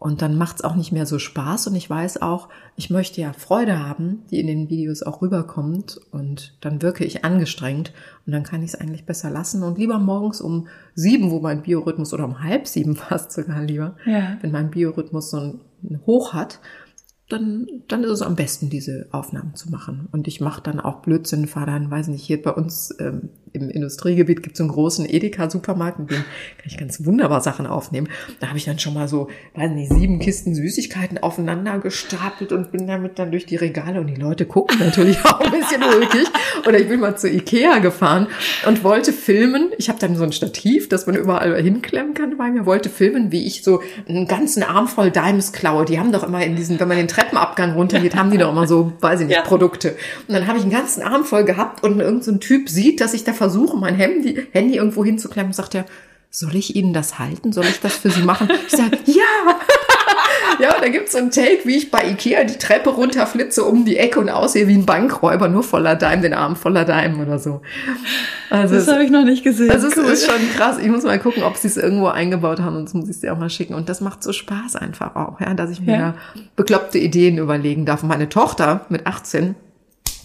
Und 0.02 0.20
dann 0.20 0.36
macht's 0.36 0.62
auch 0.64 0.74
nicht 0.74 0.90
mehr 0.90 1.06
so 1.06 1.20
Spaß 1.20 1.68
und 1.68 1.76
ich 1.76 1.88
weiß 1.88 2.22
auch, 2.22 2.48
ich 2.74 2.90
möchte 2.90 3.20
ja 3.20 3.32
Freude 3.32 3.78
haben, 3.78 4.22
die 4.32 4.40
in 4.40 4.48
den 4.48 4.68
Videos 4.68 5.04
auch 5.04 5.22
rüberkommt 5.22 6.00
und 6.10 6.56
dann 6.60 6.82
wirke 6.82 7.04
ich 7.04 7.24
angestrengt 7.24 7.92
und 8.26 8.32
dann 8.32 8.42
kann 8.42 8.64
ich 8.64 8.74
es 8.74 8.80
eigentlich 8.80 9.06
besser 9.06 9.30
lassen 9.30 9.62
und 9.62 9.78
lieber 9.78 10.00
morgens 10.00 10.40
um 10.40 10.66
sieben, 10.96 11.30
wo 11.30 11.38
mein 11.38 11.62
Biorhythmus 11.62 12.12
oder 12.12 12.24
um 12.24 12.42
halb 12.42 12.66
sieben 12.66 12.96
fast 12.96 13.30
sogar 13.30 13.62
lieber, 13.62 13.94
Ja. 14.04 14.38
wenn 14.40 14.50
mein 14.50 14.72
Biorhythmus 14.72 15.30
so 15.30 15.36
ein, 15.38 15.60
ein 15.88 16.00
Hoch 16.04 16.32
hat, 16.32 16.58
dann, 17.28 17.66
dann 17.86 18.02
ist 18.02 18.10
es 18.10 18.22
am 18.22 18.34
besten, 18.34 18.70
diese 18.70 19.06
Aufnahmen 19.12 19.54
zu 19.54 19.70
machen. 19.70 20.08
Und 20.10 20.26
ich 20.26 20.40
mache 20.40 20.62
dann 20.62 20.80
auch 20.80 21.00
Blödsinn, 21.00 21.46
fahre 21.46 21.66
dann, 21.66 21.90
weiß 21.90 22.08
nicht, 22.08 22.24
hier 22.24 22.42
bei 22.42 22.50
uns 22.50 22.94
ähm, 22.98 23.30
im 23.52 23.68
Industriegebiet 23.70 24.42
gibt 24.42 24.54
es 24.54 24.58
so 24.58 24.64
einen 24.64 24.72
großen 24.72 25.08
Edeka-Supermarkt, 25.08 25.98
mit 25.98 26.10
dem 26.10 26.16
kann 26.16 26.66
ich 26.66 26.78
ganz 26.78 27.04
wunderbar 27.04 27.40
Sachen 27.40 27.66
aufnehmen. 27.66 28.08
Da 28.40 28.48
habe 28.48 28.58
ich 28.58 28.64
dann 28.64 28.78
schon 28.78 28.94
mal 28.94 29.08
so, 29.08 29.28
weiß 29.54 29.70
nicht, 29.72 29.92
sieben 29.92 30.18
Kisten 30.18 30.54
Süßigkeiten 30.54 31.18
aufeinander 31.18 31.78
gestapelt 31.78 32.52
und 32.52 32.72
bin 32.72 32.86
damit 32.86 33.18
dann 33.18 33.30
durch 33.30 33.46
die 33.46 33.56
Regale 33.56 34.00
und 34.00 34.06
die 34.06 34.14
Leute 34.14 34.46
gucken 34.46 34.78
natürlich 34.78 35.18
auch 35.24 35.40
ein 35.40 35.50
bisschen 35.50 35.82
ulkig. 35.82 36.26
Oder 36.66 36.78
ich 36.78 36.88
bin 36.88 37.00
mal 37.00 37.16
zu 37.16 37.28
Ikea 37.28 37.78
gefahren 37.78 38.26
und 38.66 38.84
wollte 38.84 39.12
filmen. 39.12 39.70
Ich 39.78 39.88
habe 39.88 39.98
dann 39.98 40.16
so 40.16 40.24
ein 40.24 40.32
Stativ, 40.32 40.88
das 40.88 41.06
man 41.06 41.16
überall 41.16 41.60
hinklemmen 41.62 42.14
kann 42.14 42.36
bei 42.36 42.50
mir, 42.50 42.66
wollte 42.66 42.88
filmen, 42.88 43.32
wie 43.32 43.46
ich 43.46 43.62
so 43.62 43.82
einen 44.08 44.26
ganzen 44.26 44.62
Arm 44.62 44.88
voll 44.88 45.10
Dimes 45.10 45.52
klaue. 45.52 45.84
Die 45.84 45.98
haben 45.98 46.12
doch 46.12 46.24
immer 46.24 46.44
in 46.44 46.56
diesen, 46.56 46.80
wenn 46.80 46.88
man 46.88 46.96
den 46.96 47.08
Treppenabgang 47.08 47.74
runtergeht, 47.74 48.16
haben 48.16 48.30
die 48.30 48.38
doch 48.38 48.50
immer 48.50 48.66
so, 48.66 48.92
weiß 49.00 49.20
ich 49.20 49.26
nicht, 49.26 49.36
Ja. 49.36 49.42
Produkte. 49.42 49.96
Und 50.28 50.34
dann 50.34 50.46
habe 50.46 50.58
ich 50.58 50.64
einen 50.64 50.72
ganzen 50.72 51.02
Arm 51.02 51.24
voll 51.24 51.44
gehabt 51.44 51.84
und 51.84 52.00
irgendein 52.00 52.22
so 52.22 52.30
ein 52.32 52.40
Typ 52.40 52.68
sieht, 52.68 53.00
dass 53.00 53.14
ich 53.14 53.24
da 53.24 53.32
versuche, 53.42 53.76
mein 53.76 53.94
Handy, 53.96 54.46
Handy 54.52 54.76
irgendwo 54.76 55.04
hinzuklemmen 55.04 55.52
sagt 55.52 55.74
er, 55.74 55.84
soll 56.30 56.54
ich 56.56 56.76
Ihnen 56.76 56.92
das 56.94 57.18
halten? 57.18 57.52
Soll 57.52 57.64
ich 57.66 57.80
das 57.80 57.96
für 57.96 58.10
Sie 58.10 58.22
machen? 58.22 58.48
Ich 58.66 58.72
sage, 58.76 58.98
ja! 59.06 59.22
Ja, 60.60 60.78
da 60.80 60.88
gibt's 60.88 61.12
so 61.12 61.18
einen 61.18 61.30
Take, 61.30 61.60
wie 61.64 61.76
ich 61.76 61.90
bei 61.90 62.06
Ikea 62.10 62.44
die 62.44 62.58
Treppe 62.58 62.90
runterflitze 62.90 63.64
um 63.64 63.84
die 63.86 63.96
Ecke 63.96 64.20
und 64.20 64.28
aussehe 64.28 64.68
wie 64.68 64.74
ein 64.74 64.84
Bankräuber, 64.84 65.48
nur 65.48 65.62
voller 65.62 65.96
Dime, 65.96 66.20
den 66.20 66.34
Arm 66.34 66.56
voller 66.56 66.84
Dime 66.84 67.22
oder 67.22 67.38
so. 67.38 67.62
Also, 68.50 68.74
Das 68.74 68.84
es, 68.86 68.92
habe 68.92 69.02
ich 69.02 69.10
noch 69.10 69.24
nicht 69.24 69.42
gesehen. 69.42 69.70
also 69.70 69.88
es 69.88 69.96
Cool. 69.96 70.04
ist 70.04 70.26
schon 70.30 70.40
krass. 70.54 70.76
Ich 70.78 70.88
muss 70.88 71.04
mal 71.04 71.18
gucken, 71.18 71.42
ob 71.42 71.56
sie 71.56 71.68
es 71.68 71.76
irgendwo 71.78 72.08
eingebaut 72.08 72.60
haben, 72.60 72.76
sonst 72.76 72.94
muss 72.94 73.04
ich 73.06 73.12
es 73.16 73.20
dir 73.20 73.32
auch 73.32 73.38
mal 73.38 73.48
schicken. 73.50 73.74
Und 73.74 73.88
das 73.88 74.00
macht 74.02 74.22
so 74.22 74.32
Spaß 74.32 74.76
einfach 74.76 75.16
auch, 75.16 75.40
ja, 75.40 75.54
dass 75.54 75.70
ich 75.70 75.80
mir 75.80 75.92
Ja. 75.98 76.14
bekloppte 76.54 76.98
Ideen 76.98 77.38
überlegen 77.38 77.86
darf. 77.86 78.02
Meine 78.02 78.28
Tochter 78.28 78.84
mit 78.90 79.06
18 79.06 79.54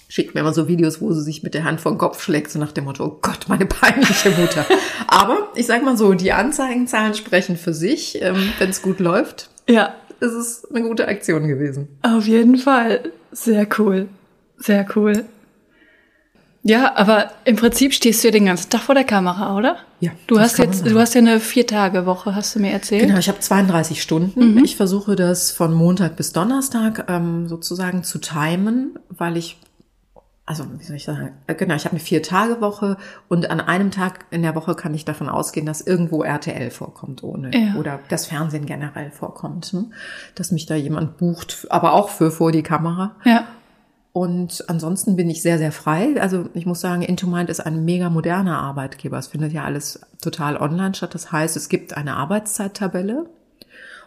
schickt 0.08 0.34
mir 0.36 0.42
immer 0.42 0.54
so 0.54 0.68
Videos, 0.68 1.02
wo 1.02 1.12
sie 1.12 1.22
sich 1.22 1.44
mit 1.44 1.54
der 1.54 1.64
Hand 1.66 1.82
vor 1.82 1.92
den 1.92 1.98
Kopf 1.98 2.22
schlägt, 2.24 2.50
so 2.52 2.60
nach 2.60 2.72
dem 2.72 2.86
Motto, 2.86 3.04
oh 3.06 3.18
Gott, 3.22 3.46
meine 3.48 3.66
peinliche 3.66 4.30
Mutter. 4.32 4.66
Aber 5.08 5.50
ich 5.56 5.66
sag 5.66 5.84
mal 5.84 5.98
so, 5.98 6.14
die 6.14 6.32
Anzeigenzahlen 6.32 7.14
sprechen 7.14 7.58
für 7.58 7.74
sich. 7.74 8.22
Ähm, 8.22 8.54
Wenn 8.60 8.70
es 8.70 8.82
gut 8.82 9.00
läuft, 9.00 9.50
Ja, 9.68 9.94
ist 10.20 10.32
es 10.34 10.66
eine 10.74 10.82
gute 10.88 11.08
Aktion 11.08 11.48
gewesen. 11.48 11.88
auf 12.04 12.26
jeden 12.26 12.58
Fall. 12.58 13.12
Sehr 13.32 13.68
cool. 13.78 14.08
Sehr 14.58 14.86
cool. 14.96 15.26
Ja, 16.64 16.96
aber 16.98 17.32
im 17.46 17.56
Prinzip 17.56 17.94
stehst 17.94 18.24
du 18.24 18.28
ja 18.28 18.32
den 18.32 18.46
ganzen 18.46 18.70
Tag 18.70 18.82
vor 18.82 18.96
der 18.96 19.06
Kamera, 19.06 19.56
oder? 19.56 19.78
Ja, 20.02 20.12
Du 20.28 20.38
hast 20.40 20.58
jetzt, 20.58 20.86
du 20.86 21.00
hast 21.00 21.14
ja 21.16 21.22
eine 21.22 21.40
Vier-Tage-Woche, 21.40 22.36
hast 22.36 22.56
du 22.56 22.60
mir 22.60 22.72
erzählt. 22.72 23.04
Genau, 23.08 23.20
ich 23.20 23.30
habe 23.30 23.40
32 23.40 24.02
Stunden. 24.02 24.62
Ich 24.66 24.76
versuche 24.76 25.16
das 25.16 25.52
von 25.52 25.74
Montag 25.74 26.18
bis 26.18 26.34
Donnerstag 26.34 27.06
ähm, 27.10 27.48
sozusagen 27.48 28.04
zu 28.04 28.18
timen, 28.20 29.00
weil 29.10 29.38
ich, 29.38 29.58
also 30.48 30.64
wie 30.80 30.84
soll 30.84 30.96
ich 30.96 31.04
sagen, 31.04 31.34
äh, 31.46 31.56
genau, 31.56 31.76
ich 31.76 31.84
habe 31.84 31.92
eine 31.92 32.00
Vier-Tage-Woche 32.00 32.96
und 33.28 33.52
an 33.52 33.60
einem 33.60 33.92
Tag 33.92 34.26
in 34.32 34.42
der 34.42 34.56
Woche 34.56 34.76
kann 34.76 34.94
ich 34.94 35.04
davon 35.04 35.28
ausgehen, 35.28 35.66
dass 35.66 35.82
irgendwo 35.82 36.24
RTL 36.24 36.72
vorkommt 36.72 37.22
ohne 37.22 37.52
Ja. 37.54 37.76
oder 37.76 38.00
das 38.08 38.28
Fernsehen 38.28 38.66
generell 38.66 39.12
vorkommt, 39.12 39.66
hm? 39.68 39.92
dass 40.36 40.52
mich 40.52 40.66
da 40.66 40.76
jemand 40.76 41.18
bucht, 41.18 41.68
aber 41.70 41.94
auch 41.94 42.08
für 42.10 42.32
vor 42.32 42.54
die 42.54 42.64
Kamera. 42.64 43.18
Ja. 43.26 43.46
Und 44.14 44.64
ansonsten 44.70 45.18
bin 45.18 45.30
ich 45.30 45.42
sehr, 45.42 45.58
sehr 45.58 45.74
frei. 45.74 46.20
Also 46.20 46.50
ich 46.54 46.66
muss 46.66 46.80
sagen, 46.80 47.02
Intomind 47.02 47.50
ist 47.50 47.60
ein 47.60 47.84
mega 47.84 48.10
moderner 48.10 48.58
Arbeitgeber. 48.58 49.18
Es 49.20 49.28
findet 49.28 49.52
ja 49.52 49.66
alles 49.66 50.00
total 50.22 50.56
online 50.58 50.96
statt. 50.96 51.14
Das 51.14 51.32
heißt, 51.32 51.58
es 51.58 51.70
gibt 51.70 51.96
eine 51.96 52.16
Arbeitszeittabelle. 52.16 53.28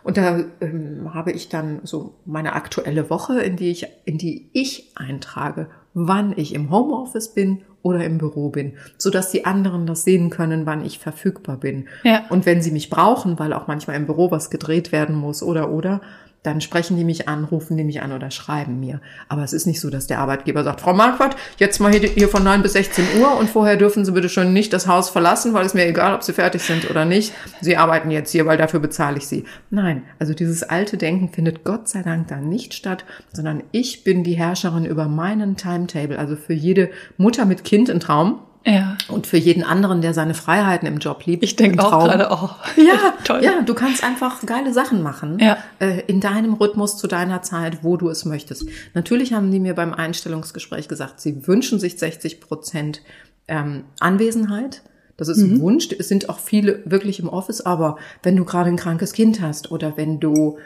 Und 0.02 0.16
da 0.16 0.40
ähm, 0.62 1.12
habe 1.12 1.30
ich 1.32 1.48
dann 1.50 1.80
so 1.84 2.14
meine 2.24 2.54
aktuelle 2.54 3.10
Woche, 3.10 3.40
in 3.40 3.56
die 3.56 3.70
ich, 3.70 3.86
in 4.06 4.18
die 4.18 4.48
ich 4.52 4.90
eintrage, 4.96 5.68
wann 5.94 6.34
ich 6.36 6.54
im 6.54 6.70
Homeoffice 6.70 7.34
bin 7.34 7.62
oder 7.82 8.04
im 8.04 8.18
Büro 8.18 8.50
bin, 8.50 8.74
so 8.98 9.10
dass 9.10 9.30
die 9.30 9.44
anderen 9.44 9.86
das 9.86 10.04
sehen 10.04 10.30
können, 10.30 10.66
wann 10.66 10.84
ich 10.84 10.98
verfügbar 10.98 11.56
bin. 11.56 11.88
Ja. 12.04 12.24
Und 12.28 12.46
wenn 12.46 12.62
sie 12.62 12.70
mich 12.70 12.90
brauchen, 12.90 13.38
weil 13.38 13.52
auch 13.52 13.66
manchmal 13.66 13.96
im 13.96 14.06
Büro 14.06 14.30
was 14.30 14.50
gedreht 14.50 14.92
werden 14.92 15.16
muss 15.16 15.42
oder 15.42 15.70
oder, 15.70 16.00
dann 16.42 16.60
sprechen 16.60 16.96
die 16.96 17.04
mich 17.04 17.28
an, 17.28 17.44
rufen 17.44 17.76
die 17.76 17.84
mich 17.84 18.02
an 18.02 18.12
oder 18.12 18.30
schreiben 18.30 18.80
mir. 18.80 19.00
Aber 19.28 19.42
es 19.42 19.52
ist 19.52 19.66
nicht 19.66 19.80
so, 19.80 19.90
dass 19.90 20.06
der 20.06 20.20
Arbeitgeber 20.20 20.64
sagt, 20.64 20.80
Frau 20.80 20.94
Marquardt, 20.94 21.36
jetzt 21.58 21.80
mal 21.80 21.92
hier, 21.92 22.28
von 22.28 22.42
9 22.42 22.62
bis 22.62 22.72
16 22.72 23.04
Uhr 23.20 23.36
und 23.38 23.50
vorher 23.50 23.76
dürfen 23.76 24.04
Sie 24.04 24.12
bitte 24.12 24.28
schon 24.28 24.52
nicht 24.52 24.72
das 24.72 24.86
Haus 24.86 25.10
verlassen, 25.10 25.52
weil 25.52 25.66
es 25.66 25.74
mir 25.74 25.86
egal, 25.86 26.14
ob 26.14 26.22
Sie 26.22 26.32
fertig 26.32 26.62
sind 26.62 26.88
oder 26.88 27.04
nicht. 27.04 27.34
Sie 27.60 27.76
arbeiten 27.76 28.10
jetzt 28.10 28.30
hier, 28.30 28.46
weil 28.46 28.56
dafür 28.56 28.80
bezahle 28.80 29.18
ich 29.18 29.26
Sie. 29.26 29.44
Nein, 29.68 30.02
also 30.18 30.32
dieses 30.32 30.62
alte 30.62 30.96
Denken 30.96 31.28
findet 31.28 31.64
Gott 31.64 31.88
sei 31.88 32.02
Dank 32.02 32.28
da 32.28 32.36
nicht 32.36 32.72
statt, 32.72 33.04
sondern 33.32 33.62
ich 33.72 34.04
bin 34.04 34.24
die 34.24 34.34
Herrscherin 34.34 34.86
über 34.86 35.08
meinen 35.08 35.56
Timetable. 35.56 36.18
Also 36.18 36.36
für 36.36 36.54
jede 36.54 36.90
Mutter 37.18 37.44
mit 37.44 37.64
Kind 37.64 37.90
ein 37.90 38.00
Traum. 38.00 38.40
Ja. 38.66 38.98
Und 39.08 39.26
für 39.26 39.38
jeden 39.38 39.62
anderen, 39.64 40.02
der 40.02 40.12
seine 40.12 40.34
Freiheiten 40.34 40.86
im 40.86 40.98
Job 40.98 41.24
liebt. 41.24 41.42
Ich 41.42 41.56
denke 41.56 41.82
auch 41.82 42.04
gerade, 42.04 42.28
oh. 42.30 42.50
Ja, 42.76 43.14
toll. 43.24 43.40
ja, 43.42 43.62
du 43.62 43.72
kannst 43.74 44.04
einfach 44.04 44.44
geile 44.44 44.72
Sachen 44.74 45.02
machen. 45.02 45.38
Ja. 45.38 45.56
Äh, 45.78 46.02
in 46.06 46.20
deinem 46.20 46.52
Rhythmus, 46.54 46.98
zu 46.98 47.06
deiner 47.06 47.40
Zeit, 47.42 47.82
wo 47.82 47.96
du 47.96 48.10
es 48.10 48.24
möchtest. 48.26 48.66
Natürlich 48.92 49.32
haben 49.32 49.50
die 49.50 49.60
mir 49.60 49.74
beim 49.74 49.94
Einstellungsgespräch 49.94 50.88
gesagt, 50.88 51.20
sie 51.20 51.46
wünschen 51.46 51.80
sich 51.80 51.98
60 51.98 52.40
Prozent 52.40 53.00
ähm, 53.48 53.84
Anwesenheit. 53.98 54.82
Das 55.16 55.28
ist 55.28 55.38
Mhm. 55.38 55.54
ein 55.54 55.60
Wunsch. 55.60 55.88
Es 55.98 56.08
sind 56.08 56.28
auch 56.28 56.38
viele 56.38 56.82
wirklich 56.84 57.18
im 57.20 57.28
Office, 57.28 57.62
aber 57.62 57.96
wenn 58.22 58.36
du 58.36 58.44
gerade 58.44 58.68
ein 58.68 58.76
krankes 58.76 59.12
Kind 59.12 59.40
hast 59.40 59.70
oder 59.70 59.96
wenn 59.96 60.20
du 60.20 60.58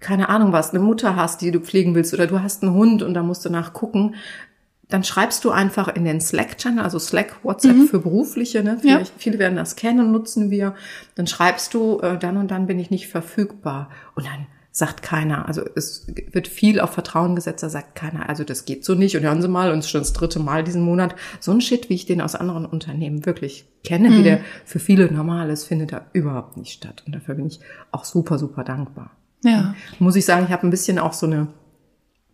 keine 0.00 0.28
Ahnung 0.28 0.52
was, 0.52 0.70
eine 0.70 0.80
Mutter 0.82 1.14
hast, 1.14 1.40
die 1.42 1.52
du 1.52 1.60
pflegen 1.60 1.94
willst 1.94 2.12
oder 2.14 2.26
du 2.26 2.42
hast 2.42 2.62
einen 2.64 2.74
Hund 2.74 3.02
und 3.04 3.14
da 3.14 3.22
musst 3.22 3.44
du 3.44 3.50
nachgucken, 3.50 4.14
dann 4.92 5.04
schreibst 5.04 5.44
du 5.44 5.50
einfach 5.50 5.88
in 5.88 6.04
den 6.04 6.20
Slack-Channel, 6.20 6.84
also 6.84 6.98
Slack, 6.98 7.36
WhatsApp 7.42 7.88
für 7.90 7.98
Berufliche, 7.98 8.62
ne? 8.62 8.78
Vielleicht, 8.80 9.12
viele 9.16 9.38
werden 9.38 9.56
das 9.56 9.76
kennen, 9.76 10.12
nutzen 10.12 10.50
wir. 10.50 10.74
Dann 11.14 11.26
schreibst 11.26 11.72
du, 11.74 12.00
äh, 12.00 12.18
dann 12.18 12.36
und 12.36 12.50
dann 12.50 12.66
bin 12.66 12.78
ich 12.78 12.90
nicht 12.90 13.08
verfügbar. 13.08 13.88
Und 14.14 14.26
dann 14.26 14.46
sagt 14.70 15.02
keiner, 15.02 15.46
also 15.46 15.62
es 15.74 16.06
wird 16.32 16.48
viel 16.48 16.80
auf 16.80 16.90
Vertrauen 16.90 17.36
gesetzt, 17.36 17.62
da 17.62 17.68
sagt 17.68 17.94
keiner, 17.94 18.28
also 18.28 18.42
das 18.42 18.64
geht 18.64 18.84
so 18.84 18.94
nicht. 18.94 19.16
Und 19.16 19.22
hören 19.22 19.42
Sie 19.42 19.48
mal, 19.48 19.70
und 19.70 19.78
es 19.78 19.84
ist 19.86 19.90
schon 19.90 20.00
das 20.00 20.12
dritte 20.14 20.40
Mal 20.40 20.64
diesen 20.64 20.82
Monat, 20.82 21.14
so 21.40 21.52
ein 21.52 21.60
Shit, 21.60 21.88
wie 21.90 21.94
ich 21.94 22.06
den 22.06 22.20
aus 22.20 22.34
anderen 22.34 22.66
Unternehmen 22.66 23.24
wirklich 23.26 23.66
kenne, 23.84 24.10
wie 24.10 24.22
der 24.22 24.40
für 24.64 24.78
viele 24.78 25.12
normal 25.12 25.50
ist, 25.50 25.64
findet 25.64 25.92
da 25.92 26.06
überhaupt 26.12 26.56
nicht 26.56 26.72
statt. 26.72 27.02
Und 27.06 27.14
dafür 27.14 27.34
bin 27.34 27.46
ich 27.46 27.60
auch 27.90 28.04
super, 28.04 28.38
super 28.38 28.64
dankbar 28.64 29.10
Ja. 29.44 29.74
muss 29.98 30.16
ich 30.16 30.24
sagen, 30.24 30.44
ich 30.46 30.52
habe 30.52 30.66
ein 30.66 30.70
bisschen 30.70 30.98
auch 30.98 31.12
so 31.12 31.26
eine, 31.26 31.48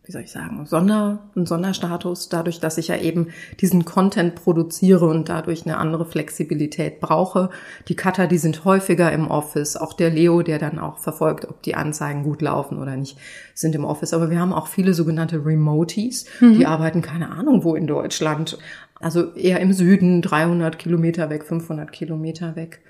wie 0.08 0.12
soll 0.12 0.22
ich 0.22 0.32
sagen, 0.32 0.64
Sonder, 0.64 1.18
einen 1.36 1.44
Sonderstatus, 1.44 2.30
dadurch, 2.30 2.60
dass 2.60 2.78
ich 2.78 2.88
ja 2.88 2.96
eben 2.96 3.26
diesen 3.60 3.84
Content 3.84 4.36
produziere 4.36 5.04
und 5.04 5.28
dadurch 5.28 5.66
eine 5.66 5.76
andere 5.76 6.06
Flexibilität 6.06 7.00
brauche. 7.00 7.50
Die 7.88 7.94
Cutter, 7.94 8.26
die 8.26 8.38
sind 8.38 8.64
häufiger 8.64 9.12
im 9.12 9.28
Office, 9.28 9.76
auch 9.76 9.92
der 9.92 10.08
Leo, 10.08 10.40
der 10.40 10.58
dann 10.58 10.78
auch 10.78 10.96
verfolgt, 10.96 11.44
ob 11.46 11.60
die 11.60 11.74
Anzeigen 11.74 12.22
gut 12.22 12.40
laufen 12.40 12.78
oder 12.78 12.96
nicht, 12.96 13.18
sind 13.52 13.74
im 13.74 13.84
Office. 13.84 14.14
Aber 14.14 14.30
wir 14.30 14.40
haben 14.40 14.54
auch 14.54 14.68
viele 14.68 14.94
sogenannte 14.94 15.44
Remoties, 15.44 16.24
die 16.40 16.64
arbeiten 16.64 17.02
keine 17.02 17.30
Ahnung 17.30 17.62
wo 17.62 17.74
in 17.74 17.86
Deutschland. 17.86 18.56
Also 19.00 19.34
eher 19.34 19.60
im 19.60 19.74
Süden, 19.74 20.22
300 20.22 20.78
Kilometer 20.78 21.28
weg, 21.28 21.44
500 21.44 21.92
Kilometer 21.92 22.56
weg. 22.56 22.80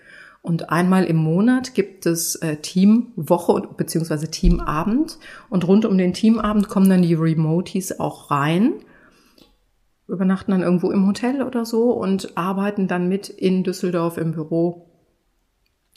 Und 0.42 0.70
einmal 0.70 1.04
im 1.04 1.16
Monat 1.16 1.74
gibt 1.74 2.06
es 2.06 2.36
äh, 2.36 2.56
Teamwoche 2.56 3.68
bzw. 3.76 4.26
Teamabend. 4.28 5.18
Und 5.50 5.66
rund 5.66 5.84
um 5.84 5.98
den 5.98 6.14
Teamabend 6.14 6.68
kommen 6.68 6.88
dann 6.88 7.02
die 7.02 7.14
Remoties 7.14 7.98
auch 8.00 8.30
rein, 8.30 8.74
übernachten 10.06 10.52
dann 10.52 10.62
irgendwo 10.62 10.90
im 10.90 11.06
Hotel 11.06 11.42
oder 11.42 11.64
so 11.64 11.92
und 11.92 12.36
arbeiten 12.36 12.88
dann 12.88 13.08
mit 13.08 13.28
in 13.28 13.62
Düsseldorf 13.62 14.16
im 14.16 14.32
Büro 14.32 14.88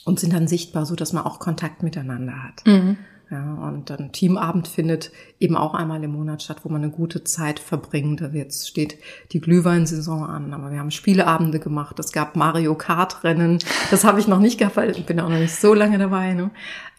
und 0.04 0.20
sind 0.20 0.32
dann 0.32 0.48
sichtbar, 0.48 0.84
so 0.86 0.96
dass 0.96 1.12
man 1.12 1.24
auch 1.24 1.38
Kontakt 1.38 1.82
miteinander 1.82 2.42
hat. 2.42 2.66
Mhm. 2.66 2.98
Ja, 3.32 3.54
und 3.54 3.88
dann 3.88 4.12
Teamabend 4.12 4.68
findet 4.68 5.10
eben 5.40 5.56
auch 5.56 5.72
einmal 5.72 6.04
im 6.04 6.12
Monat 6.12 6.42
statt, 6.42 6.58
wo 6.64 6.68
man 6.68 6.82
eine 6.82 6.92
gute 6.92 7.24
Zeit 7.24 7.60
verbringt. 7.60 8.20
Also 8.20 8.36
jetzt 8.36 8.68
steht 8.68 8.98
die 9.32 9.40
Glühweinsaison 9.40 10.24
an, 10.24 10.52
aber 10.52 10.70
wir 10.70 10.78
haben 10.78 10.90
Spieleabende 10.90 11.58
gemacht. 11.58 11.98
Es 11.98 12.12
gab 12.12 12.36
Mario 12.36 12.74
Kart 12.74 13.24
Rennen. 13.24 13.58
Das 13.90 14.04
habe 14.04 14.20
ich 14.20 14.28
noch 14.28 14.38
nicht 14.38 14.58
gehabt, 14.58 14.76
weil 14.76 14.90
ich 14.90 15.06
bin 15.06 15.18
auch 15.18 15.30
noch 15.30 15.38
nicht 15.38 15.56
so 15.56 15.72
lange 15.72 15.96
dabei. 15.96 16.34
Ne? 16.34 16.50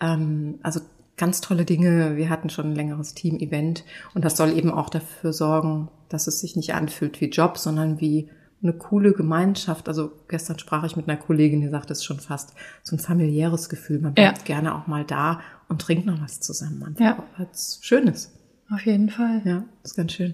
Ähm, 0.01 0.55
also 0.63 0.79
ganz 1.17 1.39
tolle 1.39 1.65
Dinge. 1.65 2.17
Wir 2.17 2.31
hatten 2.31 2.49
schon 2.49 2.71
ein 2.71 2.75
längeres 2.75 3.13
Team-Event 3.13 3.83
und 4.15 4.25
das 4.25 4.35
soll 4.35 4.57
eben 4.57 4.71
auch 4.71 4.89
dafür 4.89 5.33
sorgen, 5.33 5.89
dass 6.09 6.25
es 6.25 6.39
sich 6.39 6.55
nicht 6.55 6.73
anfühlt 6.73 7.21
wie 7.21 7.29
Job, 7.29 7.59
sondern 7.59 8.01
wie 8.01 8.27
eine 8.63 8.73
coole 8.73 9.11
Gemeinschaft. 9.11 9.87
Also 9.87 10.11
gestern 10.27 10.57
sprach 10.57 10.83
ich 10.85 10.95
mit 10.95 11.07
einer 11.07 11.17
Kollegin, 11.17 11.61
die 11.61 11.69
sagt, 11.69 11.91
es 11.91 11.99
ist 11.99 12.05
schon 12.05 12.19
fast 12.19 12.53
so 12.81 12.95
ein 12.95 12.99
familiäres 12.99 13.69
Gefühl. 13.69 13.99
Man 13.99 14.13
bleibt 14.13 14.39
ja. 14.39 14.55
gerne 14.55 14.75
auch 14.75 14.87
mal 14.87 15.03
da 15.03 15.41
und 15.67 15.81
trinkt 15.81 16.05
noch 16.05 16.21
was 16.21 16.39
zusammen. 16.39 16.83
Einfach 16.83 17.03
ja. 17.03 17.23
Was 17.37 17.79
Schönes. 17.81 18.31
Auf 18.71 18.85
jeden 18.85 19.09
Fall. 19.09 19.41
Ja, 19.43 19.63
ist 19.83 19.95
ganz 19.95 20.13
schön. 20.13 20.33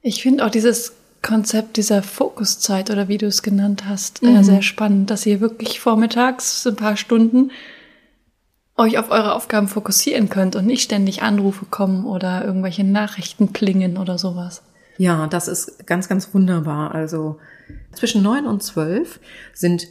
Ich 0.00 0.22
finde 0.22 0.44
auch 0.44 0.50
dieses 0.50 0.94
Konzept 1.22 1.76
dieser 1.76 2.02
Fokuszeit 2.02 2.90
oder 2.90 3.06
wie 3.06 3.18
du 3.18 3.26
es 3.26 3.42
genannt 3.42 3.84
hast, 3.86 4.22
äh, 4.22 4.26
mhm. 4.26 4.42
sehr 4.42 4.62
spannend, 4.62 5.10
dass 5.10 5.24
ihr 5.24 5.40
wirklich 5.40 5.78
vormittags 5.78 6.66
ein 6.66 6.74
paar 6.74 6.96
Stunden 6.96 7.52
euch 8.76 8.98
auf 8.98 9.10
eure 9.10 9.34
Aufgaben 9.34 9.68
fokussieren 9.68 10.28
könnt 10.28 10.56
und 10.56 10.66
nicht 10.66 10.82
ständig 10.82 11.22
Anrufe 11.22 11.66
kommen 11.66 12.04
oder 12.04 12.44
irgendwelche 12.44 12.84
Nachrichten 12.84 13.52
plingen 13.52 13.98
oder 13.98 14.18
sowas. 14.18 14.62
Ja, 14.98 15.26
das 15.26 15.48
ist 15.48 15.86
ganz, 15.86 16.08
ganz 16.08 16.32
wunderbar. 16.34 16.94
Also 16.94 17.38
zwischen 17.92 18.22
neun 18.22 18.46
und 18.46 18.62
zwölf 18.62 19.20
sind, 19.52 19.88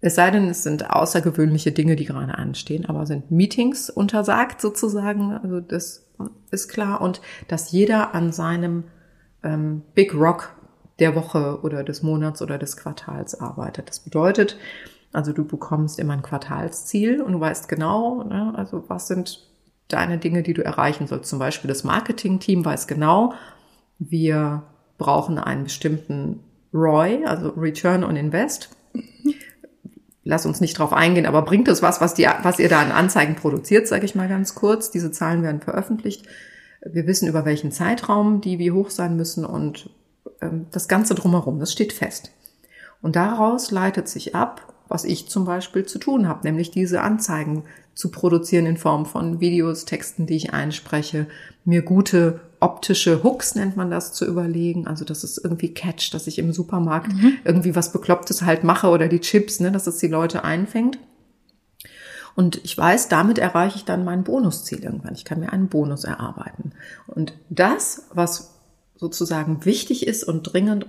es 0.00 0.14
sei 0.14 0.30
denn, 0.30 0.48
es 0.48 0.62
sind 0.62 0.90
außergewöhnliche 0.90 1.72
Dinge, 1.72 1.96
die 1.96 2.04
gerade 2.04 2.36
anstehen, 2.36 2.86
aber 2.86 3.06
sind 3.06 3.30
Meetings 3.30 3.90
untersagt 3.90 4.60
sozusagen. 4.60 5.32
Also 5.32 5.60
das 5.60 6.06
ist 6.50 6.68
klar. 6.68 7.00
Und 7.00 7.20
dass 7.48 7.72
jeder 7.72 8.14
an 8.14 8.32
seinem 8.32 8.84
ähm, 9.42 9.82
Big 9.94 10.14
Rock 10.14 10.54
der 10.98 11.14
Woche 11.14 11.60
oder 11.62 11.82
des 11.82 12.02
Monats 12.02 12.40
oder 12.40 12.58
des 12.58 12.76
Quartals 12.76 13.40
arbeitet. 13.40 13.88
Das 13.88 14.00
bedeutet, 14.00 14.56
also 15.12 15.32
du 15.32 15.44
bekommst 15.44 15.98
immer 15.98 16.12
ein 16.12 16.22
Quartalsziel 16.22 17.20
und 17.20 17.32
du 17.32 17.40
weißt 17.40 17.68
genau, 17.68 18.24
ne, 18.24 18.52
also 18.56 18.84
was 18.88 19.08
sind 19.08 19.48
deine 19.88 20.18
Dinge, 20.18 20.42
die 20.42 20.54
du 20.54 20.64
erreichen 20.64 21.06
sollst. 21.06 21.28
Zum 21.30 21.38
Beispiel 21.38 21.68
das 21.68 21.84
Marketing-Team 21.84 22.64
weiß 22.64 22.86
genau, 22.86 23.34
wir 24.10 24.64
brauchen 24.98 25.38
einen 25.38 25.64
bestimmten 25.64 26.40
ROI, 26.72 27.24
also 27.26 27.50
Return 27.50 28.04
on 28.04 28.16
Invest. 28.16 28.70
Lass 30.24 30.46
uns 30.46 30.60
nicht 30.60 30.78
drauf 30.78 30.92
eingehen, 30.92 31.26
aber 31.26 31.42
bringt 31.42 31.68
es 31.68 31.82
was, 31.82 32.00
was, 32.00 32.14
die, 32.14 32.26
was 32.42 32.58
ihr 32.58 32.68
da 32.68 32.80
an 32.80 32.92
Anzeigen 32.92 33.36
produziert, 33.36 33.86
sage 33.86 34.06
ich 34.06 34.14
mal 34.14 34.28
ganz 34.28 34.54
kurz. 34.54 34.90
Diese 34.90 35.10
Zahlen 35.10 35.42
werden 35.42 35.60
veröffentlicht. 35.60 36.26
Wir 36.84 37.06
wissen, 37.06 37.28
über 37.28 37.44
welchen 37.44 37.72
Zeitraum 37.72 38.40
die 38.40 38.58
wie 38.58 38.72
hoch 38.72 38.90
sein 38.90 39.16
müssen 39.16 39.44
und 39.44 39.90
ähm, 40.40 40.66
das 40.70 40.88
Ganze 40.88 41.14
drumherum, 41.14 41.58
das 41.58 41.72
steht 41.72 41.92
fest. 41.92 42.30
Und 43.02 43.16
daraus 43.16 43.70
leitet 43.70 44.08
sich 44.08 44.34
ab, 44.34 44.72
was 44.88 45.04
ich 45.04 45.28
zum 45.28 45.44
Beispiel 45.44 45.84
zu 45.84 45.98
tun 45.98 46.28
habe, 46.28 46.46
nämlich 46.46 46.70
diese 46.70 47.02
Anzeigen 47.02 47.64
zu 47.94 48.10
produzieren 48.10 48.66
in 48.66 48.76
Form 48.76 49.06
von 49.06 49.40
Videos, 49.40 49.84
Texten, 49.84 50.26
die 50.26 50.36
ich 50.36 50.52
einspreche, 50.52 51.26
mir 51.64 51.82
gute 51.82 52.40
optische 52.64 53.22
Hooks 53.22 53.54
nennt 53.54 53.76
man 53.76 53.90
das 53.90 54.14
zu 54.14 54.24
überlegen, 54.24 54.86
also 54.86 55.04
dass 55.04 55.22
es 55.22 55.36
irgendwie 55.36 55.74
catch, 55.74 56.12
dass 56.12 56.26
ich 56.26 56.38
im 56.38 56.52
Supermarkt 56.52 57.12
mhm. 57.12 57.34
irgendwie 57.44 57.76
was 57.76 57.92
Beklopptes 57.92 58.42
halt 58.42 58.64
mache 58.64 58.88
oder 58.88 59.06
die 59.06 59.20
Chips, 59.20 59.60
ne, 59.60 59.70
dass 59.70 59.86
es 59.86 59.98
die 59.98 60.08
Leute 60.08 60.44
einfängt. 60.44 60.98
Und 62.34 62.64
ich 62.64 62.76
weiß, 62.76 63.08
damit 63.08 63.38
erreiche 63.38 63.76
ich 63.76 63.84
dann 63.84 64.04
mein 64.04 64.24
Bonusziel 64.24 64.82
irgendwann. 64.82 65.14
Ich 65.14 65.26
kann 65.26 65.40
mir 65.40 65.52
einen 65.52 65.68
Bonus 65.68 66.04
erarbeiten. 66.04 66.72
Und 67.06 67.34
das, 67.50 68.06
was 68.12 68.54
sozusagen 68.96 69.66
wichtig 69.66 70.06
ist 70.06 70.24
und 70.24 70.42
dringend 70.42 70.86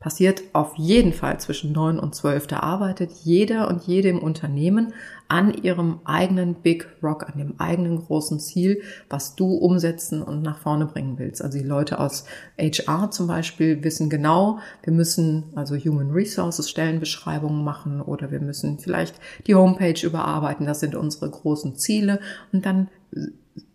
passiert 0.00 0.42
auf 0.54 0.76
jeden 0.76 1.12
Fall 1.12 1.38
zwischen 1.38 1.72
neun 1.72 1.98
und 1.98 2.14
zwölf. 2.14 2.46
Da 2.46 2.60
arbeitet 2.60 3.12
jeder 3.22 3.68
und 3.68 3.82
jede 3.82 4.08
im 4.08 4.18
Unternehmen 4.18 4.94
an 5.28 5.52
ihrem 5.52 6.00
eigenen 6.04 6.54
Big 6.54 6.88
Rock, 7.02 7.28
an 7.28 7.38
dem 7.38 7.60
eigenen 7.60 7.98
großen 7.98 8.40
Ziel, 8.40 8.80
was 9.10 9.36
du 9.36 9.54
umsetzen 9.54 10.22
und 10.22 10.40
nach 10.42 10.58
vorne 10.58 10.86
bringen 10.86 11.18
willst. 11.18 11.44
Also 11.44 11.58
die 11.58 11.64
Leute 11.64 12.00
aus 12.00 12.24
HR 12.58 13.10
zum 13.10 13.26
Beispiel 13.26 13.84
wissen 13.84 14.08
genau, 14.08 14.58
wir 14.82 14.94
müssen 14.94 15.44
also 15.54 15.76
Human 15.76 16.10
Resources 16.10 16.70
Stellenbeschreibungen 16.70 17.62
machen 17.62 18.00
oder 18.00 18.30
wir 18.30 18.40
müssen 18.40 18.78
vielleicht 18.78 19.20
die 19.46 19.54
Homepage 19.54 20.00
überarbeiten. 20.02 20.64
Das 20.64 20.80
sind 20.80 20.94
unsere 20.94 21.28
großen 21.28 21.76
Ziele. 21.76 22.20
Und 22.52 22.64
dann 22.64 22.88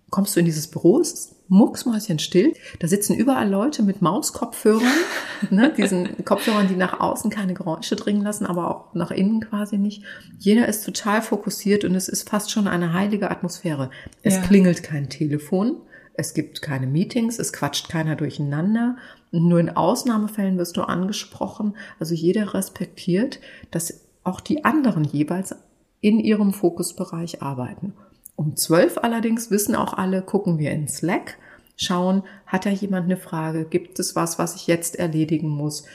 kommst 0.10 0.36
du 0.36 0.40
in 0.40 0.46
dieses 0.46 0.68
Büro, 0.68 1.00
es 1.00 1.14
ist 1.14 1.35
mucksmäuschen 1.48 2.20
still. 2.20 2.54
Da 2.80 2.88
sitzen 2.88 3.16
überall 3.16 3.50
Leute 3.50 3.84
mit 3.84 4.02
Mauskopfhörern, 4.02 4.84
ne, 5.50 5.74
diesen 5.76 6.26
Kopfhörern, 6.26 6.68
die 6.68 6.76
nach 6.76 7.00
außen 7.00 7.30
keine 7.30 7.54
Geräusche 7.54 7.96
dringen 7.96 8.22
lassen, 8.22 8.46
aber 8.46 8.70
auch 8.70 8.94
nach 8.94 9.12
innen 9.12 9.42
quasi 9.42 9.78
nicht. 9.78 10.04
Jeder 10.40 10.68
ist 10.68 10.86
total 10.86 11.22
fokussiert 11.22 11.84
und 11.86 11.96
es 11.96 12.08
ist 12.08 12.30
fast 12.30 12.52
schon 12.52 12.68
eine 12.68 12.94
heilige 12.94 13.32
Atmosphäre. 13.32 13.92
Es 14.24 14.36
ja. 14.36 14.42
klingelt 14.42 14.84
kein 14.84 15.10
Telefon, 15.10 15.78
es 16.14 16.34
gibt 16.34 16.62
keine 16.62 16.88
Meetings, 16.88 17.40
es 17.40 17.52
quatscht 17.52 17.90
keiner 17.90 18.16
durcheinander. 18.16 18.98
Nur 19.32 19.60
in 19.60 19.70
Ausnahmefällen 19.70 20.58
wirst 20.58 20.78
du 20.78 20.84
angesprochen. 20.84 21.76
Also 22.00 22.16
jeder 22.16 22.54
respektiert, 22.54 23.40
dass 23.72 24.06
auch 24.24 24.40
die 24.40 24.64
anderen 24.64 25.04
jeweils 25.04 25.56
in 26.00 26.20
ihrem 26.20 26.54
Fokusbereich 26.54 27.42
arbeiten. 27.42 27.94
Um 28.36 28.56
zwölf 28.56 28.98
allerdings 28.98 29.52
wissen 29.52 29.76
auch 29.76 29.94
alle, 29.94 30.22
gucken 30.22 30.58
wir 30.58 30.72
in 30.72 30.88
Slack, 30.88 31.38
schauen, 31.78 32.24
hat 32.46 32.66
da 32.66 32.70
jemand 32.70 33.06
eine 33.06 33.18
Frage, 33.18 33.66
gibt 33.66 34.00
es 34.00 34.16
was, 34.16 34.40
was 34.40 34.56
ich 34.56 34.68
jetzt 34.68 34.98
erledigen 34.98 35.50
muss? 35.50 35.86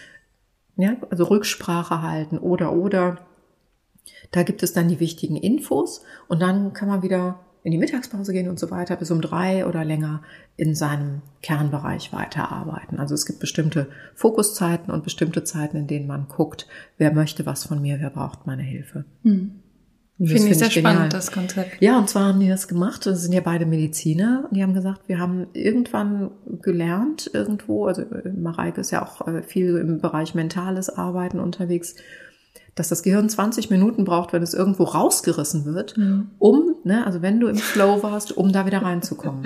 Ja, 0.76 0.96
also 1.10 1.24
Rücksprache 1.24 2.02
halten 2.02 2.38
oder 2.38 2.72
oder. 2.72 3.18
Da 4.30 4.42
gibt 4.42 4.62
es 4.62 4.72
dann 4.72 4.88
die 4.88 5.00
wichtigen 5.00 5.36
Infos 5.36 6.02
und 6.28 6.40
dann 6.40 6.72
kann 6.72 6.88
man 6.88 7.02
wieder 7.02 7.40
in 7.62 7.72
die 7.72 7.78
Mittagspause 7.78 8.32
gehen 8.32 8.48
und 8.48 8.58
so 8.58 8.70
weiter, 8.70 8.96
bis 8.96 9.10
um 9.10 9.20
drei 9.20 9.66
oder 9.66 9.84
länger 9.84 10.22
in 10.56 10.74
seinem 10.74 11.20
Kernbereich 11.42 12.12
weiterarbeiten. 12.12 12.98
Also 12.98 13.14
es 13.14 13.26
gibt 13.26 13.40
bestimmte 13.40 13.88
Fokuszeiten 14.14 14.92
und 14.92 15.04
bestimmte 15.04 15.44
Zeiten, 15.44 15.76
in 15.76 15.86
denen 15.86 16.06
man 16.06 16.28
guckt, 16.28 16.66
wer 16.96 17.12
möchte 17.12 17.44
was 17.44 17.64
von 17.64 17.82
mir, 17.82 18.00
wer 18.00 18.10
braucht 18.10 18.46
meine 18.46 18.62
Hilfe. 18.62 19.04
Hm. 19.24 19.59
Finde 20.26 20.48
ich 20.48 20.58
sehr 20.58 20.68
genial. 20.68 20.92
spannend, 20.92 21.12
das 21.14 21.32
Konzept. 21.32 21.80
Ja, 21.80 21.98
und 21.98 22.08
zwar 22.10 22.28
haben 22.28 22.40
die 22.40 22.48
das 22.48 22.68
gemacht, 22.68 23.06
das 23.06 23.22
sind 23.22 23.32
ja 23.32 23.40
beide 23.40 23.64
Mediziner, 23.64 24.44
und 24.48 24.56
die 24.56 24.62
haben 24.62 24.74
gesagt, 24.74 25.02
wir 25.06 25.18
haben 25.18 25.46
irgendwann 25.54 26.30
gelernt 26.60 27.30
irgendwo, 27.32 27.86
also 27.86 28.02
Mareike 28.36 28.82
ist 28.82 28.90
ja 28.90 29.02
auch 29.02 29.26
äh, 29.26 29.42
viel 29.42 29.76
im 29.76 30.00
Bereich 30.00 30.34
mentales 30.34 30.90
Arbeiten 30.90 31.40
unterwegs, 31.40 31.94
dass 32.80 32.88
das 32.88 33.02
Gehirn 33.02 33.28
20 33.28 33.68
Minuten 33.68 34.04
braucht, 34.04 34.32
wenn 34.32 34.42
es 34.42 34.54
irgendwo 34.54 34.84
rausgerissen 34.84 35.66
wird, 35.66 35.98
mhm. 35.98 36.30
um, 36.38 36.76
ne, 36.82 37.04
also 37.04 37.20
wenn 37.20 37.38
du 37.38 37.48
im 37.48 37.56
Flow 37.56 38.02
warst, 38.02 38.34
um 38.34 38.52
da 38.52 38.64
wieder 38.64 38.80
reinzukommen. 38.80 39.44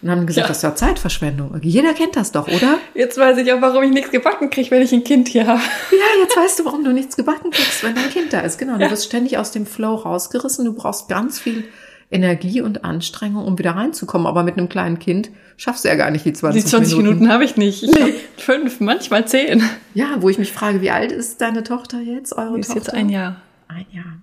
Und 0.00 0.10
haben 0.10 0.24
gesagt, 0.24 0.46
ja. 0.46 0.48
das 0.48 0.56
ist 0.56 0.62
ja 0.62 0.74
Zeitverschwendung. 0.74 1.60
Jeder 1.60 1.92
kennt 1.92 2.16
das 2.16 2.32
doch, 2.32 2.48
oder? 2.48 2.78
Jetzt 2.94 3.18
weiß 3.18 3.36
ich 3.36 3.52
auch, 3.52 3.60
warum 3.60 3.82
ich 3.82 3.90
nichts 3.90 4.10
gebacken 4.10 4.48
kriege, 4.48 4.70
wenn 4.70 4.80
ich 4.80 4.94
ein 4.94 5.04
Kind 5.04 5.28
hier 5.28 5.46
habe. 5.46 5.60
Ja, 5.90 6.22
jetzt 6.22 6.34
weißt 6.34 6.60
du, 6.60 6.64
warum 6.64 6.82
du 6.82 6.92
nichts 6.92 7.16
gebacken 7.16 7.50
kriegst, 7.50 7.84
wenn 7.84 7.94
dein 7.94 8.08
Kind 8.08 8.32
da 8.32 8.40
ist. 8.40 8.58
Genau, 8.58 8.78
du 8.78 8.90
wirst 8.90 9.04
ständig 9.04 9.36
aus 9.36 9.50
dem 9.50 9.66
Flow 9.66 9.96
rausgerissen. 9.96 10.64
Du 10.64 10.72
brauchst 10.72 11.08
ganz 11.10 11.38
viel 11.38 11.64
Energie 12.10 12.60
und 12.60 12.84
Anstrengung, 12.84 13.44
um 13.44 13.58
wieder 13.58 13.72
reinzukommen. 13.72 14.26
Aber 14.26 14.42
mit 14.42 14.58
einem 14.58 14.68
kleinen 14.68 14.98
Kind 14.98 15.30
schaffst 15.56 15.84
du 15.84 15.88
ja 15.88 15.94
gar 15.94 16.10
nicht 16.10 16.24
die 16.24 16.32
20 16.32 16.64
Minuten. 16.64 16.64
Die 16.64 16.70
20 16.70 16.96
Minuten, 16.96 17.14
Minuten 17.14 17.32
habe 17.32 17.44
ich 17.44 17.56
nicht. 17.56 17.82
Ich 17.82 17.90
nee. 17.92 18.14
fünf, 18.36 18.80
manchmal 18.80 19.26
zehn. 19.26 19.62
Ja, 19.94 20.16
wo 20.20 20.28
ich 20.28 20.38
mich 20.38 20.52
frage, 20.52 20.80
wie 20.80 20.90
alt 20.90 21.12
ist 21.12 21.40
deine 21.40 21.62
Tochter 21.62 22.00
jetzt, 22.00 22.32
eure 22.32 22.58
ist 22.58 22.68
Tochter? 22.68 22.80
jetzt 22.80 22.94
ein 22.94 23.08
Jahr. 23.08 23.40
Ein 23.68 23.86
Jahr. 23.92 24.20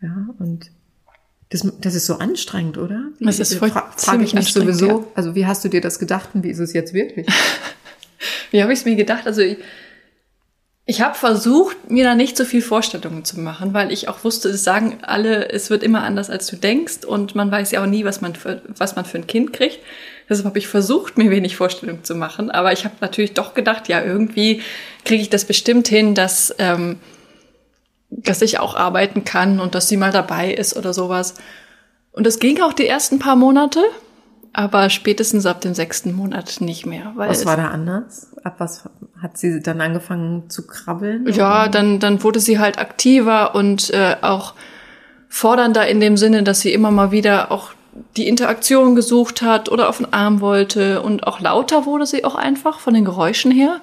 Ja, 0.00 0.28
und 0.38 0.70
das, 1.50 1.66
das 1.80 1.94
ist 1.94 2.06
so 2.06 2.18
anstrengend, 2.18 2.76
oder? 2.76 3.04
Wie, 3.18 3.24
das 3.24 3.40
ist 3.40 3.54
voll 3.54 3.70
fra 3.70 3.90
frage 3.96 4.22
ich 4.22 4.34
mich 4.34 4.52
sowieso. 4.52 4.86
Ja. 4.86 5.06
Also 5.14 5.34
wie 5.34 5.46
hast 5.46 5.64
du 5.64 5.68
dir 5.68 5.80
das 5.80 5.98
gedacht 5.98 6.30
und 6.34 6.44
wie 6.44 6.50
ist 6.50 6.58
es 6.58 6.74
jetzt 6.74 6.92
wirklich? 6.92 7.26
wie 8.50 8.62
habe 8.62 8.72
ich 8.72 8.80
es 8.80 8.84
mir 8.84 8.96
gedacht? 8.96 9.26
Also 9.26 9.40
ich, 9.40 9.56
ich 10.90 11.02
habe 11.02 11.14
versucht, 11.14 11.90
mir 11.90 12.02
da 12.02 12.14
nicht 12.14 12.34
so 12.34 12.46
viel 12.46 12.62
Vorstellungen 12.62 13.22
zu 13.22 13.38
machen, 13.38 13.74
weil 13.74 13.92
ich 13.92 14.08
auch 14.08 14.24
wusste, 14.24 14.48
es 14.48 14.64
sagen 14.64 15.00
alle, 15.02 15.50
es 15.50 15.68
wird 15.68 15.82
immer 15.82 16.02
anders, 16.02 16.30
als 16.30 16.46
du 16.46 16.56
denkst 16.56 17.04
und 17.06 17.34
man 17.34 17.50
weiß 17.50 17.72
ja 17.72 17.82
auch 17.82 17.86
nie, 17.86 18.06
was 18.06 18.22
man 18.22 18.34
für, 18.34 18.62
was 18.66 18.96
man 18.96 19.04
für 19.04 19.18
ein 19.18 19.26
Kind 19.26 19.52
kriegt. 19.52 19.80
Deshalb 20.30 20.46
habe 20.46 20.58
ich 20.58 20.66
versucht, 20.66 21.18
mir 21.18 21.30
wenig 21.30 21.56
Vorstellungen 21.56 22.04
zu 22.04 22.14
machen, 22.14 22.50
aber 22.50 22.72
ich 22.72 22.86
habe 22.86 22.94
natürlich 23.02 23.34
doch 23.34 23.52
gedacht, 23.52 23.88
ja, 23.88 24.02
irgendwie 24.02 24.62
kriege 25.04 25.20
ich 25.20 25.28
das 25.28 25.44
bestimmt 25.44 25.88
hin, 25.88 26.14
dass 26.14 26.54
ähm, 26.58 26.98
dass 28.08 28.40
ich 28.40 28.58
auch 28.58 28.74
arbeiten 28.74 29.24
kann 29.24 29.60
und 29.60 29.74
dass 29.74 29.88
sie 29.88 29.98
mal 29.98 30.12
dabei 30.12 30.54
ist 30.54 30.74
oder 30.74 30.94
sowas. 30.94 31.34
Und 32.12 32.26
das 32.26 32.38
ging 32.38 32.62
auch 32.62 32.72
die 32.72 32.86
ersten 32.86 33.18
paar 33.18 33.36
Monate, 33.36 33.84
aber 34.52 34.90
spätestens 34.90 35.46
ab 35.46 35.60
dem 35.60 35.74
sechsten 35.74 36.14
Monat 36.14 36.60
nicht 36.60 36.86
mehr. 36.86 37.12
Weil 37.14 37.30
was 37.30 37.46
war 37.46 37.56
da 37.56 37.68
anders? 37.68 38.28
Ab 38.44 38.56
was 38.58 38.88
hat 39.20 39.38
sie 39.38 39.60
dann 39.60 39.80
angefangen 39.80 40.50
zu 40.50 40.66
krabbeln? 40.66 41.26
Ja, 41.28 41.68
dann, 41.68 42.00
dann 42.00 42.22
wurde 42.22 42.40
sie 42.40 42.58
halt 42.58 42.78
aktiver 42.78 43.54
und 43.54 43.90
äh, 43.90 44.16
auch 44.20 44.54
fordernder 45.28 45.86
in 45.86 46.00
dem 46.00 46.16
Sinne, 46.16 46.42
dass 46.42 46.60
sie 46.60 46.72
immer 46.72 46.90
mal 46.90 47.10
wieder 47.10 47.52
auch 47.52 47.72
die 48.16 48.28
Interaktion 48.28 48.94
gesucht 48.94 49.42
hat 49.42 49.70
oder 49.70 49.88
auf 49.88 49.98
den 49.98 50.12
Arm 50.12 50.40
wollte 50.40 51.02
und 51.02 51.26
auch 51.26 51.40
lauter 51.40 51.84
wurde 51.84 52.06
sie 52.06 52.24
auch 52.24 52.34
einfach 52.34 52.80
von 52.80 52.94
den 52.94 53.04
Geräuschen 53.04 53.50
her. 53.50 53.80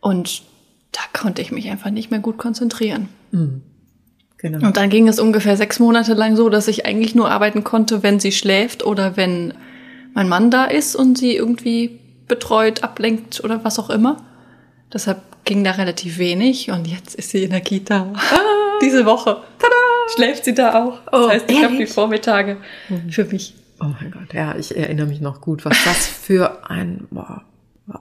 Und 0.00 0.42
da 0.92 1.00
konnte 1.12 1.42
ich 1.42 1.52
mich 1.52 1.68
einfach 1.70 1.90
nicht 1.90 2.10
mehr 2.10 2.20
gut 2.20 2.38
konzentrieren. 2.38 3.08
Mhm. 3.30 3.62
Genau. 4.38 4.66
Und 4.66 4.76
dann 4.76 4.90
ging 4.90 5.08
es 5.08 5.18
ungefähr 5.18 5.56
sechs 5.56 5.78
Monate 5.78 6.14
lang 6.14 6.36
so, 6.36 6.48
dass 6.48 6.68
ich 6.68 6.84
eigentlich 6.84 7.14
nur 7.14 7.30
arbeiten 7.30 7.64
konnte, 7.64 8.02
wenn 8.02 8.20
sie 8.20 8.32
schläft 8.32 8.84
oder 8.84 9.16
wenn 9.16 9.54
mein 10.16 10.30
Mann 10.30 10.50
da 10.50 10.64
ist 10.64 10.96
und 10.96 11.18
sie 11.18 11.36
irgendwie 11.36 12.00
betreut, 12.26 12.82
ablenkt 12.82 13.44
oder 13.44 13.62
was 13.64 13.78
auch 13.78 13.90
immer. 13.90 14.16
Deshalb 14.90 15.20
ging 15.44 15.62
da 15.62 15.72
relativ 15.72 16.16
wenig 16.16 16.70
und 16.70 16.88
jetzt 16.88 17.14
ist 17.14 17.30
sie 17.30 17.44
in 17.44 17.50
der 17.50 17.60
Kita. 17.60 18.10
Ah. 18.14 18.38
Diese 18.82 19.04
Woche. 19.04 19.42
Tada! 19.58 19.74
Schläft 20.14 20.46
sie 20.46 20.54
da 20.54 20.82
auch. 20.82 21.00
Das 21.10 21.20
oh, 21.20 21.28
heißt, 21.28 21.50
ich 21.50 21.62
habe 21.62 21.76
die 21.76 21.86
Vormittage 21.86 22.56
mhm. 22.88 23.10
für 23.10 23.26
mich. 23.26 23.54
Oh 23.78 23.88
mein 24.00 24.10
Gott, 24.10 24.32
ja, 24.32 24.56
ich 24.56 24.74
erinnere 24.74 25.06
mich 25.06 25.20
noch 25.20 25.42
gut, 25.42 25.66
was 25.66 25.76
das 25.84 26.06
für 26.06 26.70
ein, 26.70 27.06
boah, 27.10 27.42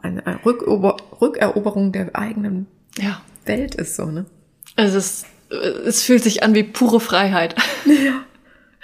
eine, 0.01 0.25
eine 0.25 0.45
Rückober 0.45 0.95
Rückeroberung 1.19 1.91
der 1.91 2.15
eigenen 2.15 2.65
ja. 2.97 3.21
Welt 3.43 3.75
ist, 3.75 3.97
so, 3.97 4.06
ne? 4.06 4.25
Es 4.78 4.93
ist, 4.93 5.25
es 5.49 6.04
fühlt 6.04 6.23
sich 6.23 6.43
an 6.43 6.56
wie 6.56 6.63
pure 6.63 7.01
Freiheit. 7.01 7.56
Ja. 7.86 8.21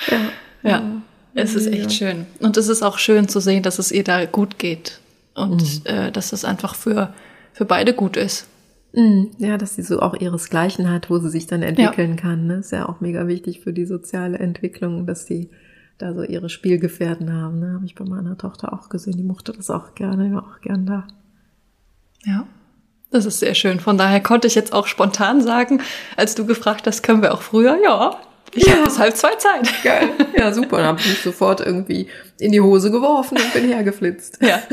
Ja. 0.63 0.69
ja. 0.69 1.00
Es 1.33 1.55
ist 1.55 1.67
echt 1.67 1.83
ja. 1.83 1.89
schön. 1.89 2.25
Und 2.39 2.57
es 2.57 2.67
ist 2.67 2.83
auch 2.83 2.97
schön 2.97 3.27
zu 3.27 3.39
sehen, 3.39 3.63
dass 3.63 3.79
es 3.79 3.91
ihr 3.91 4.03
da 4.03 4.25
gut 4.25 4.59
geht. 4.59 4.99
Und 5.33 5.61
mhm. 5.61 5.85
äh, 5.85 6.11
dass 6.11 6.33
es 6.33 6.43
einfach 6.43 6.75
für, 6.75 7.13
für 7.53 7.65
beide 7.65 7.93
gut 7.93 8.17
ist. 8.17 8.47
Mhm. 8.93 9.31
Ja, 9.37 9.57
dass 9.57 9.75
sie 9.75 9.83
so 9.83 10.01
auch 10.01 10.13
ihresgleichen 10.15 10.89
hat, 10.89 11.09
wo 11.09 11.19
sie 11.19 11.29
sich 11.29 11.47
dann 11.47 11.61
entwickeln 11.61 12.11
ja. 12.11 12.21
kann. 12.21 12.47
Ne? 12.47 12.55
Ist 12.55 12.71
ja 12.71 12.89
auch 12.89 12.99
mega 12.99 13.27
wichtig 13.27 13.61
für 13.61 13.71
die 13.71 13.85
soziale 13.85 14.39
Entwicklung, 14.39 15.07
dass 15.07 15.25
sie 15.25 15.49
da 15.97 16.13
so 16.13 16.23
ihre 16.23 16.49
Spielgefährten 16.49 17.31
haben. 17.31 17.59
Ne? 17.59 17.73
Habe 17.73 17.85
ich 17.85 17.95
bei 17.95 18.05
meiner 18.05 18.37
Tochter 18.37 18.73
auch 18.73 18.89
gesehen. 18.89 19.17
Die 19.17 19.23
mochte 19.23 19.53
das 19.53 19.69
auch 19.69 19.95
gerne, 19.95 20.33
war 20.33 20.43
auch 20.43 20.61
gern 20.61 20.85
da. 20.85 21.07
Ja. 22.25 22.45
Das 23.11 23.25
ist 23.25 23.39
sehr 23.39 23.55
schön. 23.55 23.79
Von 23.79 23.97
daher 23.97 24.21
konnte 24.21 24.47
ich 24.47 24.55
jetzt 24.55 24.73
auch 24.73 24.87
spontan 24.87 25.41
sagen, 25.41 25.81
als 26.15 26.35
du 26.35 26.45
gefragt 26.45 26.87
hast, 26.87 27.03
können 27.03 27.21
wir 27.21 27.33
auch 27.33 27.41
früher? 27.41 27.77
Ja, 27.83 28.17
ich 28.53 28.65
ja. 28.65 28.73
habe 28.73 28.83
bis 28.83 28.99
halb 28.99 29.15
zwei 29.15 29.35
Zeit. 29.35 29.69
Geil. 29.83 30.09
Ja, 30.37 30.53
super. 30.53 30.77
Dann 30.77 30.87
habe 30.87 30.99
ich 30.99 31.07
mich 31.07 31.21
sofort 31.21 31.61
irgendwie 31.61 32.07
in 32.39 32.51
die 32.51 32.61
Hose 32.61 32.91
geworfen 32.91 33.37
und 33.37 33.53
bin 33.53 33.67
hergeflitzt. 33.67 34.39
Ja. 34.41 34.61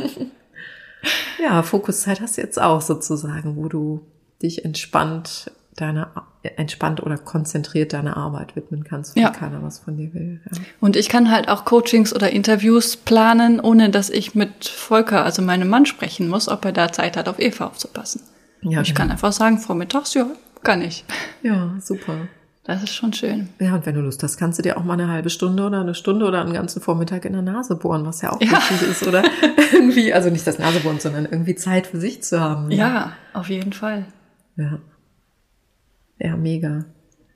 Ja, 1.40 1.62
Fokuszeit 1.62 2.20
hast 2.20 2.36
du 2.36 2.40
jetzt 2.40 2.60
auch 2.60 2.80
sozusagen, 2.80 3.54
wo 3.54 3.68
du 3.68 4.04
dich 4.42 4.64
entspannt 4.64 5.52
deiner 5.76 6.10
entspannt 6.42 7.02
oder 7.02 7.18
konzentriert 7.18 7.92
deiner 7.92 8.16
Arbeit 8.16 8.56
widmen 8.56 8.84
kannst, 8.84 9.16
wenn 9.16 9.24
ja. 9.24 9.30
keiner 9.30 9.62
was 9.62 9.78
von 9.78 9.96
dir 9.96 10.12
will. 10.14 10.40
Ja. 10.50 10.60
Und 10.80 10.96
ich 10.96 11.08
kann 11.08 11.30
halt 11.30 11.48
auch 11.48 11.64
Coachings 11.64 12.14
oder 12.14 12.30
Interviews 12.30 12.96
planen, 12.96 13.60
ohne 13.60 13.90
dass 13.90 14.08
ich 14.10 14.34
mit 14.34 14.66
Volker, 14.66 15.24
also 15.24 15.42
meinem 15.42 15.68
Mann, 15.68 15.86
sprechen 15.86 16.28
muss, 16.28 16.48
ob 16.48 16.64
er 16.64 16.72
da 16.72 16.92
Zeit 16.92 17.16
hat, 17.16 17.28
auf 17.28 17.38
Eva 17.38 17.66
aufzupassen. 17.66 18.22
Ja, 18.62 18.80
ich 18.80 18.88
genau. 18.88 18.98
kann 18.98 19.10
einfach 19.10 19.32
sagen, 19.32 19.58
vormittags, 19.58 20.14
ja, 20.14 20.26
kann 20.62 20.82
ich. 20.82 21.04
Ja, 21.42 21.76
super. 21.80 22.28
Das 22.68 22.82
ist 22.82 22.94
schon 22.94 23.14
schön. 23.14 23.48
Ja, 23.60 23.74
und 23.74 23.86
wenn 23.86 23.94
du 23.94 24.02
Lust 24.02 24.22
hast, 24.22 24.36
kannst 24.36 24.58
du 24.58 24.62
dir 24.62 24.76
auch 24.76 24.84
mal 24.84 24.92
eine 24.92 25.08
halbe 25.08 25.30
Stunde 25.30 25.64
oder 25.64 25.80
eine 25.80 25.94
Stunde 25.94 26.26
oder 26.26 26.42
einen 26.42 26.52
ganzen 26.52 26.82
Vormittag 26.82 27.24
in 27.24 27.32
der 27.32 27.40
Nase 27.40 27.76
bohren, 27.76 28.04
was 28.04 28.20
ja 28.20 28.30
auch 28.30 28.42
ja. 28.42 28.50
wichtig 28.50 28.82
ist, 28.90 29.06
oder? 29.06 29.22
irgendwie, 29.72 30.12
also 30.12 30.28
nicht 30.28 30.46
das 30.46 30.58
Nasebohren, 30.58 31.00
sondern 31.00 31.24
irgendwie 31.24 31.54
Zeit 31.54 31.86
für 31.86 31.98
sich 31.98 32.22
zu 32.22 32.38
haben. 32.38 32.70
Ja, 32.70 32.88
ja 32.88 33.12
auf 33.32 33.48
jeden 33.48 33.72
Fall. 33.72 34.04
Ja. 34.56 34.80
Ja, 36.18 36.36
mega. 36.36 36.84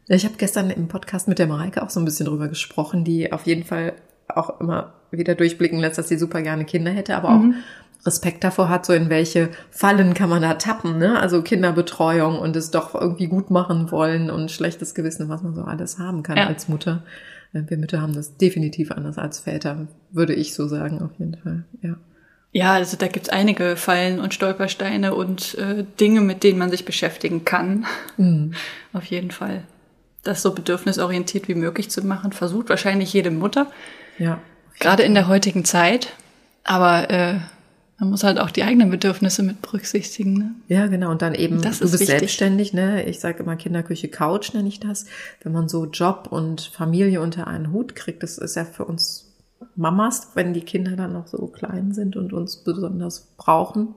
Ich 0.06 0.26
habe 0.26 0.34
gestern 0.36 0.68
im 0.68 0.88
Podcast 0.88 1.28
mit 1.28 1.38
der 1.38 1.46
Mareike 1.46 1.82
auch 1.82 1.88
so 1.88 1.98
ein 1.98 2.04
bisschen 2.04 2.26
drüber 2.26 2.48
gesprochen, 2.48 3.02
die 3.02 3.32
auf 3.32 3.46
jeden 3.46 3.64
Fall 3.64 3.94
auch 4.28 4.60
immer 4.60 4.92
wieder 5.10 5.34
durchblicken 5.34 5.78
lässt, 5.78 5.96
dass 5.96 6.08
sie 6.08 6.18
super 6.18 6.42
gerne 6.42 6.66
Kinder 6.66 6.90
hätte, 6.90 7.16
aber 7.16 7.30
mhm. 7.30 7.54
auch 7.54 7.81
Respekt 8.04 8.42
davor 8.42 8.68
hat, 8.68 8.84
so 8.84 8.92
in 8.92 9.10
welche 9.10 9.50
Fallen 9.70 10.14
kann 10.14 10.28
man 10.28 10.42
da 10.42 10.54
tappen, 10.54 10.98
ne? 10.98 11.20
Also 11.20 11.42
Kinderbetreuung 11.42 12.38
und 12.38 12.56
es 12.56 12.70
doch 12.70 12.94
irgendwie 12.94 13.28
gut 13.28 13.50
machen 13.50 13.90
wollen 13.90 14.30
und 14.30 14.50
schlechtes 14.50 14.94
Gewissen, 14.94 15.28
was 15.28 15.42
man 15.42 15.54
so 15.54 15.62
alles 15.62 15.98
haben 15.98 16.22
kann 16.22 16.36
ja. 16.36 16.46
als 16.46 16.68
Mutter. 16.68 17.02
Wir 17.52 17.76
Mütter 17.76 18.00
haben 18.00 18.14
das 18.14 18.38
definitiv 18.38 18.90
anders 18.90 19.18
als 19.18 19.40
Väter, 19.40 19.86
würde 20.10 20.34
ich 20.34 20.54
so 20.54 20.66
sagen, 20.68 21.02
auf 21.02 21.10
jeden 21.18 21.36
Fall, 21.36 21.64
ja. 21.82 21.96
Ja, 22.54 22.74
also 22.74 22.98
da 22.98 23.08
gibt's 23.08 23.30
einige 23.30 23.76
Fallen 23.76 24.20
und 24.20 24.34
Stolpersteine 24.34 25.14
und 25.14 25.56
äh, 25.56 25.84
Dinge, 25.98 26.20
mit 26.20 26.42
denen 26.44 26.58
man 26.58 26.70
sich 26.70 26.84
beschäftigen 26.84 27.46
kann. 27.46 27.86
Mhm. 28.18 28.52
Auf 28.92 29.04
jeden 29.04 29.30
Fall. 29.30 29.62
Das 30.22 30.42
so 30.42 30.52
bedürfnisorientiert 30.52 31.48
wie 31.48 31.54
möglich 31.54 31.90
zu 31.90 32.06
machen, 32.06 32.32
versucht 32.32 32.68
wahrscheinlich 32.68 33.10
jede 33.12 33.30
Mutter. 33.30 33.68
Ja. 34.18 34.38
Gerade 34.78 35.02
in 35.02 35.14
der 35.14 35.28
heutigen 35.28 35.64
Zeit. 35.64 36.12
Aber 36.62 37.10
äh, 37.10 37.38
man 37.98 38.10
muss 38.10 38.24
halt 38.24 38.40
auch 38.40 38.50
die 38.50 38.64
eigenen 38.64 38.90
Bedürfnisse 38.90 39.42
mit 39.42 39.62
berücksichtigen. 39.62 40.34
Ne? 40.34 40.54
Ja, 40.68 40.86
genau. 40.86 41.10
Und 41.10 41.22
dann 41.22 41.34
eben, 41.34 41.60
das 41.60 41.78
du 41.78 41.84
bist 41.84 42.00
wichtig. 42.00 42.08
selbstständig, 42.18 42.72
ne? 42.72 43.04
Ich 43.04 43.20
sage 43.20 43.42
immer 43.42 43.56
Kinderküche 43.56 44.08
Couch 44.08 44.54
nenne 44.54 44.68
ich 44.68 44.80
das. 44.80 45.06
Wenn 45.42 45.52
man 45.52 45.68
so 45.68 45.86
Job 45.86 46.28
und 46.30 46.62
Familie 46.62 47.20
unter 47.20 47.46
einen 47.46 47.72
Hut 47.72 47.94
kriegt, 47.94 48.22
das 48.22 48.38
ist 48.38 48.56
ja 48.56 48.64
für 48.64 48.84
uns 48.84 49.32
Mamas, 49.76 50.28
wenn 50.34 50.52
die 50.52 50.62
Kinder 50.62 50.96
dann 50.96 51.12
noch 51.12 51.26
so 51.28 51.46
klein 51.46 51.92
sind 51.92 52.16
und 52.16 52.32
uns 52.32 52.56
besonders 52.56 53.32
brauchen, 53.36 53.94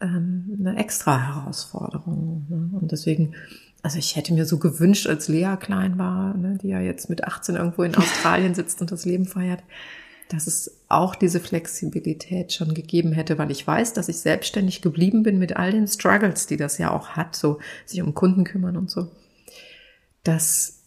ähm, 0.00 0.58
eine 0.58 0.76
extra 0.76 1.18
Herausforderung. 1.18 2.46
Ne? 2.48 2.78
Und 2.80 2.92
deswegen, 2.92 3.34
also 3.82 3.98
ich 3.98 4.16
hätte 4.16 4.34
mir 4.34 4.46
so 4.46 4.58
gewünscht, 4.58 5.06
als 5.06 5.28
Lea 5.28 5.56
klein 5.58 5.98
war, 5.98 6.36
ne, 6.36 6.58
die 6.60 6.68
ja 6.68 6.80
jetzt 6.80 7.08
mit 7.08 7.24
18 7.24 7.56
irgendwo 7.56 7.82
in 7.82 7.94
Australien 7.96 8.54
sitzt 8.54 8.80
und 8.80 8.90
das 8.90 9.04
Leben 9.04 9.26
feiert, 9.26 9.62
dass 10.32 10.46
es 10.46 10.80
auch 10.88 11.14
diese 11.14 11.40
Flexibilität 11.40 12.52
schon 12.52 12.72
gegeben 12.72 13.12
hätte, 13.12 13.36
weil 13.36 13.50
ich 13.50 13.66
weiß, 13.66 13.92
dass 13.92 14.08
ich 14.08 14.20
selbstständig 14.20 14.80
geblieben 14.80 15.22
bin 15.22 15.38
mit 15.38 15.56
all 15.56 15.72
den 15.72 15.88
Struggles, 15.88 16.46
die 16.46 16.56
das 16.56 16.78
ja 16.78 16.92
auch 16.92 17.10
hat, 17.10 17.34
so 17.34 17.58
sich 17.84 18.00
um 18.00 18.14
Kunden 18.14 18.44
kümmern 18.44 18.76
und 18.76 18.90
so, 18.90 19.08
dass 20.22 20.80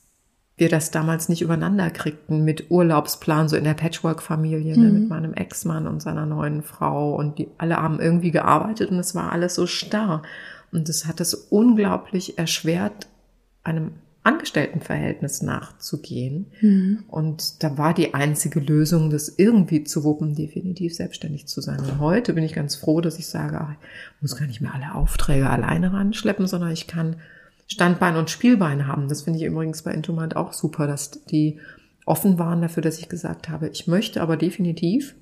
wir 0.56 0.70
das 0.70 0.92
damals 0.92 1.30
nicht 1.30 1.42
übereinander 1.42 1.90
kriegten 1.90 2.46
mit 2.46 2.72
Urlaubsplan, 2.72 3.50
so 3.50 3.58
in 3.58 3.64
der 3.64 3.74
Patchwork-Familie, 3.74 4.78
mhm. 4.78 4.84
ne, 4.84 4.90
mit 4.92 5.04
mhm. 5.04 5.10
meinem 5.10 5.34
Ex-Mann 5.34 5.88
und 5.88 6.02
seiner 6.02 6.26
neuen 6.26 6.62
Frau 6.62 7.16
und 7.16 7.38
die 7.38 7.50
alle 7.58 7.78
haben 7.78 8.00
irgendwie 8.00 8.32
gearbeitet 8.32 8.92
und 8.92 9.00
es 9.00 9.14
war 9.14 9.32
alles 9.32 9.56
so 9.56 9.68
starr. 9.68 10.22
Und 10.72 10.90
es 10.90 11.06
hat 11.06 11.22
es 11.22 11.34
unglaublich 11.34 12.38
erschwert, 12.38 13.08
einem 13.64 13.92
Angestelltenverhältnis 14.24 15.42
nachzugehen. 15.42 16.48
Mhm. 16.62 17.04
Und 17.08 17.62
da 17.62 17.78
war 17.78 17.94
die 17.94 18.14
einzige 18.14 18.62
Lösung, 18.62 19.10
das 19.10 19.30
irgendwie 19.38 19.84
zu 19.84 20.04
wuppen, 20.04 20.34
definitiv 20.34 20.96
selbstständig 20.96 21.48
zu 21.48 21.60
sein. 21.60 21.80
Und 21.80 22.00
heute 22.00 22.34
bin 22.34 22.44
ich 22.44 22.54
ganz 22.54 22.76
froh, 22.76 23.02
dass 23.02 23.20
ich 23.20 23.28
sage, 23.28 23.60
ach, 23.60 23.72
ich 23.72 24.22
muss 24.22 24.38
gar 24.38 24.48
nicht 24.48 24.62
mehr 24.62 24.74
alle 24.74 24.96
Aufträge 24.96 25.50
alleine 25.50 25.92
ranschleppen, 25.92 26.48
sondern 26.48 26.72
ich 26.72 26.88
kann 26.88 27.18
Standbein 27.68 28.16
und 28.16 28.30
Spielbein 28.30 28.88
haben. 28.88 29.10
Das 29.10 29.24
finde 29.24 29.40
ich 29.40 29.46
übrigens 29.46 29.82
bei 29.82 29.94
Intumant 29.94 30.36
auch 30.36 30.54
super, 30.54 30.88
dass 30.88 31.12
die 31.12 31.60
offen 32.06 32.40
waren 32.40 32.62
dafür, 32.62 32.84
dass 32.84 33.00
ich 33.00 33.10
gesagt 33.10 33.50
habe, 33.50 33.70
ich 33.70 33.88
möchte 33.88 34.22
aber 34.22 34.38
definitiv 34.38 35.16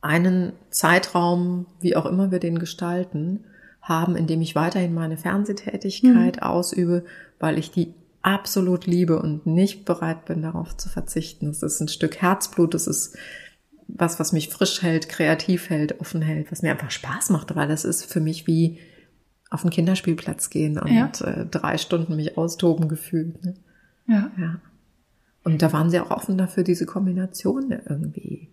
einen 0.00 0.52
Zeitraum, 0.70 1.66
wie 1.80 1.96
auch 1.96 2.06
immer 2.06 2.30
wir 2.30 2.38
den 2.38 2.58
gestalten, 2.58 3.44
haben, 3.88 4.16
in 4.16 4.26
dem 4.26 4.42
ich 4.42 4.54
weiterhin 4.54 4.94
meine 4.94 5.16
Fernsehtätigkeit 5.16 6.36
mhm. 6.36 6.42
ausübe, 6.42 7.04
weil 7.38 7.58
ich 7.58 7.70
die 7.70 7.94
absolut 8.22 8.86
liebe 8.86 9.20
und 9.20 9.46
nicht 9.46 9.84
bereit 9.84 10.24
bin, 10.24 10.42
darauf 10.42 10.76
zu 10.76 10.88
verzichten. 10.88 11.46
Das 11.46 11.62
ist 11.62 11.80
ein 11.80 11.88
Stück 11.88 12.20
Herzblut, 12.20 12.74
das 12.74 12.86
ist 12.86 13.16
was, 13.88 14.20
was 14.20 14.32
mich 14.32 14.50
frisch 14.50 14.82
hält, 14.82 15.08
kreativ 15.08 15.70
hält, 15.70 16.00
offen 16.00 16.20
hält, 16.20 16.52
was 16.52 16.62
mir 16.62 16.70
einfach 16.70 16.90
Spaß 16.90 17.30
macht, 17.30 17.56
weil 17.56 17.68
das 17.68 17.84
ist 17.84 18.04
für 18.04 18.20
mich 18.20 18.46
wie 18.46 18.78
auf 19.50 19.62
den 19.62 19.70
Kinderspielplatz 19.70 20.50
gehen 20.50 20.78
und 20.78 20.92
ja. 20.92 21.10
äh, 21.24 21.46
drei 21.46 21.78
Stunden 21.78 22.16
mich 22.16 22.36
austoben 22.36 22.88
gefühlt. 22.88 23.42
Ne? 23.42 23.54
Ja. 24.06 24.30
ja. 24.38 24.60
Und 25.42 25.62
da 25.62 25.72
waren 25.72 25.88
sie 25.88 26.00
auch 26.00 26.10
offen 26.10 26.36
dafür, 26.36 26.64
diese 26.64 26.84
Kombination 26.84 27.70
irgendwie 27.70 28.48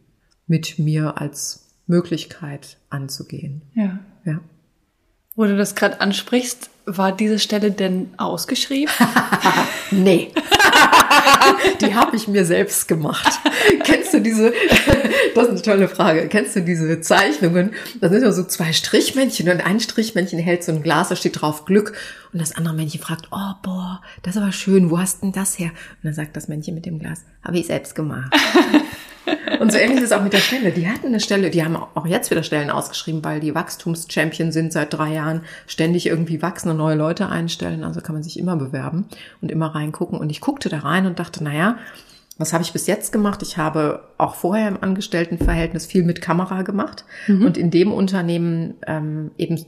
mit 0.47 0.79
mir 0.79 1.19
als 1.19 1.67
Möglichkeit 1.85 2.77
anzugehen. 2.89 3.63
Ja. 3.73 3.99
Ja. 4.23 4.39
Wo 5.35 5.43
du 5.43 5.57
das 5.57 5.75
gerade 5.75 5.99
ansprichst, 5.99 6.69
war 6.85 7.11
diese 7.11 7.39
Stelle 7.39 7.71
denn 7.71 8.09
ausgeschrieben? 8.15 8.93
nee. 9.91 10.31
die 11.81 11.93
habe 11.93 12.15
ich 12.15 12.29
mir 12.29 12.45
selbst 12.45 12.87
gemacht. 12.87 13.33
Kennst 13.83 14.13
du 14.13 14.21
diese, 14.21 14.53
das 15.35 15.45
ist 15.45 15.49
eine 15.49 15.61
tolle 15.61 15.87
Frage, 15.89 16.29
kennst 16.29 16.55
du 16.55 16.61
diese 16.61 17.01
Zeichnungen? 17.01 17.73
Da 17.99 18.09
sind 18.09 18.21
ja 18.21 18.31
so 18.31 18.45
zwei 18.45 18.71
Strichmännchen 18.71 19.49
und 19.49 19.65
ein 19.65 19.81
Strichmännchen 19.81 20.39
hält 20.39 20.63
so 20.63 20.71
ein 20.71 20.83
Glas, 20.83 21.09
da 21.09 21.17
steht 21.17 21.41
drauf 21.41 21.65
Glück 21.65 21.93
und 22.31 22.39
das 22.39 22.55
andere 22.55 22.73
Männchen 22.73 23.01
fragt, 23.01 23.27
oh 23.31 23.53
boah, 23.61 24.01
das 24.23 24.35
ist 24.35 24.41
aber 24.41 24.51
schön, 24.53 24.89
wo 24.89 24.99
hast 24.99 25.21
denn 25.21 25.33
das 25.33 25.59
her? 25.59 25.69
Und 25.69 26.03
dann 26.03 26.13
sagt 26.13 26.37
das 26.37 26.47
Männchen 26.47 26.75
mit 26.75 26.85
dem 26.85 26.99
Glas, 26.99 27.23
habe 27.43 27.57
ich 27.57 27.67
selbst 27.67 27.95
gemacht. 27.95 28.33
Und 29.59 29.71
so 29.71 29.77
ähnlich 29.77 29.99
ist 29.99 30.05
es 30.05 30.11
auch 30.11 30.23
mit 30.23 30.33
der 30.33 30.39
Stelle. 30.39 30.71
Die 30.71 30.88
hatten 30.88 31.07
eine 31.07 31.19
Stelle, 31.19 31.49
die 31.49 31.63
haben 31.63 31.75
auch 31.75 32.05
jetzt 32.05 32.31
wieder 32.31 32.43
Stellen 32.43 32.69
ausgeschrieben, 32.69 33.23
weil 33.23 33.39
die 33.39 33.55
Wachstumschampion 33.55 34.51
sind 34.51 34.73
seit 34.73 34.93
drei 34.93 35.13
Jahren, 35.13 35.41
ständig 35.67 36.07
irgendwie 36.07 36.41
wachsen 36.41 36.69
und 36.69 36.77
neue 36.77 36.95
Leute 36.95 37.29
einstellen. 37.29 37.83
Also 37.83 38.01
kann 38.01 38.15
man 38.15 38.23
sich 38.23 38.39
immer 38.39 38.55
bewerben 38.55 39.05
und 39.41 39.51
immer 39.51 39.73
reingucken. 39.73 40.19
Und 40.19 40.29
ich 40.29 40.41
guckte 40.41 40.69
da 40.69 40.79
rein 40.79 41.05
und 41.05 41.19
dachte, 41.19 41.43
naja, 41.43 41.77
was 42.38 42.51
habe 42.51 42.63
ich 42.63 42.73
bis 42.73 42.88
jetzt 42.88 43.11
gemacht? 43.11 43.41
Ich 43.41 43.57
habe 43.57 44.03
auch 44.17 44.35
vorher 44.35 44.67
im 44.67 44.81
Angestelltenverhältnis 44.81 45.85
viel 45.85 46.03
mit 46.03 46.21
Kamera 46.21 46.63
gemacht 46.63 47.05
mhm. 47.27 47.45
und 47.45 47.57
in 47.57 47.71
dem 47.71 47.93
Unternehmen 47.93 48.75
ähm, 48.85 49.31
eben 49.38 49.65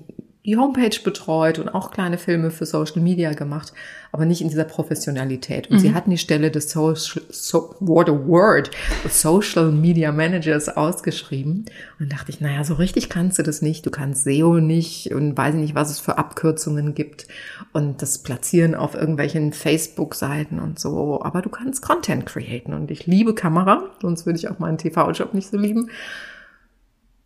die 0.47 0.55
Homepage 0.55 0.97
betreut 1.03 1.59
und 1.59 1.67
auch 1.67 1.91
kleine 1.91 2.17
Filme 2.17 2.51
für 2.51 2.65
Social 2.65 3.01
Media 3.01 3.33
gemacht, 3.33 3.73
aber 4.13 4.25
nicht 4.25 4.41
in 4.41 4.47
dieser 4.47 4.63
Professionalität. 4.63 5.69
Und 5.69 5.75
mhm. 5.75 5.79
sie 5.81 5.93
hatten 5.93 6.09
die 6.09 6.17
Stelle 6.17 6.49
des 6.49 6.71
Social, 6.71 7.21
so, 7.29 7.75
what 7.81 8.07
a 8.07 8.13
word, 8.13 8.71
Social 9.09 9.73
Media 9.73 10.13
Managers 10.13 10.69
ausgeschrieben. 10.69 11.65
Und 11.99 12.13
dachte 12.13 12.31
ich, 12.31 12.39
naja, 12.39 12.63
so 12.63 12.75
richtig 12.75 13.09
kannst 13.09 13.37
du 13.39 13.43
das 13.43 13.61
nicht. 13.61 13.85
Du 13.85 13.91
kannst 13.91 14.23
SEO 14.23 14.61
nicht 14.61 15.13
und 15.13 15.35
weiß 15.35 15.55
nicht, 15.55 15.75
was 15.75 15.91
es 15.91 15.99
für 15.99 16.17
Abkürzungen 16.17 16.95
gibt 16.95 17.27
und 17.73 18.01
das 18.01 18.19
Platzieren 18.19 18.73
auf 18.73 18.95
irgendwelchen 18.95 19.51
Facebook-Seiten 19.51 20.59
und 20.59 20.79
so. 20.79 21.21
Aber 21.21 21.41
du 21.41 21.49
kannst 21.49 21.81
Content 21.81 22.25
createn. 22.25 22.73
Und 22.73 22.89
ich 22.89 23.05
liebe 23.05 23.35
Kamera, 23.35 23.89
sonst 24.01 24.25
würde 24.25 24.39
ich 24.39 24.47
auch 24.47 24.59
meinen 24.59 24.77
TV-Job 24.77 25.33
nicht 25.33 25.49
so 25.49 25.57
lieben. 25.57 25.89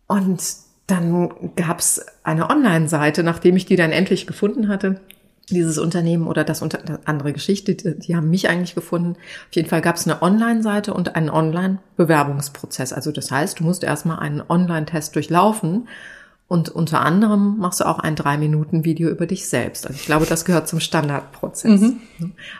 Und 0.08 0.42
dann 0.92 1.30
gab 1.56 1.78
es 1.78 2.04
eine 2.22 2.50
Online-Seite, 2.50 3.22
nachdem 3.22 3.56
ich 3.56 3.64
die 3.64 3.76
dann 3.76 3.92
endlich 3.92 4.26
gefunden 4.26 4.68
hatte, 4.68 5.00
dieses 5.50 5.78
Unternehmen 5.78 6.26
oder 6.26 6.44
das 6.44 6.62
unter 6.62 7.00
andere 7.06 7.32
Geschichte, 7.32 7.74
die, 7.74 7.98
die 7.98 8.14
haben 8.14 8.28
mich 8.30 8.48
eigentlich 8.48 8.74
gefunden. 8.74 9.16
Auf 9.48 9.56
jeden 9.56 9.68
Fall 9.68 9.80
gab 9.80 9.96
es 9.96 10.06
eine 10.06 10.20
Online-Seite 10.22 10.92
und 10.92 11.16
einen 11.16 11.30
Online-Bewerbungsprozess. 11.30 12.92
Also 12.92 13.10
das 13.10 13.30
heißt, 13.30 13.58
du 13.58 13.64
musst 13.64 13.84
erstmal 13.84 14.18
einen 14.18 14.42
Online-Test 14.46 15.16
durchlaufen 15.16 15.88
und 16.52 16.68
unter 16.68 17.00
anderem 17.00 17.56
machst 17.56 17.80
du 17.80 17.86
auch 17.86 17.98
ein 17.98 18.14
drei 18.14 18.36
Minuten 18.36 18.84
Video 18.84 19.08
über 19.08 19.24
dich 19.24 19.48
selbst. 19.48 19.86
Also 19.86 19.98
ich 19.98 20.04
glaube, 20.04 20.26
das 20.26 20.44
gehört 20.44 20.68
zum 20.68 20.80
Standardprozess. 20.80 21.80
Mhm. 21.80 22.00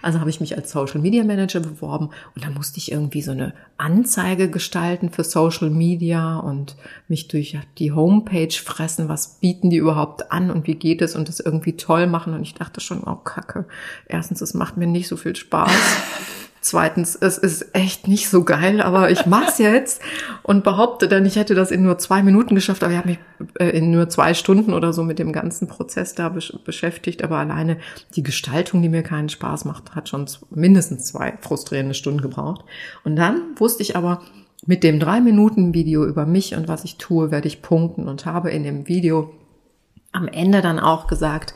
Also 0.01 0.19
habe 0.19 0.31
ich 0.31 0.41
mich 0.41 0.57
als 0.57 0.71
Social 0.71 0.99
Media 0.99 1.23
Manager 1.25 1.61
beworben 1.61 2.09
und 2.35 2.43
dann 2.43 2.55
musste 2.55 2.79
ich 2.79 2.91
irgendwie 2.91 3.21
so 3.21 3.33
eine 3.33 3.53
Anzeige 3.77 4.49
gestalten 4.49 5.11
für 5.11 5.25
Social 5.25 5.69
Media 5.69 6.39
und 6.39 6.75
mich 7.07 7.29
durch 7.29 7.59
die 7.77 7.93
Homepage 7.93 8.55
fressen. 8.55 9.11
Was 9.11 9.41
bieten 9.41 9.69
die 9.69 9.77
überhaupt 9.77 10.33
an 10.33 10.51
und 10.51 10.67
wie 10.67 10.77
geht 10.77 11.03
es 11.03 11.15
und 11.15 11.29
das 11.29 11.41
irgendwie 11.41 11.77
toll 11.77 12.07
machen? 12.07 12.33
Und 12.33 12.41
ich 12.41 12.55
dachte 12.55 12.81
schon, 12.81 13.03
oh 13.05 13.17
Kacke. 13.17 13.67
Erstens, 14.07 14.41
es 14.41 14.55
macht 14.55 14.79
mir 14.79 14.87
nicht 14.87 15.07
so 15.07 15.19
viel 15.19 15.37
Spaß. 15.37 15.71
Zweitens, 16.65 17.17
es 17.17 17.39
ist 17.39 17.75
echt 17.75 18.07
nicht 18.07 18.31
so 18.31 18.45
geil, 18.45 18.81
aber 18.81 19.11
ich 19.11 19.27
mach's 19.27 19.59
jetzt 19.59 20.01
und 20.45 20.63
behaupte 20.63 21.09
dann, 21.09 21.27
ich 21.27 21.35
hätte 21.35 21.57
das 21.57 21.73
in 21.73 21.83
nur 21.83 21.99
zwei 21.99 22.23
Minuten 22.23 22.55
geschafft, 22.55 22.85
aber 22.85 22.93
ich 22.93 22.99
habe 22.99 23.09
mich 23.09 23.19
äh, 23.59 23.77
in 23.77 23.91
nur 23.91 24.09
zwei 24.09 24.33
Stunden 24.33 24.73
oder 24.73 24.93
so 24.93 25.03
mit 25.03 25.19
dem 25.19 25.33
ganzen 25.33 25.67
Prozess 25.67 26.15
da 26.15 26.29
beschäftigt. 26.29 27.25
Aber 27.25 27.39
alleine 27.39 27.79
die 28.15 28.23
Gestaltung, 28.23 28.81
die 28.81 28.89
mir 28.89 29.03
keinen 29.03 29.29
Spaß 29.29 29.65
macht, 29.65 29.97
hat 29.97 30.09
schon 30.09 30.27
mindestens 30.51 31.07
zwei 31.07 31.35
frustrierende 31.41 31.95
Stunden 31.95 32.23
gebraucht. 32.23 32.65
Und 33.03 33.17
dann 33.17 33.41
wusste 33.57 33.83
ich 33.83 33.97
aber, 33.97 34.23
mit 34.65 34.85
dem 34.85 35.01
drei 35.01 35.21
Minuten 35.21 35.75
Video 35.75 36.07
über 36.07 36.27
mich 36.27 36.55
und 36.55 36.69
was 36.69 36.85
ich 36.85 36.97
tue, 36.97 37.33
werde 37.33 37.49
ich 37.49 37.63
punkten 37.63 38.07
und 38.07 38.25
habe 38.25 38.53
in 38.53 38.63
dem 38.63 38.87
Video 38.87 39.33
am 40.13 40.29
Ende 40.29 40.61
dann 40.61 40.79
auch 40.79 41.09
gesagt, 41.09 41.55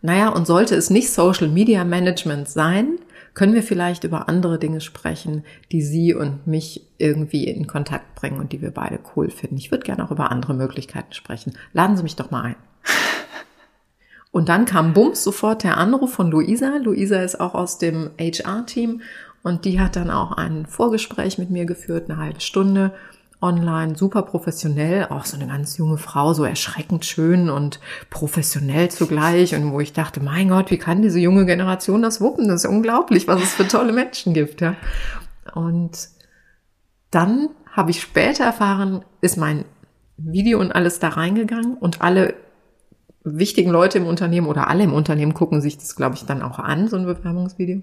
naja, 0.00 0.30
und 0.30 0.46
sollte 0.46 0.74
es 0.74 0.88
nicht 0.88 1.12
Social 1.12 1.48
Media 1.48 1.84
Management 1.84 2.48
sein, 2.48 2.98
können 3.36 3.52
wir 3.52 3.62
vielleicht 3.62 4.02
über 4.04 4.30
andere 4.30 4.58
Dinge 4.58 4.80
sprechen, 4.80 5.44
die 5.70 5.82
Sie 5.82 6.14
und 6.14 6.46
mich 6.46 6.86
irgendwie 6.96 7.44
in 7.44 7.66
Kontakt 7.66 8.14
bringen 8.14 8.40
und 8.40 8.50
die 8.50 8.62
wir 8.62 8.70
beide 8.70 8.98
cool 9.14 9.28
finden. 9.28 9.58
Ich 9.58 9.70
würde 9.70 9.84
gerne 9.84 10.04
auch 10.04 10.10
über 10.10 10.30
andere 10.32 10.54
Möglichkeiten 10.54 11.12
sprechen. 11.12 11.52
Laden 11.74 11.98
Sie 11.98 12.02
mich 12.02 12.16
doch 12.16 12.30
mal 12.30 12.42
ein. 12.42 12.56
Und 14.32 14.50
dann 14.50 14.66
kam 14.66 14.92
bums 14.92 15.24
sofort 15.24 15.62
der 15.62 15.78
Anruf 15.78 16.12
von 16.12 16.30
Luisa. 16.30 16.76
Luisa 16.76 17.22
ist 17.22 17.40
auch 17.40 17.54
aus 17.54 17.78
dem 17.78 18.10
HR-Team 18.18 19.00
und 19.42 19.64
die 19.64 19.80
hat 19.80 19.96
dann 19.96 20.10
auch 20.10 20.32
ein 20.32 20.66
Vorgespräch 20.66 21.38
mit 21.38 21.50
mir 21.50 21.64
geführt, 21.64 22.10
eine 22.10 22.18
halbe 22.18 22.40
Stunde 22.40 22.92
online, 23.46 23.96
super 23.96 24.22
professionell, 24.22 25.06
auch 25.06 25.24
so 25.24 25.36
eine 25.36 25.46
ganz 25.46 25.78
junge 25.78 25.98
Frau, 25.98 26.34
so 26.34 26.44
erschreckend 26.44 27.04
schön 27.04 27.48
und 27.48 27.80
professionell 28.10 28.90
zugleich. 28.90 29.54
Und 29.54 29.72
wo 29.72 29.80
ich 29.80 29.92
dachte, 29.92 30.20
mein 30.20 30.48
Gott, 30.48 30.70
wie 30.70 30.78
kann 30.78 31.02
diese 31.02 31.18
junge 31.18 31.46
Generation 31.46 32.02
das 32.02 32.20
wuppen? 32.20 32.48
Das 32.48 32.64
ist 32.64 32.70
unglaublich, 32.70 33.28
was 33.28 33.42
es 33.42 33.54
für 33.54 33.66
tolle 33.66 33.92
Menschen 33.92 34.34
gibt. 34.34 34.60
Ja. 34.60 34.74
Und 35.54 36.08
dann 37.10 37.48
habe 37.70 37.90
ich 37.90 38.00
später 38.00 38.44
erfahren, 38.44 39.04
ist 39.20 39.36
mein 39.36 39.64
Video 40.16 40.60
und 40.60 40.72
alles 40.72 40.98
da 40.98 41.08
reingegangen 41.08 41.76
und 41.76 42.00
alle 42.00 42.34
wichtigen 43.22 43.70
Leute 43.70 43.98
im 43.98 44.06
Unternehmen 44.06 44.46
oder 44.46 44.68
alle 44.68 44.84
im 44.84 44.92
Unternehmen 44.92 45.34
gucken 45.34 45.60
sich 45.60 45.76
das, 45.78 45.96
glaube 45.96 46.14
ich, 46.16 46.24
dann 46.24 46.42
auch 46.42 46.58
an, 46.58 46.88
so 46.88 46.96
ein 46.96 47.06
Bewerbungsvideo. 47.06 47.82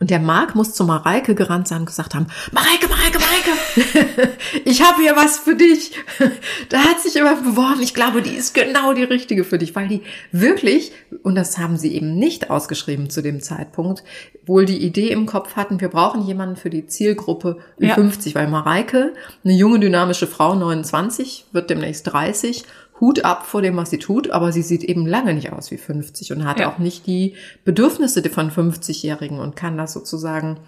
Und 0.00 0.10
der 0.10 0.18
Marc 0.20 0.54
muss 0.54 0.74
zu 0.74 0.84
Mareike 0.84 1.34
gerannt 1.34 1.68
sein 1.68 1.80
und 1.80 1.86
gesagt 1.86 2.14
haben, 2.14 2.26
Mareike, 2.52 2.88
Mareike, 2.88 3.18
Ich 4.64 4.82
habe 4.82 5.02
hier 5.02 5.16
was 5.16 5.38
für 5.38 5.56
dich. 5.56 5.92
Da 6.68 6.78
hat 6.78 7.00
sich 7.00 7.14
jemand 7.14 7.44
beworben. 7.44 7.82
Ich 7.82 7.94
glaube, 7.94 8.22
die 8.22 8.34
ist 8.34 8.54
genau 8.54 8.92
die 8.94 9.04
richtige 9.04 9.44
für 9.44 9.58
dich, 9.58 9.74
weil 9.76 9.88
die 9.88 10.02
wirklich, 10.32 10.92
und 11.22 11.34
das 11.34 11.58
haben 11.58 11.76
sie 11.76 11.94
eben 11.94 12.16
nicht 12.16 12.50
ausgeschrieben 12.50 13.10
zu 13.10 13.22
dem 13.22 13.40
Zeitpunkt, 13.40 14.02
wohl 14.46 14.64
die 14.64 14.78
Idee 14.78 15.10
im 15.10 15.26
Kopf 15.26 15.56
hatten, 15.56 15.80
wir 15.80 15.88
brauchen 15.88 16.26
jemanden 16.26 16.56
für 16.56 16.70
die 16.70 16.86
Zielgruppe 16.86 17.58
Ü50, 17.80 18.28
ja. 18.28 18.34
weil 18.36 18.48
Mareike, 18.48 19.14
eine 19.44 19.54
junge, 19.54 19.78
dynamische 19.78 20.26
Frau, 20.26 20.54
29, 20.54 21.46
wird 21.52 21.70
demnächst 21.70 22.06
30 22.12 22.64
Hut 23.00 23.24
ab 23.24 23.44
vor 23.46 23.60
dem, 23.60 23.76
was 23.76 23.90
sie 23.90 23.98
tut, 23.98 24.30
aber 24.30 24.52
sie 24.52 24.62
sieht 24.62 24.84
eben 24.84 25.06
lange 25.06 25.34
nicht 25.34 25.52
aus 25.52 25.70
wie 25.70 25.78
50 25.78 26.32
und 26.32 26.44
hat 26.44 26.60
ja. 26.60 26.72
auch 26.72 26.78
nicht 26.78 27.06
die 27.06 27.34
Bedürfnisse 27.64 28.22
von 28.30 28.50
50-Jährigen 28.50 29.40
und 29.40 29.56
kann 29.56 29.76
das 29.76 29.92
sozusagen 29.92 30.58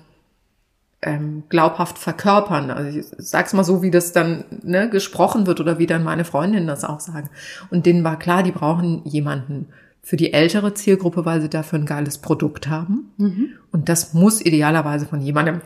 ähm, 1.07 1.45
glaubhaft 1.49 1.99
verkörpern. 1.99 2.71
Also 2.71 2.99
ich 2.99 3.07
sag's 3.16 3.53
mal 3.53 3.64
so, 3.64 3.81
wie 3.81 3.90
das 3.90 4.12
dann 4.12 4.45
ne, 4.62 4.90
gesprochen 4.90 5.47
wird 5.47 5.61
oder 5.61 5.79
wie 5.79 5.87
dann 5.87 6.05
meine 6.05 6.25
Freundinnen 6.25 6.66
das 6.66 6.85
auch 6.85 7.01
sagen. 7.01 7.31
Und 7.71 7.87
denen 7.87 8.05
war 8.05 8.19
klar, 8.19 8.42
die 8.42 8.53
brauchen 8.53 9.03
jemanden 9.05 9.69
für 10.03 10.16
die 10.16 10.33
ältere 10.33 10.75
Zielgruppe, 10.75 11.25
weil 11.25 11.40
sie 11.40 11.49
dafür 11.49 11.79
ein 11.79 11.87
geiles 11.87 12.19
Produkt 12.19 12.69
haben. 12.69 13.12
Mhm. 13.16 13.51
Und 13.73 13.88
das 13.88 14.14
muss 14.14 14.45
idealerweise 14.45 15.07
von 15.07 15.21
jemandem 15.21 15.61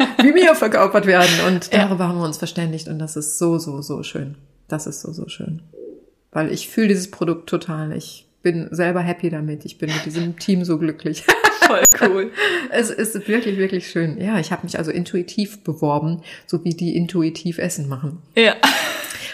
wie 0.22 0.32
mir 0.32 0.54
verkörpert 0.54 1.06
werden. 1.06 1.30
Und 1.46 1.72
darüber 1.72 2.04
ja. 2.04 2.10
haben 2.10 2.18
wir 2.18 2.24
uns 2.24 2.38
verständigt 2.38 2.88
und 2.88 2.98
das 2.98 3.16
ist 3.16 3.38
so, 3.38 3.58
so, 3.58 3.80
so 3.80 4.02
schön. 4.02 4.36
Das 4.68 4.86
ist 4.86 5.00
so, 5.00 5.12
so 5.12 5.28
schön. 5.28 5.62
Weil 6.32 6.52
ich 6.52 6.68
fühle 6.68 6.88
dieses 6.88 7.10
Produkt 7.10 7.48
total. 7.48 7.92
Ich 7.96 8.28
bin 8.42 8.68
selber 8.70 9.00
happy 9.00 9.30
damit. 9.30 9.64
Ich 9.64 9.78
bin 9.78 9.90
mit 9.90 10.04
diesem 10.04 10.38
Team 10.38 10.64
so 10.64 10.78
glücklich. 10.78 11.24
Voll 11.70 12.08
cool. 12.08 12.32
es 12.70 12.90
ist 12.90 13.28
wirklich, 13.28 13.58
wirklich 13.58 13.88
schön. 13.88 14.20
Ja, 14.20 14.38
ich 14.38 14.52
habe 14.52 14.64
mich 14.64 14.78
also 14.78 14.90
intuitiv 14.90 15.62
beworben, 15.62 16.22
so 16.46 16.64
wie 16.64 16.74
die 16.74 16.96
intuitiv 16.96 17.58
Essen 17.58 17.88
machen. 17.88 18.18
Ja. 18.36 18.56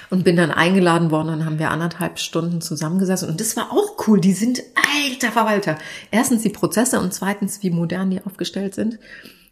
Und 0.08 0.22
bin 0.22 0.36
dann 0.36 0.52
eingeladen 0.52 1.10
worden, 1.10 1.28
dann 1.28 1.44
haben 1.44 1.58
wir 1.58 1.70
anderthalb 1.70 2.20
Stunden 2.20 2.60
zusammengesessen. 2.60 3.28
Und 3.28 3.40
das 3.40 3.56
war 3.56 3.72
auch 3.72 4.06
cool. 4.06 4.20
Die 4.20 4.32
sind 4.32 4.62
alter 4.74 5.32
Verwalter. 5.32 5.78
Erstens 6.12 6.42
die 6.42 6.50
Prozesse 6.50 7.00
und 7.00 7.12
zweitens, 7.12 7.62
wie 7.62 7.70
modern 7.70 8.10
die 8.10 8.20
aufgestellt 8.24 8.74
sind. 8.74 8.98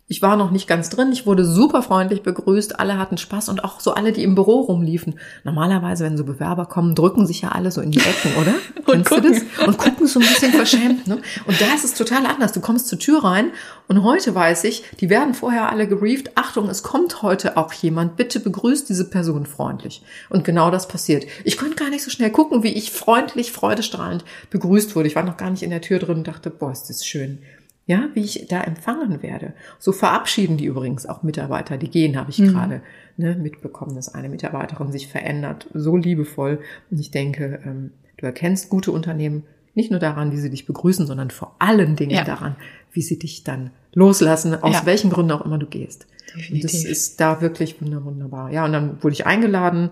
Ich 0.07 0.21
war 0.21 0.37
noch 0.37 0.51
nicht 0.51 0.67
ganz 0.67 0.91
drin. 0.91 1.13
Ich 1.13 1.25
wurde 1.25 1.47
super 1.47 1.83
freundlich 1.83 2.23
begrüßt. 2.23 2.79
Alle 2.79 2.99
hatten 2.99 3.17
Spaß 3.17 3.49
und 3.49 3.65
auch 3.65 3.81
so 3.81 3.95
alle, 3.95 4.13
die 4.13 4.23
im 4.23 4.35
Büro 4.35 4.61
rumliefen. 4.61 5.19
Normalerweise, 5.45 6.05
wenn 6.05 6.19
so 6.19 6.25
Bewerber 6.25 6.67
kommen, 6.67 6.95
drücken 6.95 7.27
sich 7.27 7.41
ja 7.41 7.53
alle 7.53 7.71
so 7.71 7.81
in 7.81 7.91
die 7.91 8.01
Ecken, 8.01 8.33
oder? 8.39 8.53
und 8.93 9.07
gucken. 9.07 9.23
du 9.23 9.31
das? 9.31 9.67
Und 9.67 9.79
gucken 9.79 10.07
so 10.07 10.21
ein 10.21 10.27
bisschen 10.27 10.53
verschämt. 10.53 11.07
Ne? 11.07 11.23
Und 11.47 11.59
da 11.59 11.75
ist 11.75 11.85
es 11.85 11.95
total 11.95 12.27
anders. 12.27 12.53
Du 12.53 12.61
kommst 12.61 12.89
zur 12.89 12.99
Tür 12.99 13.25
rein 13.25 13.53
und 13.89 14.03
heute 14.03 14.35
weiß 14.35 14.65
ich, 14.65 14.85
die 15.01 15.09
werden 15.09 15.33
vorher 15.33 15.73
alle 15.73 15.89
gebrieft. 15.89 16.33
Achtung, 16.35 16.69
es 16.69 16.83
kommt 16.83 17.23
heute 17.23 17.57
auch 17.57 17.73
jemand. 17.73 18.17
Bitte 18.17 18.41
begrüßt 18.41 18.87
diese 18.87 19.09
Person 19.09 19.47
freundlich. 19.47 20.03
Und 20.29 20.45
genau 20.45 20.71
das 20.71 20.87
passiert. 20.87 21.25
Ich 21.45 21.57
konnte 21.57 21.77
gar 21.77 21.89
nicht 21.89 22.05
so 22.05 22.11
schnell 22.11 22.31
gucken, 22.31 22.63
wie 22.63 22.75
ich 22.75 22.91
freundlich, 22.91 23.53
freudestrahlend 23.53 24.23
begrüßt 24.51 24.97
wurde. 24.97 25.09
Ich 25.09 25.17
war 25.17 25.25
noch 25.25 25.39
gar 25.39 25.49
nicht 25.49 25.63
in 25.63 25.71
der 25.71 25.81
Tür 25.81 25.99
drin 25.99 26.19
und 26.19 26.29
dachte, 26.29 26.51
boah, 26.51 26.73
ist 26.73 26.91
das 26.91 27.07
schön 27.07 27.39
ja, 27.87 28.09
wie 28.15 28.21
ich 28.21 28.47
da 28.49 28.63
empfangen 28.63 29.23
werde. 29.23 29.53
So 29.79 29.93
verabschieden 29.93 30.57
die 30.57 30.65
übrigens 30.65 31.07
auch 31.07 31.23
Mitarbeiter, 31.23 31.77
die 31.77 31.91
gehen, 31.91 32.17
habe 32.17 32.31
ich 32.31 32.39
mhm. 32.39 32.49
gerade 32.49 32.83
ne, 33.17 33.35
mitbekommen, 33.37 33.95
dass 33.95 34.15
eine 34.15 34.29
Mitarbeiterin 34.29 34.91
sich 34.91 35.09
verändert, 35.09 35.67
so 35.75 35.97
liebevoll. 35.97 36.61
Und 36.91 36.99
ich 36.99 37.11
denke, 37.11 37.61
ähm, 37.65 37.91
du 38.17 38.27
erkennst 38.27 38.71
gute 38.71 38.91
Unternehmen 38.91 39.45
nicht 39.75 39.91
nur 39.91 40.01
daran, 40.01 40.33
wie 40.33 40.39
sie 40.39 40.51
dich 40.51 40.67
begrüßen, 40.67 41.07
sondern 41.07 41.31
vor 41.31 41.57
allen 41.59 41.97
Dingen 41.97 42.13
Ja. 42.13 42.25
daran, 42.25 42.57
wie 42.93 43.03
sie 43.03 43.19
dich 43.19 43.45
dann 43.45 43.71
loslassen, 43.93 44.55
aus 44.63 44.73
Ja. 44.75 44.87
welchen 44.87 45.11
Gründen 45.11 45.33
auch 45.33 45.45
immer 45.45 45.59
du 45.59 45.67
gehst. 45.67 46.07
Und 46.37 46.63
das 46.63 46.73
Definitiv. 46.73 46.91
ist 46.91 47.21
da 47.21 47.41
wirklich 47.41 47.81
wunder- 47.83 48.05
wunderbar. 48.05 48.51
Ja, 48.51 48.65
und 48.65 48.73
dann 48.73 49.03
wurde 49.03 49.13
ich 49.15 49.27
eingeladen, 49.27 49.91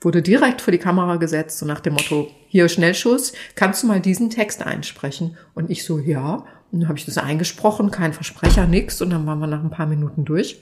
wurde 0.00 0.22
direkt 0.22 0.60
vor 0.62 0.72
die 0.72 0.78
Kamera 0.78 1.16
gesetzt, 1.16 1.58
so 1.58 1.66
nach 1.66 1.80
dem 1.80 1.94
Motto, 1.94 2.28
hier 2.48 2.68
Schnellschuss, 2.68 3.32
kannst 3.54 3.82
du 3.82 3.86
mal 3.86 4.00
diesen 4.00 4.30
Text 4.30 4.62
einsprechen? 4.64 5.36
Und 5.54 5.70
ich 5.70 5.84
so, 5.84 5.98
ja. 5.98 6.44
Und 6.72 6.80
dann 6.80 6.88
habe 6.88 6.98
ich 6.98 7.04
das 7.04 7.18
eingesprochen, 7.18 7.90
kein 7.90 8.12
Versprecher, 8.12 8.66
nix. 8.66 9.02
Und 9.02 9.10
dann 9.10 9.26
waren 9.26 9.38
wir 9.40 9.46
nach 9.46 9.62
ein 9.62 9.70
paar 9.70 9.86
Minuten 9.86 10.24
durch. 10.24 10.58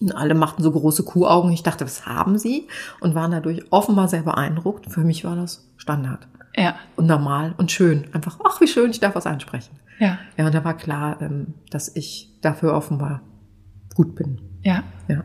Und 0.00 0.12
alle 0.16 0.34
machten 0.34 0.62
so 0.62 0.72
große 0.72 1.04
Kuhaugen. 1.04 1.52
Ich 1.52 1.62
dachte, 1.62 1.84
was 1.84 2.06
haben 2.06 2.38
sie? 2.38 2.68
Und 3.00 3.14
waren 3.14 3.30
dadurch 3.32 3.62
offenbar 3.70 4.08
sehr 4.08 4.22
beeindruckt. 4.22 4.90
Für 4.90 5.00
mich 5.00 5.24
war 5.24 5.36
das 5.36 5.70
Standard. 5.76 6.26
Ja, 6.56 6.74
Und 6.96 7.06
normal 7.06 7.54
und 7.58 7.70
schön. 7.70 8.06
Einfach, 8.12 8.40
ach, 8.44 8.60
wie 8.60 8.66
schön, 8.66 8.90
ich 8.90 8.98
darf 9.00 9.14
was 9.14 9.26
einsprechen. 9.26 9.78
ja, 10.00 10.18
Ja, 10.36 10.46
und 10.46 10.54
da 10.54 10.64
war 10.64 10.76
klar, 10.76 11.20
ähm, 11.20 11.54
dass 11.70 11.94
ich 11.94 12.38
dafür 12.40 12.74
offenbar 12.74 13.22
gut 13.94 14.14
bin. 14.16 14.40
ja. 14.62 14.82
Ja. 15.08 15.22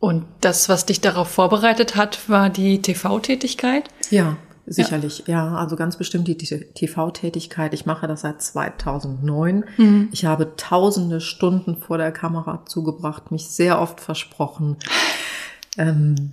Und 0.00 0.24
das, 0.40 0.68
was 0.68 0.86
dich 0.86 1.00
darauf 1.00 1.28
vorbereitet 1.28 1.96
hat, 1.96 2.28
war 2.28 2.50
die 2.50 2.80
TV-Tätigkeit? 2.80 3.88
Ja, 4.10 4.36
sicherlich. 4.66 5.24
Ja. 5.26 5.56
also 5.56 5.74
ganz 5.74 5.96
bestimmt 5.96 6.28
die 6.28 6.36
TV-Tätigkeit. 6.36 7.74
Ich 7.74 7.84
mache 7.84 8.06
das 8.06 8.20
seit 8.20 8.40
2009. 8.40 9.64
Ich 10.12 10.24
habe 10.24 10.52
tausende 10.56 11.20
Stunden 11.20 11.78
vor 11.78 11.98
der 11.98 12.12
Kamera 12.12 12.64
zugebracht, 12.66 13.32
mich 13.32 13.48
sehr 13.48 13.80
oft 13.80 14.00
versprochen. 14.00 14.76
Ähm, 15.76 16.32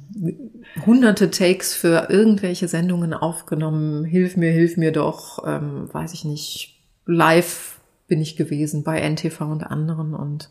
hunderte 0.85 1.29
Takes 1.29 1.73
für 1.75 2.07
irgendwelche 2.09 2.67
Sendungen 2.67 3.13
aufgenommen. 3.13 4.03
Hilf 4.03 4.37
mir, 4.37 4.51
hilf 4.51 4.75
mir 4.77 4.91
doch. 4.91 5.43
Ähm, 5.45 5.87
weiß 5.91 6.13
ich 6.13 6.25
nicht. 6.25 6.79
Live 7.05 7.79
bin 8.07 8.21
ich 8.21 8.35
gewesen 8.35 8.83
bei 8.83 8.99
NTV 8.99 9.41
und 9.41 9.63
anderen 9.63 10.13
und 10.13 10.49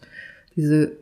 diese 0.56 0.92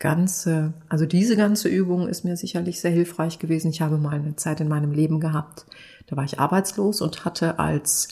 ganze, 0.00 0.72
also 0.88 1.06
diese 1.06 1.36
ganze 1.36 1.68
Übung 1.68 2.08
ist 2.08 2.24
mir 2.24 2.36
sicherlich 2.36 2.80
sehr 2.80 2.90
hilfreich 2.90 3.38
gewesen. 3.38 3.70
Ich 3.70 3.80
habe 3.82 3.98
mal 3.98 4.14
eine 4.16 4.34
Zeit 4.34 4.60
in 4.60 4.66
meinem 4.68 4.90
Leben 4.92 5.20
gehabt, 5.20 5.66
da 6.08 6.16
war 6.16 6.24
ich 6.24 6.40
arbeitslos 6.40 7.00
und 7.02 7.24
hatte 7.24 7.58
als, 7.60 8.08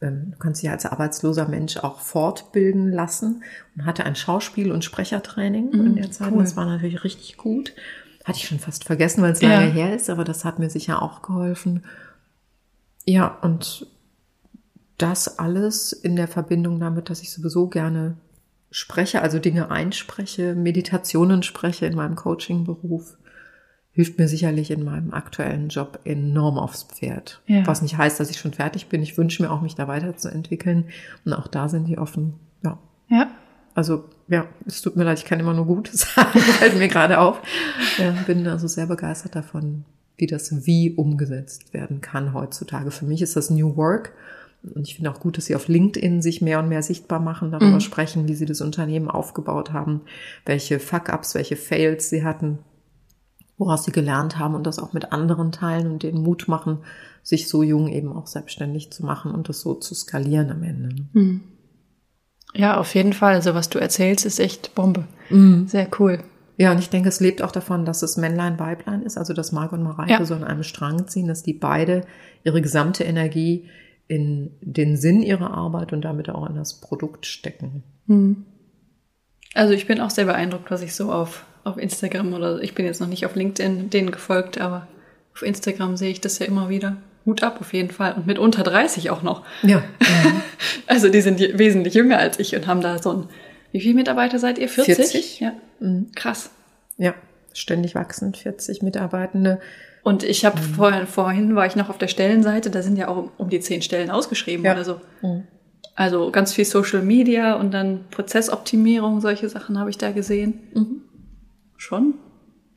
ähm, 0.00 0.30
du 0.30 0.38
kannst 0.38 0.62
dich 0.62 0.70
als 0.70 0.86
arbeitsloser 0.86 1.46
Mensch 1.48 1.76
auch 1.78 2.00
fortbilden 2.00 2.90
lassen 2.92 3.42
und 3.76 3.84
hatte 3.84 4.04
ein 4.04 4.14
Schauspiel- 4.16 4.72
und 4.72 4.84
Sprechertraining 4.84 5.72
in 5.72 5.96
der 5.96 6.10
Zeit. 6.10 6.32
cool. 6.32 6.38
Das 6.42 6.56
war 6.56 6.64
natürlich 6.64 7.04
richtig 7.04 7.36
gut. 7.36 7.74
Hatte 8.24 8.38
ich 8.38 8.46
schon 8.46 8.60
fast 8.60 8.84
vergessen, 8.84 9.20
weil 9.22 9.32
es 9.32 9.40
Ja. 9.40 9.48
lange 9.58 9.70
her 9.72 9.94
ist, 9.94 10.08
aber 10.08 10.24
das 10.24 10.44
hat 10.44 10.58
mir 10.60 10.70
sicher 10.70 11.02
auch 11.02 11.22
geholfen. 11.22 11.82
Ja, 13.04 13.36
und 13.42 13.86
das 14.96 15.40
alles 15.40 15.92
in 15.92 16.14
der 16.14 16.28
Verbindung 16.28 16.78
damit, 16.78 17.10
dass 17.10 17.20
ich 17.20 17.32
sowieso 17.32 17.66
gerne 17.66 18.16
spreche, 18.72 19.22
also 19.22 19.38
Dinge 19.38 19.70
einspreche, 19.70 20.54
Meditationen 20.54 21.44
spreche 21.44 21.86
in 21.86 21.94
meinem 21.94 22.16
Coaching-Beruf, 22.16 23.16
hilft 23.92 24.18
mir 24.18 24.26
sicherlich 24.26 24.70
in 24.70 24.82
meinem 24.82 25.12
aktuellen 25.12 25.68
Job 25.68 26.00
enorm 26.04 26.58
aufs 26.58 26.84
Pferd. 26.84 27.42
Ja. 27.46 27.66
Was 27.66 27.82
nicht 27.82 27.98
heißt, 27.98 28.18
dass 28.18 28.30
ich 28.30 28.38
schon 28.38 28.54
fertig 28.54 28.88
bin. 28.88 29.02
Ich 29.02 29.18
wünsche 29.18 29.42
mir 29.42 29.50
auch, 29.50 29.60
mich 29.60 29.74
da 29.74 29.86
weiterzuentwickeln. 29.86 30.86
Und 31.26 31.34
auch 31.34 31.46
da 31.46 31.68
sind 31.68 31.86
die 31.86 31.98
offen. 31.98 32.34
Ja. 32.64 32.78
Ja. 33.08 33.30
Also, 33.74 34.08
ja, 34.28 34.46
es 34.66 34.80
tut 34.80 34.96
mir 34.96 35.04
leid, 35.04 35.18
ich 35.18 35.26
kann 35.26 35.40
immer 35.40 35.54
nur 35.54 35.66
Gutes 35.66 36.00
sagen, 36.14 36.38
fällt 36.40 36.78
mir 36.78 36.88
gerade 36.88 37.18
auf. 37.20 37.42
Ja, 37.98 38.12
bin 38.26 38.46
also 38.46 38.66
sehr 38.66 38.86
begeistert 38.86 39.36
davon, 39.36 39.84
wie 40.16 40.26
das 40.26 40.66
Wie 40.66 40.94
umgesetzt 40.94 41.74
werden 41.74 42.00
kann 42.00 42.32
heutzutage. 42.32 42.90
Für 42.90 43.04
mich 43.04 43.20
ist 43.20 43.36
das 43.36 43.50
New 43.50 43.76
Work. 43.76 44.14
Und 44.74 44.86
ich 44.86 44.94
finde 44.94 45.10
auch 45.10 45.18
gut, 45.20 45.36
dass 45.36 45.46
sie 45.46 45.56
auf 45.56 45.66
LinkedIn 45.68 46.22
sich 46.22 46.40
mehr 46.40 46.60
und 46.60 46.68
mehr 46.68 46.82
sichtbar 46.82 47.18
machen, 47.18 47.50
darüber 47.50 47.80
sprechen, 47.80 48.28
wie 48.28 48.34
sie 48.34 48.46
das 48.46 48.60
Unternehmen 48.60 49.10
aufgebaut 49.10 49.72
haben, 49.72 50.02
welche 50.46 50.78
Fuck-ups, 50.78 51.34
welche 51.34 51.56
Fails 51.56 52.10
sie 52.10 52.22
hatten, 52.24 52.58
woraus 53.58 53.84
sie 53.84 53.92
gelernt 53.92 54.38
haben 54.38 54.54
und 54.54 54.64
das 54.66 54.78
auch 54.78 54.92
mit 54.92 55.12
anderen 55.12 55.50
teilen 55.50 55.90
und 55.90 56.02
den 56.04 56.22
Mut 56.22 56.46
machen, 56.46 56.78
sich 57.24 57.48
so 57.48 57.62
jung 57.64 57.88
eben 57.88 58.12
auch 58.12 58.26
selbstständig 58.28 58.92
zu 58.92 59.04
machen 59.04 59.32
und 59.32 59.48
das 59.48 59.60
so 59.60 59.74
zu 59.74 59.94
skalieren 59.94 60.50
am 60.50 60.62
Ende. 60.62 60.88
ne? 61.12 61.40
Ja, 62.54 62.76
auf 62.78 62.94
jeden 62.94 63.12
Fall. 63.14 63.34
Also 63.34 63.54
was 63.54 63.68
du 63.70 63.78
erzählst, 63.78 64.26
ist 64.26 64.38
echt 64.38 64.74
Bombe. 64.74 65.04
Sehr 65.66 65.88
cool. 65.98 66.18
Ja, 66.58 66.70
und 66.70 66.78
ich 66.78 66.90
denke, 66.90 67.08
es 67.08 67.18
lebt 67.18 67.42
auch 67.42 67.50
davon, 67.50 67.84
dass 67.86 68.02
es 68.02 68.16
Männlein, 68.18 68.58
Weiblein 68.60 69.02
ist, 69.02 69.16
also 69.16 69.32
dass 69.32 69.52
Marc 69.52 69.72
und 69.72 69.82
Mareike 69.82 70.10
Ja. 70.12 70.24
so 70.24 70.34
an 70.34 70.44
einem 70.44 70.62
Strang 70.62 71.08
ziehen, 71.08 71.26
dass 71.26 71.42
die 71.42 71.54
beide 71.54 72.02
ihre 72.44 72.60
gesamte 72.60 73.04
Energie 73.04 73.68
in 74.08 74.50
den 74.60 74.96
Sinn 74.96 75.22
ihrer 75.22 75.52
Arbeit 75.52 75.92
und 75.92 76.02
damit 76.02 76.28
auch 76.28 76.48
in 76.48 76.56
das 76.56 76.80
Produkt 76.80 77.26
stecken. 77.26 77.82
Also 79.54 79.74
ich 79.74 79.86
bin 79.86 80.00
auch 80.00 80.10
sehr 80.10 80.24
beeindruckt, 80.24 80.70
was 80.70 80.82
ich 80.82 80.94
so 80.94 81.12
auf, 81.12 81.44
auf 81.64 81.78
Instagram 81.78 82.32
oder 82.34 82.60
ich 82.62 82.74
bin 82.74 82.86
jetzt 82.86 83.00
noch 83.00 83.08
nicht 83.08 83.26
auf 83.26 83.34
LinkedIn 83.34 83.90
denen 83.90 84.10
gefolgt, 84.10 84.60
aber 84.60 84.86
auf 85.34 85.42
Instagram 85.42 85.96
sehe 85.96 86.10
ich 86.10 86.20
das 86.20 86.38
ja 86.38 86.46
immer 86.46 86.68
wieder. 86.68 86.96
Hut 87.24 87.42
ab 87.42 87.58
auf 87.60 87.72
jeden 87.72 87.90
Fall. 87.90 88.14
Und 88.14 88.26
mit 88.26 88.38
unter 88.38 88.64
30 88.64 89.10
auch 89.10 89.22
noch. 89.22 89.44
Ja. 89.62 89.82
Also 90.86 91.08
die 91.08 91.20
sind 91.20 91.40
wesentlich 91.40 91.94
jünger 91.94 92.18
als 92.18 92.38
ich 92.38 92.54
und 92.54 92.66
haben 92.66 92.82
da 92.82 93.00
so 93.00 93.12
ein, 93.12 93.28
wie 93.70 93.80
viele 93.80 93.94
Mitarbeiter 93.94 94.38
seid 94.38 94.58
ihr? 94.58 94.68
40? 94.68 94.96
40. 94.96 95.40
Ja. 95.40 95.52
Krass. 96.14 96.50
ja, 96.98 97.14
ständig 97.54 97.94
wachsend, 97.94 98.36
40 98.36 98.82
Mitarbeitende. 98.82 99.60
Und 100.02 100.24
ich 100.24 100.44
habe 100.44 100.58
vorhin, 100.60 101.06
vorhin 101.06 101.54
war 101.54 101.66
ich 101.66 101.76
noch 101.76 101.88
auf 101.88 101.98
der 101.98 102.08
Stellenseite, 102.08 102.70
da 102.70 102.82
sind 102.82 102.96
ja 102.96 103.08
auch 103.08 103.30
um 103.38 103.48
die 103.48 103.60
zehn 103.60 103.82
Stellen 103.82 104.10
ausgeschrieben 104.10 104.64
Ja. 104.64 104.72
oder 104.72 104.84
so. 104.84 105.00
Also 105.94 106.30
ganz 106.30 106.52
viel 106.52 106.64
Social 106.64 107.02
Media 107.02 107.54
und 107.54 107.72
dann 107.72 108.04
Prozessoptimierung, 108.10 109.20
solche 109.20 109.48
Sachen 109.48 109.78
habe 109.78 109.90
ich 109.90 109.98
da 109.98 110.10
gesehen. 110.10 111.04
Schon 111.76 112.14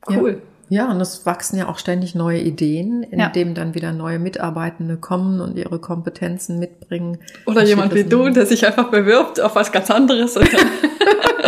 cool. 0.08 0.40
Ja, 0.68 0.90
und 0.90 1.00
es 1.00 1.24
wachsen 1.26 1.58
ja 1.58 1.68
auch 1.68 1.78
ständig 1.78 2.14
neue 2.16 2.40
Ideen, 2.40 3.06
Ja. 3.12 3.26
indem 3.28 3.54
dann 3.54 3.74
wieder 3.74 3.92
neue 3.92 4.18
Mitarbeitende 4.18 4.96
kommen 4.96 5.40
und 5.40 5.56
ihre 5.56 5.78
Kompetenzen 5.78 6.58
mitbringen. 6.58 7.18
Oder 7.46 7.64
jemand 7.64 7.94
wie 7.94 8.02
du, 8.04 8.28
der 8.30 8.46
sich 8.46 8.66
einfach 8.66 8.90
bewirbt 8.90 9.40
auf 9.40 9.54
was 9.54 9.70
ganz 9.72 9.90
anderes. 9.90 10.36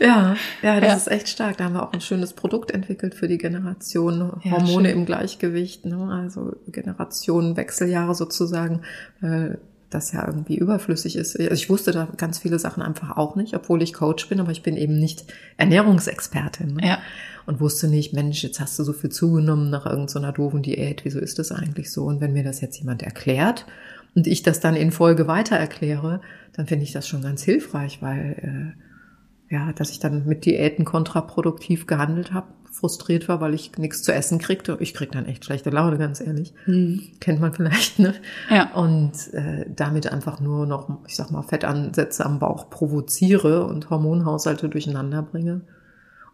Ja, 0.00 0.36
ja, 0.62 0.80
das 0.80 0.88
Ja. 0.90 0.96
ist 0.96 1.08
echt 1.10 1.28
stark. 1.28 1.56
Da 1.58 1.64
haben 1.64 1.74
wir 1.74 1.82
auch 1.82 1.92
ein 1.92 2.00
schönes 2.00 2.32
Produkt 2.32 2.70
entwickelt 2.70 3.14
für 3.14 3.28
die 3.28 3.38
Generation 3.38 4.32
Ja, 4.44 4.52
Hormone 4.52 4.88
schön. 4.88 4.98
im 4.98 5.06
Gleichgewicht, 5.06 5.84
ne? 5.86 6.08
also 6.10 6.56
Generationen, 6.68 7.56
Wechseljahre 7.56 8.14
sozusagen, 8.14 8.80
weil 9.20 9.58
das 9.90 10.10
ja 10.12 10.26
irgendwie 10.26 10.56
überflüssig 10.56 11.14
ist. 11.14 11.38
Also 11.38 11.52
ich 11.52 11.70
wusste 11.70 11.92
da 11.92 12.08
ganz 12.16 12.40
viele 12.40 12.58
Sachen 12.58 12.82
einfach 12.82 13.16
auch 13.16 13.36
nicht, 13.36 13.54
obwohl 13.54 13.80
ich 13.80 13.92
Coach 13.92 14.28
bin, 14.28 14.40
aber 14.40 14.50
ich 14.50 14.62
bin 14.64 14.76
eben 14.76 14.98
nicht 14.98 15.24
Ernährungsexpertin. 15.56 16.74
Ne? 16.74 16.86
Ja. 16.86 16.98
Und 17.46 17.60
wusste 17.60 17.88
nicht, 17.88 18.12
Mensch, 18.12 18.42
jetzt 18.42 18.58
hast 18.58 18.78
du 18.78 18.84
so 18.84 18.92
viel 18.92 19.10
zugenommen 19.10 19.70
nach 19.70 19.86
irgendeiner 19.86 20.32
doofen 20.32 20.62
Diät, 20.62 21.04
wieso 21.04 21.18
ist 21.20 21.38
das 21.38 21.52
eigentlich 21.52 21.92
so? 21.92 22.04
Und 22.04 22.20
wenn 22.20 22.32
mir 22.32 22.42
das 22.42 22.60
jetzt 22.60 22.78
jemand 22.78 23.02
erklärt 23.02 23.66
und 24.14 24.26
ich 24.26 24.42
das 24.42 24.60
dann 24.60 24.74
in 24.76 24.90
Folge 24.92 25.26
weiter 25.28 25.56
erkläre, 25.56 26.20
dann 26.54 26.66
finde 26.66 26.84
ich 26.84 26.92
das 26.92 27.06
schon 27.06 27.22
ganz 27.22 27.42
hilfreich, 27.42 27.98
weil 28.00 28.74
äh, 28.76 28.80
ja, 29.50 29.72
dass 29.72 29.90
ich 29.90 29.98
dann 30.00 30.26
mit 30.26 30.44
Diäten 30.46 30.84
kontraproduktiv 30.84 31.86
gehandelt 31.86 32.32
habe, 32.32 32.46
frustriert 32.72 33.28
war, 33.28 33.40
weil 33.40 33.54
ich 33.54 33.76
nichts 33.78 34.02
zu 34.02 34.12
essen 34.12 34.38
kriegte. 34.38 34.76
Ich 34.80 34.94
krieg 34.94 35.12
dann 35.12 35.26
echt 35.26 35.44
schlechte 35.44 35.70
Laune, 35.70 35.96
ganz 35.96 36.20
ehrlich. 36.20 36.52
Kennt 37.20 37.40
man 37.40 37.52
vielleicht, 37.52 37.98
ne? 38.00 38.14
Ja. 38.50 38.72
Und 38.74 39.12
äh, 39.32 39.66
damit 39.74 40.10
einfach 40.12 40.40
nur 40.40 40.66
noch, 40.66 40.88
ich 41.06 41.14
sag 41.14 41.30
mal, 41.30 41.42
Fettansätze 41.42 42.24
am 42.26 42.40
Bauch 42.40 42.70
provoziere 42.70 43.64
und 43.66 43.90
Hormonhaushalte 43.90 44.68
durcheinander 44.68 45.22
bringe. 45.22 45.60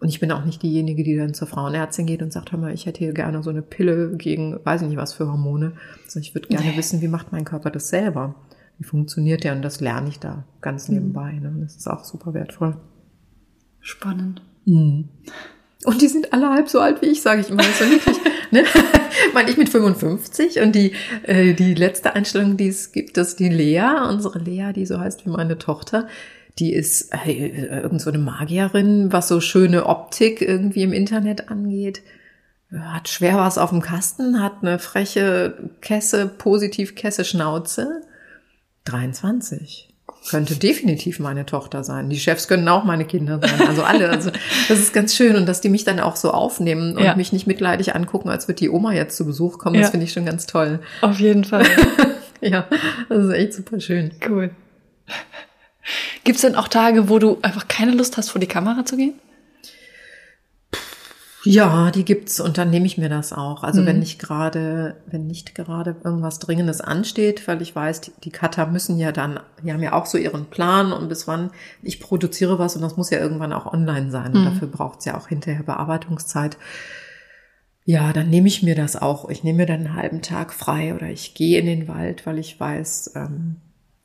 Und 0.01 0.09
ich 0.09 0.19
bin 0.19 0.33
auch 0.33 0.47
nicht 0.47 0.63
diejenige, 0.63 1.05
die 1.05 1.15
dann 1.15 1.35
zur 1.35 1.47
Frauenärztin 1.47 2.07
geht 2.07 2.23
und 2.23 2.33
sagt, 2.33 2.53
hör 2.53 2.59
mal, 2.59 2.73
ich 2.73 2.87
hätte 2.87 3.01
hier 3.01 3.13
gerne 3.13 3.43
so 3.43 3.51
eine 3.51 3.61
Pille 3.61 4.17
gegen, 4.17 4.59
weiß 4.65 4.81
ich 4.81 4.89
nicht 4.89 4.97
was 4.97 5.13
für 5.13 5.27
Hormone. 5.31 5.73
Also 6.07 6.21
ich 6.21 6.35
würde 6.35 6.49
gerne 6.49 6.71
Nee. 6.71 6.79
wissen, 6.79 7.03
wie 7.03 7.09
macht 7.09 7.33
mein 7.33 7.45
Körper 7.45 7.69
das 7.71 7.91
selber? 7.91 8.35
Wie 8.79 8.85
funktioniert 8.85 9.45
der? 9.45 9.53
Und 9.55 9.61
das 9.61 9.83
lerne 9.83 10.09
ich 10.09 10.19
da 10.19 10.45
ganz 10.63 10.89
nebenbei. 10.89 11.33
Ne? 11.33 11.49
Und 11.51 11.61
Das 11.61 11.77
ist 11.77 11.87
auch 11.87 12.05
super 12.05 12.33
wertvoll. 12.33 12.77
Spannend. 13.81 14.43
Und 15.85 16.03
die 16.03 16.09
sind 16.09 16.33
alle 16.33 16.51
halb 16.51 16.69
so 16.69 16.81
alt 16.81 17.01
wie 17.01 17.07
ich, 17.07 17.23
sage 17.23 17.41
ich 17.41 17.51
immer. 17.51 17.63
So 17.63 17.85
niedlich. 17.85 18.17
ne? 18.51 18.65
Meine, 19.33 19.51
ich 19.51 19.57
mit 19.57 19.69
55 19.69 20.61
und 20.61 20.75
die, 20.75 20.93
äh, 21.23 21.55
die 21.55 21.75
letzte 21.75 22.15
Einstellung, 22.15 22.57
die 22.57 22.69
es 22.69 22.93
gibt, 22.93 23.17
ist 23.17 23.41
die 23.41 23.49
Lea, 23.49 24.09
unsere 24.09 24.39
Lea, 24.39 24.73
die 24.75 24.87
so 24.87 25.01
heißt 25.01 25.25
wie 25.25 25.31
meine 25.31 25.59
Tochter. 25.59 26.07
Die 26.59 26.75
ist 26.75 27.15
äh, 27.15 27.81
irgend 27.81 28.03
so 28.03 28.11
eine 28.11 28.19
Magierin, 28.19 29.13
was 29.13 29.29
so 29.29 29.41
schöne 29.41 29.87
Optik 29.87 30.43
irgendwie 30.43 30.83
im 30.83 30.93
Internet 30.93 31.49
angeht. 31.49 32.03
Hat 32.73 33.09
schwer 33.09 33.37
was 33.37 33.59
auf 33.59 33.71
dem 33.71 33.81
Kasten, 33.81 34.43
hat 34.43 34.59
eine 34.63 34.79
freche 34.79 35.71
Kesse, 35.81 36.27
positiv 36.27 36.95
Kesse 36.95 37.25
Schnauze. 37.25 38.03
23. 38.85 39.90
Könnte 40.29 40.55
definitiv 40.57 41.19
meine 41.19 41.47
Tochter 41.47 41.83
sein. 41.83 42.11
Die 42.11 42.21
Chefs 42.21 42.47
können 42.47 42.69
auch 42.69 42.85
meine 42.85 43.05
Kinder 43.07 43.41
sein. 43.41 43.67
Also 43.67 43.83
alle. 43.83 44.11
Also 44.11 44.31
das 44.69 44.79
ist 44.79 44.93
ganz 44.93 45.15
schön. 45.15 45.35
Und 45.35 45.47
dass 45.47 45.61
die 45.63 45.71
mich 45.71 45.85
dann 45.85 45.99
auch 45.99 46.15
so 46.17 46.31
aufnehmen 46.33 46.97
und 46.97 47.03
Ja. 47.03 47.17
mich 47.17 47.33
nicht 47.33 47.47
mitleidig 47.47 47.95
angucken, 47.95 48.29
als 48.29 48.47
wird 48.47 48.61
die 48.61 48.69
Oma 48.69 48.93
jetzt 48.93 49.17
zu 49.17 49.25
Besuch 49.25 49.59
kommen, 49.59 49.77
das 49.77 49.87
Ja. 49.87 49.91
finde 49.93 50.05
ich 50.05 50.13
schon 50.13 50.27
ganz 50.27 50.47
toll. 50.47 50.81
Auf 51.01 51.19
jeden 51.21 51.45
Fall. 51.45 51.65
ja, 52.43 52.67
das 53.09 53.25
ist 53.25 53.33
echt 53.33 53.55
super 53.55 53.81
schön. 53.81 54.13
Cool. 54.29 54.51
Gibt 56.25 56.37
es 56.37 56.43
denn 56.43 56.55
auch 56.55 56.69
Tage, 56.69 57.09
wo 57.09 57.19
du 57.19 57.39
einfach 57.43 57.67
keine 57.67 57.93
Lust 57.93 58.17
hast, 58.19 58.29
vor 58.31 58.41
die 58.41 58.47
Kamera 58.47 58.85
zu 58.85 58.97
gehen? 58.97 59.15
Ja, 61.43 61.91
die 61.91 62.05
gibt's 62.05 62.39
und 62.39 62.59
dann 62.59 62.69
nehme 62.69 62.85
ich 62.85 62.99
mir 62.99 63.09
das 63.09 63.33
auch. 63.33 63.63
Also 63.63 63.81
mhm. 63.81 63.87
wenn 63.87 63.99
nicht 63.99 64.19
gerade, 64.19 64.97
wenn 65.07 65.27
nicht 65.27 65.55
gerade 65.55 65.97
irgendwas 66.05 66.39
Dringendes 66.39 66.83
ansteht, 66.83 67.49
weil 67.49 67.63
ich 67.63 67.75
weiß, 67.75 68.03
die, 68.03 68.13
die 68.25 68.31
Cutter 68.31 68.67
müssen 68.67 68.99
ja 68.99 69.11
dann, 69.11 69.41
die 69.63 69.73
haben 69.73 69.83
ja 69.83 69.95
auch 69.95 70.05
so 70.05 70.19
ihren 70.19 70.47
Plan 70.47 70.93
und 70.93 71.09
bis 71.09 71.27
wann 71.27 71.51
ich 71.83 71.99
produziere 71.99 72.59
was 72.59 72.77
und 72.77 72.83
das 72.83 72.97
muss 72.97 73.11
ja 73.11 73.19
irgendwann 73.19 73.55
auch 73.55 73.73
online 73.73 74.11
sein. 74.11 74.35
Und 74.35 74.43
mhm. 74.43 74.45
dafür 74.45 74.69
braucht's 74.69 75.07
ja 75.07 75.17
auch 75.17 75.29
hinterher 75.29 75.63
Bearbeitungszeit. 75.63 76.59
Ja, 77.85 78.13
dann 78.13 78.29
nehme 78.29 78.49
ich 78.49 78.63
mir 78.63 78.75
das 78.75 78.97
auch. 78.97 79.31
Ich 79.31 79.43
nehme 79.43 79.59
mir 79.59 79.67
dann 79.67 79.87
einen 79.87 79.97
halben 79.97 80.21
Tag 80.21 80.53
frei 80.53 80.95
oder 80.95 81.09
ich 81.09 81.35
gehe 81.35 81.59
in 81.59 81.67
den 81.67 81.89
Wald, 81.89 82.27
weil 82.27 82.39
ich 82.39 82.61
weiß, 82.61 83.13
ähm, 83.17 83.57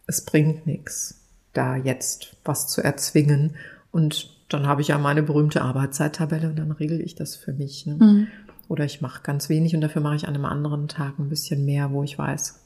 es 0.08 0.24
bringt 0.24 0.66
nichts, 0.66 1.26
da 1.52 1.76
jetzt 1.76 2.38
was 2.46 2.68
zu 2.68 2.82
erzwingen. 2.82 3.58
Und 3.92 4.35
dann 4.56 4.68
habe 4.68 4.82
ich 4.82 4.90
ja 4.90 4.98
meine 4.98 5.24
berühmte 5.24 5.62
Arbeitszeittabelle 5.62 6.50
und 6.50 6.58
dann 6.58 6.72
regel 6.72 7.02
ich 7.02 7.16
das 7.16 7.36
für 7.36 7.54
mich. 7.54 7.86
Ne? 7.86 7.98
Mhm. 8.00 8.28
Oder 8.68 8.86
ich 8.86 9.02
mache 9.02 9.22
ganz 9.24 9.50
wenig 9.50 9.76
und 9.76 9.82
dafür 9.82 10.02
mache 10.02 10.16
ich 10.16 10.28
an 10.28 10.36
einem 10.36 10.46
anderen 10.46 10.88
Tag 10.88 11.20
ein 11.20 11.30
bisschen 11.30 11.66
mehr, 11.66 11.92
wo 11.92 12.04
ich 12.04 12.18
weiß, 12.18 12.64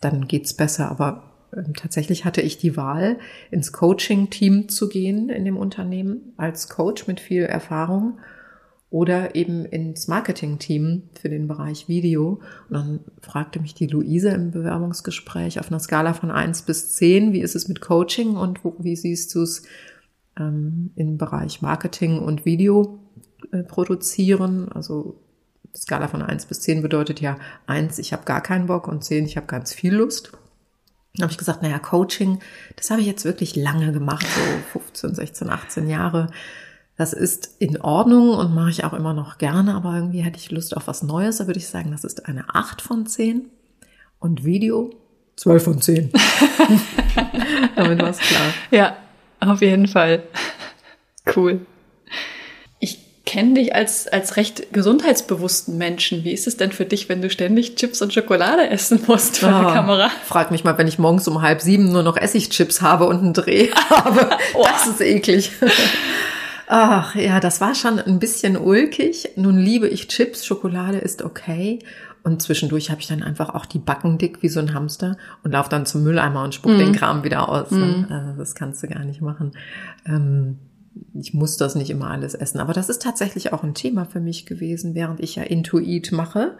dann 0.00 0.26
geht's 0.26 0.54
besser. 0.54 0.90
Aber 0.90 1.24
ähm, 1.56 1.74
tatsächlich 1.74 2.24
hatte 2.24 2.40
ich 2.40 2.58
die 2.58 2.76
Wahl, 2.76 3.18
ins 3.50 3.72
Coaching-Team 3.72 4.68
zu 4.68 4.88
gehen 4.88 5.28
in 5.28 5.44
dem 5.44 5.56
Unternehmen 5.56 6.32
als 6.36 6.68
Coach 6.68 7.06
mit 7.06 7.20
viel 7.20 7.42
Erfahrung 7.42 8.18
oder 8.90 9.34
eben 9.34 9.66
ins 9.66 10.08
Marketing-Team 10.08 11.10
für 11.20 11.28
den 11.28 11.46
Bereich 11.46 11.88
Video. 11.88 12.40
Und 12.68 12.74
dann 12.74 13.00
fragte 13.20 13.60
mich 13.60 13.74
die 13.74 13.86
Luise 13.86 14.30
im 14.30 14.50
Bewerbungsgespräch 14.50 15.60
auf 15.60 15.70
einer 15.70 15.80
Skala 15.80 16.14
von 16.14 16.30
eins 16.30 16.62
bis 16.62 16.94
zehn, 16.94 17.32
wie 17.32 17.40
ist 17.40 17.54
es 17.54 17.68
mit 17.68 17.82
Coaching 17.82 18.36
und 18.36 18.64
wo, 18.64 18.76
wie 18.78 18.96
siehst 18.96 19.34
du 19.34 19.42
es 19.42 19.62
ähm, 20.38 20.90
im 20.96 21.18
Bereich 21.18 21.62
Marketing 21.62 22.18
und 22.18 22.44
Video 22.44 22.98
äh, 23.52 23.62
produzieren. 23.62 24.70
Also 24.72 25.20
Skala 25.74 26.08
von 26.08 26.22
eins 26.22 26.46
bis 26.46 26.60
zehn 26.60 26.82
bedeutet 26.82 27.20
ja 27.20 27.36
eins, 27.66 27.98
ich 27.98 28.12
habe 28.12 28.24
gar 28.24 28.42
keinen 28.42 28.66
Bock 28.66 28.88
und 28.88 29.04
zehn, 29.04 29.24
ich 29.24 29.36
habe 29.36 29.46
ganz 29.46 29.72
viel 29.72 29.94
Lust. 29.94 30.32
Dann 31.14 31.24
habe 31.24 31.32
ich 31.32 31.38
gesagt, 31.38 31.62
naja, 31.62 31.78
Coaching, 31.78 32.38
das 32.76 32.90
habe 32.90 33.00
ich 33.00 33.06
jetzt 33.06 33.24
wirklich 33.24 33.56
lange 33.56 33.92
gemacht, 33.92 34.26
so 34.26 34.78
15, 34.78 35.14
16, 35.14 35.50
18 35.50 35.88
Jahre. 35.88 36.30
Das 36.96 37.12
ist 37.12 37.54
in 37.58 37.80
Ordnung 37.80 38.30
und 38.30 38.54
mache 38.54 38.70
ich 38.70 38.84
auch 38.84 38.92
immer 38.92 39.14
noch 39.14 39.38
gerne, 39.38 39.74
aber 39.74 39.94
irgendwie 39.94 40.20
hätte 40.20 40.38
ich 40.38 40.50
Lust 40.50 40.76
auf 40.76 40.88
was 40.88 41.02
Neues. 41.02 41.38
Da 41.38 41.46
würde 41.46 41.58
ich 41.58 41.68
sagen, 41.68 41.90
das 41.92 42.04
ist 42.04 42.26
eine 42.26 42.44
8 42.54 42.82
von 42.82 43.06
10. 43.06 43.48
Und 44.18 44.44
Video 44.44 44.90
12 45.36 45.62
von 45.62 45.80
10. 45.80 46.12
Damit 47.76 48.02
war 48.02 48.10
es 48.10 48.18
klar. 48.18 48.52
Ja, 48.72 48.96
auf 49.40 49.60
jeden 49.60 49.86
Fall. 49.86 50.22
Cool. 51.34 51.60
Ich 52.80 52.98
kenne 53.24 53.54
dich 53.54 53.74
als, 53.74 54.08
als 54.08 54.36
recht 54.36 54.72
gesundheitsbewussten 54.72 55.76
Menschen. 55.76 56.24
Wie 56.24 56.32
ist 56.32 56.46
es 56.46 56.56
denn 56.56 56.72
für 56.72 56.84
dich, 56.84 57.08
wenn 57.08 57.20
du 57.20 57.30
ständig 57.30 57.76
Chips 57.76 58.00
und 58.00 58.12
Schokolade 58.12 58.70
essen 58.70 59.00
musst 59.06 59.38
vor 59.38 59.50
oh, 59.50 59.60
der 59.60 59.68
ah, 59.68 59.74
Kamera? 59.74 60.10
Frag 60.24 60.50
mich 60.50 60.64
mal, 60.64 60.78
wenn 60.78 60.88
ich 60.88 60.98
morgens 60.98 61.28
um 61.28 61.42
halb 61.42 61.60
sieben 61.60 61.92
nur 61.92 62.02
noch 62.02 62.16
Essigchips 62.16 62.80
habe 62.80 63.06
und 63.06 63.18
einen 63.18 63.34
Dreh 63.34 63.70
habe. 63.90 64.30
oh. 64.54 64.66
Das 64.78 64.86
ist 64.86 65.00
eklig. 65.00 65.50
Ach 66.70 67.14
ja, 67.14 67.40
das 67.40 67.60
war 67.60 67.74
schon 67.74 67.98
ein 67.98 68.18
bisschen 68.18 68.56
ulkig. 68.56 69.30
Nun 69.36 69.58
liebe 69.58 69.88
ich 69.88 70.08
Chips, 70.08 70.44
Schokolade 70.44 70.98
ist 70.98 71.22
okay. 71.22 71.80
Und 72.22 72.42
zwischendurch 72.42 72.90
habe 72.90 73.00
ich 73.00 73.06
dann 73.06 73.22
einfach 73.22 73.54
auch 73.54 73.66
die 73.66 73.78
Backen 73.78 74.18
dick 74.18 74.42
wie 74.42 74.48
so 74.48 74.60
ein 74.60 74.74
Hamster 74.74 75.16
und 75.44 75.52
laufe 75.52 75.70
dann 75.70 75.86
zum 75.86 76.02
Mülleimer 76.02 76.44
und 76.44 76.54
spuck 76.54 76.72
mm. 76.72 76.78
den 76.78 76.92
Kram 76.92 77.24
wieder 77.24 77.48
aus. 77.48 77.70
Mm. 77.70 78.04
Also 78.10 78.32
das 78.36 78.54
kannst 78.54 78.82
du 78.82 78.88
gar 78.88 79.04
nicht 79.04 79.20
machen. 79.20 79.52
Ähm, 80.06 80.58
ich 81.14 81.34
muss 81.34 81.56
das 81.56 81.74
nicht 81.74 81.90
immer 81.90 82.10
alles 82.10 82.34
essen. 82.34 82.58
Aber 82.60 82.72
das 82.72 82.88
ist 82.88 83.02
tatsächlich 83.02 83.52
auch 83.52 83.62
ein 83.62 83.74
Thema 83.74 84.04
für 84.04 84.20
mich 84.20 84.46
gewesen, 84.46 84.94
während 84.94 85.20
ich 85.20 85.36
ja 85.36 85.42
Intuit 85.42 86.12
mache 86.12 86.56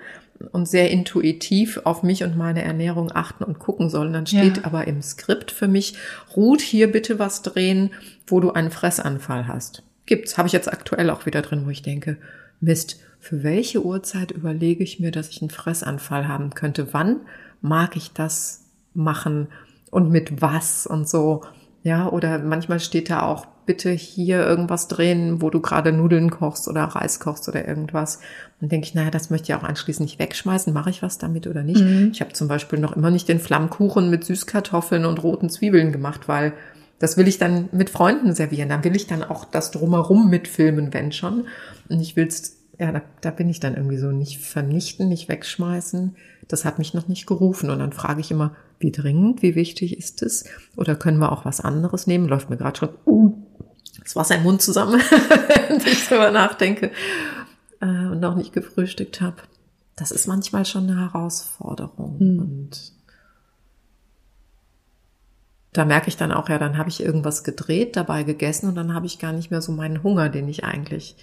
und 0.52 0.68
sehr 0.68 0.90
intuitiv 0.90 1.80
auf 1.84 2.02
mich 2.02 2.24
und 2.24 2.36
meine 2.36 2.62
Ernährung 2.62 3.10
achten 3.12 3.44
und 3.44 3.58
gucken 3.58 3.90
soll. 3.90 4.06
Und 4.06 4.12
dann 4.12 4.26
steht 4.26 4.58
ja. 4.58 4.64
aber 4.64 4.86
im 4.86 5.02
Skript 5.02 5.50
für 5.50 5.68
mich, 5.68 5.94
ruht 6.36 6.60
hier 6.60 6.90
bitte 6.90 7.18
was 7.18 7.42
drehen, 7.42 7.90
wo 8.26 8.40
du 8.40 8.52
einen 8.52 8.70
Fressanfall 8.70 9.48
hast. 9.48 9.82
Gibt's, 10.06 10.38
habe 10.38 10.46
ich 10.46 10.52
jetzt 10.52 10.72
aktuell 10.72 11.10
auch 11.10 11.26
wieder 11.26 11.42
drin, 11.42 11.66
wo 11.66 11.70
ich 11.70 11.82
denke, 11.82 12.16
Mist, 12.60 12.98
für 13.28 13.42
welche 13.42 13.84
Uhrzeit 13.84 14.30
überlege 14.30 14.82
ich 14.82 15.00
mir, 15.00 15.10
dass 15.10 15.28
ich 15.28 15.42
einen 15.42 15.50
Fressanfall 15.50 16.28
haben 16.28 16.48
könnte? 16.54 16.94
Wann 16.94 17.20
mag 17.60 17.94
ich 17.94 18.14
das 18.14 18.64
machen 18.94 19.48
und 19.90 20.10
mit 20.10 20.40
was 20.40 20.86
und 20.86 21.06
so? 21.06 21.42
Ja, 21.82 22.08
oder 22.08 22.38
manchmal 22.38 22.80
steht 22.80 23.10
da 23.10 23.20
auch, 23.20 23.46
bitte 23.66 23.90
hier 23.90 24.46
irgendwas 24.46 24.88
drehen, 24.88 25.42
wo 25.42 25.50
du 25.50 25.60
gerade 25.60 25.92
Nudeln 25.92 26.30
kochst 26.30 26.68
oder 26.68 26.84
Reis 26.84 27.20
kochst 27.20 27.50
oder 27.50 27.68
irgendwas. 27.68 28.20
Dann 28.60 28.70
denke 28.70 28.86
ich, 28.86 28.94
naja, 28.94 29.10
das 29.10 29.28
möchte 29.28 29.52
ich 29.52 29.58
auch 29.58 29.62
anschließend 29.62 30.06
nicht 30.06 30.18
wegschmeißen. 30.18 30.72
Mache 30.72 30.88
ich 30.88 31.02
was 31.02 31.18
damit 31.18 31.46
oder 31.46 31.62
nicht? 31.62 31.82
Mhm. 31.82 32.08
Ich 32.10 32.22
habe 32.22 32.32
zum 32.32 32.48
Beispiel 32.48 32.78
noch 32.78 32.96
immer 32.96 33.10
nicht 33.10 33.28
den 33.28 33.40
Flammkuchen 33.40 34.08
mit 34.08 34.24
Süßkartoffeln 34.24 35.04
und 35.04 35.22
roten 35.22 35.50
Zwiebeln 35.50 35.92
gemacht, 35.92 36.28
weil 36.28 36.54
das 36.98 37.18
will 37.18 37.28
ich 37.28 37.36
dann 37.36 37.68
mit 37.72 37.90
Freunden 37.90 38.32
servieren. 38.32 38.70
Dann 38.70 38.84
will 38.84 38.96
ich 38.96 39.06
dann 39.06 39.22
auch 39.22 39.44
das 39.44 39.70
drumherum 39.70 40.30
mitfilmen, 40.30 40.94
wenn 40.94 41.12
schon. 41.12 41.44
Und 41.90 42.00
ich 42.00 42.16
will 42.16 42.26
es 42.26 42.57
ja, 42.78 42.92
da, 42.92 43.02
da 43.20 43.30
bin 43.30 43.48
ich 43.48 43.58
dann 43.58 43.74
irgendwie 43.74 43.98
so 43.98 44.12
nicht 44.12 44.38
vernichten, 44.38 45.08
nicht 45.08 45.28
wegschmeißen. 45.28 46.16
Das 46.46 46.64
hat 46.64 46.78
mich 46.78 46.94
noch 46.94 47.08
nicht 47.08 47.26
gerufen. 47.26 47.70
Und 47.70 47.80
dann 47.80 47.92
frage 47.92 48.20
ich 48.20 48.30
immer, 48.30 48.54
wie 48.78 48.92
dringend, 48.92 49.42
wie 49.42 49.56
wichtig 49.56 49.98
ist 49.98 50.22
es? 50.22 50.44
Oder 50.76 50.94
können 50.94 51.18
wir 51.18 51.32
auch 51.32 51.44
was 51.44 51.60
anderes 51.60 52.06
nehmen? 52.06 52.28
Läuft 52.28 52.50
mir 52.50 52.56
gerade 52.56 52.78
schon 52.78 52.90
uh, 53.04 53.34
das 54.02 54.14
Wasser 54.14 54.36
im 54.36 54.44
Mund 54.44 54.62
zusammen, 54.62 55.00
wenn 55.68 55.80
ich 55.80 56.06
drüber 56.06 56.30
nachdenke 56.30 56.92
äh, 57.80 57.86
und 57.86 58.20
noch 58.20 58.36
nicht 58.36 58.52
gefrühstückt 58.52 59.20
habe. 59.20 59.36
Das 59.96 60.12
ist 60.12 60.28
manchmal 60.28 60.64
schon 60.64 60.88
eine 60.88 61.00
Herausforderung. 61.00 62.16
Mhm. 62.18 62.38
Und 62.38 62.92
da 65.72 65.84
merke 65.84 66.08
ich 66.08 66.16
dann 66.16 66.32
auch, 66.32 66.48
ja, 66.48 66.58
dann 66.58 66.78
habe 66.78 66.88
ich 66.88 67.02
irgendwas 67.02 67.42
gedreht, 67.42 67.96
dabei 67.96 68.22
gegessen 68.22 68.68
und 68.68 68.76
dann 68.76 68.94
habe 68.94 69.06
ich 69.06 69.18
gar 69.18 69.32
nicht 69.32 69.50
mehr 69.50 69.60
so 69.60 69.72
meinen 69.72 70.04
Hunger, 70.04 70.28
den 70.28 70.48
ich 70.48 70.64
eigentlich 70.64 71.16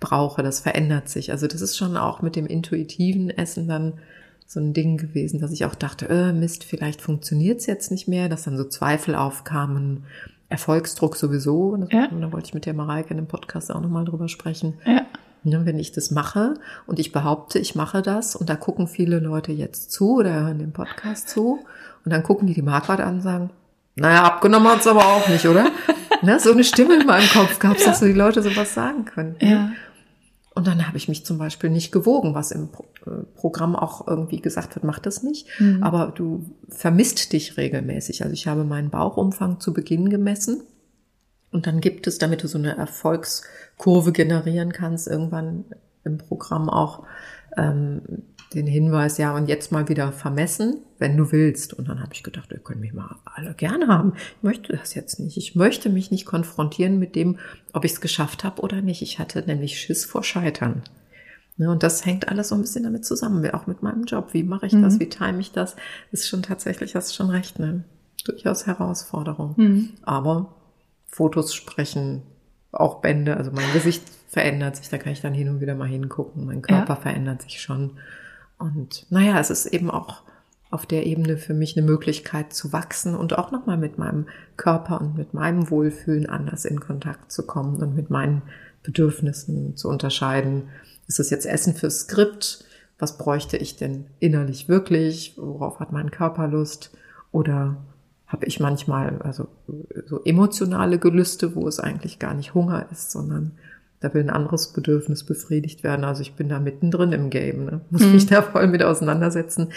brauche. 0.00 0.42
Das 0.42 0.60
verändert 0.60 1.08
sich. 1.08 1.30
Also 1.30 1.46
das 1.46 1.60
ist 1.60 1.76
schon 1.76 1.96
auch 1.96 2.22
mit 2.22 2.36
dem 2.36 2.46
intuitiven 2.46 3.30
Essen 3.30 3.68
dann 3.68 3.94
so 4.46 4.58
ein 4.58 4.72
Ding 4.72 4.96
gewesen, 4.96 5.40
dass 5.40 5.52
ich 5.52 5.64
auch 5.64 5.76
dachte, 5.76 6.08
äh, 6.08 6.32
Mist, 6.32 6.64
vielleicht 6.64 7.00
funktioniert's 7.00 7.66
jetzt 7.66 7.92
nicht 7.92 8.08
mehr, 8.08 8.28
dass 8.28 8.42
dann 8.42 8.56
so 8.56 8.64
Zweifel 8.64 9.14
aufkamen, 9.14 10.04
Erfolgsdruck 10.48 11.16
sowieso. 11.16 11.76
Ja. 11.90 12.08
Da 12.08 12.32
wollte 12.32 12.48
ich 12.48 12.54
mit 12.54 12.66
der 12.66 12.74
Mareike 12.74 13.10
in 13.10 13.18
dem 13.18 13.28
Podcast 13.28 13.70
auch 13.70 13.80
nochmal 13.80 14.04
drüber 14.04 14.28
sprechen. 14.28 14.74
Ja. 14.84 15.06
Ne, 15.42 15.64
wenn 15.64 15.78
ich 15.78 15.92
das 15.92 16.10
mache 16.10 16.54
und 16.86 16.98
ich 16.98 17.12
behaupte, 17.12 17.58
ich 17.58 17.74
mache 17.74 18.02
das 18.02 18.36
und 18.36 18.50
da 18.50 18.56
gucken 18.56 18.88
viele 18.88 19.20
Leute 19.20 19.52
jetzt 19.52 19.90
zu 19.90 20.16
oder 20.18 20.34
hören 20.34 20.58
den 20.58 20.72
Podcast 20.72 21.30
zu 21.30 21.60
und 22.04 22.12
dann 22.12 22.22
gucken 22.22 22.46
die 22.46 22.52
die 22.52 22.60
Marquardt 22.60 23.00
an 23.00 23.14
und 23.14 23.20
sagen, 23.22 23.50
naja, 23.94 24.24
abgenommen 24.24 24.68
hat's 24.68 24.86
aber 24.86 25.06
auch 25.06 25.28
nicht, 25.28 25.46
oder? 25.46 25.70
ne, 26.22 26.38
so 26.40 26.52
eine 26.52 26.64
Stimme 26.64 27.00
in 27.00 27.06
meinem 27.06 27.28
Kopf 27.28 27.58
gab's, 27.58 27.80
ja. 27.80 27.86
dass 27.86 28.00
so 28.00 28.06
die 28.06 28.12
Leute 28.12 28.42
sowas 28.42 28.74
sagen 28.74 29.06
können. 29.06 29.36
Ja. 29.40 29.70
Und 30.60 30.66
dann 30.66 30.86
habe 30.86 30.98
ich 30.98 31.08
mich 31.08 31.24
zum 31.24 31.38
Beispiel 31.38 31.70
nicht 31.70 31.90
gewogen, 31.90 32.34
was 32.34 32.50
im 32.50 32.68
äh, 33.06 33.22
Programm 33.34 33.74
auch 33.74 34.06
irgendwie 34.06 34.42
gesagt 34.42 34.74
wird, 34.74 34.84
mach 34.84 34.98
das 34.98 35.22
nicht. 35.22 35.46
Mhm. 35.58 35.82
Aber 35.82 36.12
du 36.14 36.44
vermisst 36.68 37.32
dich 37.32 37.56
regelmäßig. 37.56 38.22
Also 38.22 38.34
ich 38.34 38.46
habe 38.46 38.64
meinen 38.64 38.90
Bauchumfang 38.90 39.58
zu 39.58 39.72
Beginn 39.72 40.10
gemessen. 40.10 40.60
Und 41.50 41.66
dann 41.66 41.80
gibt 41.80 42.06
es, 42.06 42.18
damit 42.18 42.42
du 42.42 42.46
so 42.46 42.58
eine 42.58 42.76
Erfolgskurve 42.76 44.12
generieren 44.12 44.70
kannst, 44.74 45.08
irgendwann 45.08 45.64
im 46.04 46.18
Programm 46.18 46.68
auch 46.68 47.04
ähm, 47.56 48.02
den 48.54 48.66
Hinweis, 48.66 49.18
ja, 49.18 49.34
und 49.34 49.48
jetzt 49.48 49.70
mal 49.70 49.88
wieder 49.88 50.10
vermessen, 50.12 50.78
wenn 50.98 51.16
du 51.16 51.30
willst. 51.30 51.72
Und 51.72 51.88
dann 51.88 52.00
habe 52.00 52.12
ich 52.14 52.22
gedacht, 52.22 52.50
ihr 52.50 52.58
könnt 52.58 52.80
mich 52.80 52.92
mal 52.92 53.16
alle 53.24 53.54
gerne 53.54 53.86
haben. 53.86 54.14
Ich 54.16 54.42
möchte 54.42 54.76
das 54.76 54.94
jetzt 54.94 55.20
nicht. 55.20 55.36
Ich 55.36 55.54
möchte 55.54 55.88
mich 55.88 56.10
nicht 56.10 56.26
konfrontieren 56.26 56.98
mit 56.98 57.14
dem, 57.14 57.38
ob 57.72 57.84
ich 57.84 57.92
es 57.92 58.00
geschafft 58.00 58.42
habe 58.42 58.60
oder 58.62 58.82
nicht. 58.82 59.02
Ich 59.02 59.18
hatte 59.18 59.42
nämlich 59.46 59.78
Schiss 59.78 60.04
vor 60.04 60.24
Scheitern. 60.24 60.82
Ne, 61.56 61.70
und 61.70 61.82
das 61.82 62.06
hängt 62.06 62.28
alles 62.28 62.48
so 62.48 62.54
ein 62.54 62.62
bisschen 62.62 62.84
damit 62.84 63.04
zusammen, 63.04 63.48
auch 63.50 63.66
mit 63.66 63.82
meinem 63.82 64.04
Job. 64.04 64.30
Wie 64.32 64.42
mache 64.42 64.66
ich 64.66 64.72
das? 64.72 64.94
Mhm. 64.94 65.00
Wie 65.00 65.08
time 65.10 65.40
ich 65.40 65.52
das? 65.52 65.76
Ist 66.10 66.26
schon 66.26 66.42
tatsächlich, 66.42 66.96
hast 66.96 67.14
schon 67.14 67.30
recht, 67.30 67.58
ne? 67.58 67.84
Durchaus 68.24 68.66
Herausforderung. 68.66 69.54
Mhm. 69.56 69.90
Aber 70.02 70.54
Fotos 71.06 71.54
sprechen, 71.54 72.22
auch 72.72 73.00
Bände, 73.02 73.36
also 73.36 73.50
mein 73.50 73.70
Gesicht 73.74 74.02
verändert 74.28 74.76
sich, 74.76 74.88
da 74.88 74.96
kann 74.96 75.12
ich 75.12 75.20
dann 75.20 75.34
hin 75.34 75.48
und 75.48 75.60
wieder 75.60 75.74
mal 75.74 75.88
hingucken. 75.88 76.46
Mein 76.46 76.62
Körper 76.62 76.94
ja. 76.94 77.00
verändert 77.00 77.42
sich 77.42 77.60
schon. 77.60 77.98
Und 78.60 79.06
naja, 79.10 79.40
es 79.40 79.50
ist 79.50 79.66
eben 79.66 79.90
auch 79.90 80.22
auf 80.70 80.86
der 80.86 81.06
Ebene 81.06 81.36
für 81.36 81.54
mich 81.54 81.76
eine 81.76 81.84
Möglichkeit 81.84 82.52
zu 82.52 82.72
wachsen 82.72 83.16
und 83.16 83.36
auch 83.36 83.50
nochmal 83.50 83.76
mit 83.76 83.98
meinem 83.98 84.26
Körper 84.56 85.00
und 85.00 85.16
mit 85.16 85.34
meinem 85.34 85.68
Wohlfühlen 85.70 86.28
anders 86.28 86.64
in 86.64 86.78
Kontakt 86.78 87.32
zu 87.32 87.44
kommen 87.44 87.82
und 87.82 87.96
mit 87.96 88.10
meinen 88.10 88.42
Bedürfnissen 88.84 89.76
zu 89.76 89.88
unterscheiden. 89.88 90.68
Ist 91.08 91.18
es 91.18 91.30
jetzt 91.30 91.46
Essen 91.46 91.74
fürs 91.74 92.00
Skript? 92.00 92.64
was 93.00 93.16
bräuchte 93.16 93.56
ich 93.56 93.76
denn 93.76 94.06
innerlich 94.18 94.68
wirklich, 94.68 95.34
worauf 95.36 95.80
hat 95.80 95.92
mein 95.92 96.10
Körper 96.10 96.46
Lust 96.46 96.90
oder 97.32 97.76
habe 98.26 98.46
ich 98.46 98.60
manchmal 98.60 99.20
also 99.22 99.48
so 100.06 100.22
emotionale 100.24 100.98
Gelüste, 100.98 101.56
wo 101.56 101.66
es 101.66 101.80
eigentlich 101.80 102.18
gar 102.18 102.34
nicht 102.34 102.54
Hunger 102.54 102.86
ist, 102.92 103.10
sondern 103.10 103.52
da 104.00 104.12
will 104.14 104.22
ein 104.22 104.30
anderes 104.30 104.72
Bedürfnis 104.72 105.24
befriedigt 105.24 105.84
werden. 105.84 106.04
Also 106.04 106.22
ich 106.22 106.32
bin 106.32 106.48
da 106.48 106.58
mittendrin 106.58 107.12
im 107.12 107.30
Game, 107.30 107.66
ne? 107.66 107.80
muss 107.90 108.02
mhm. 108.02 108.12
mich 108.12 108.26
da 108.26 108.42
voll 108.42 108.66
mit 108.66 108.82
auseinandersetzen. 108.82 109.72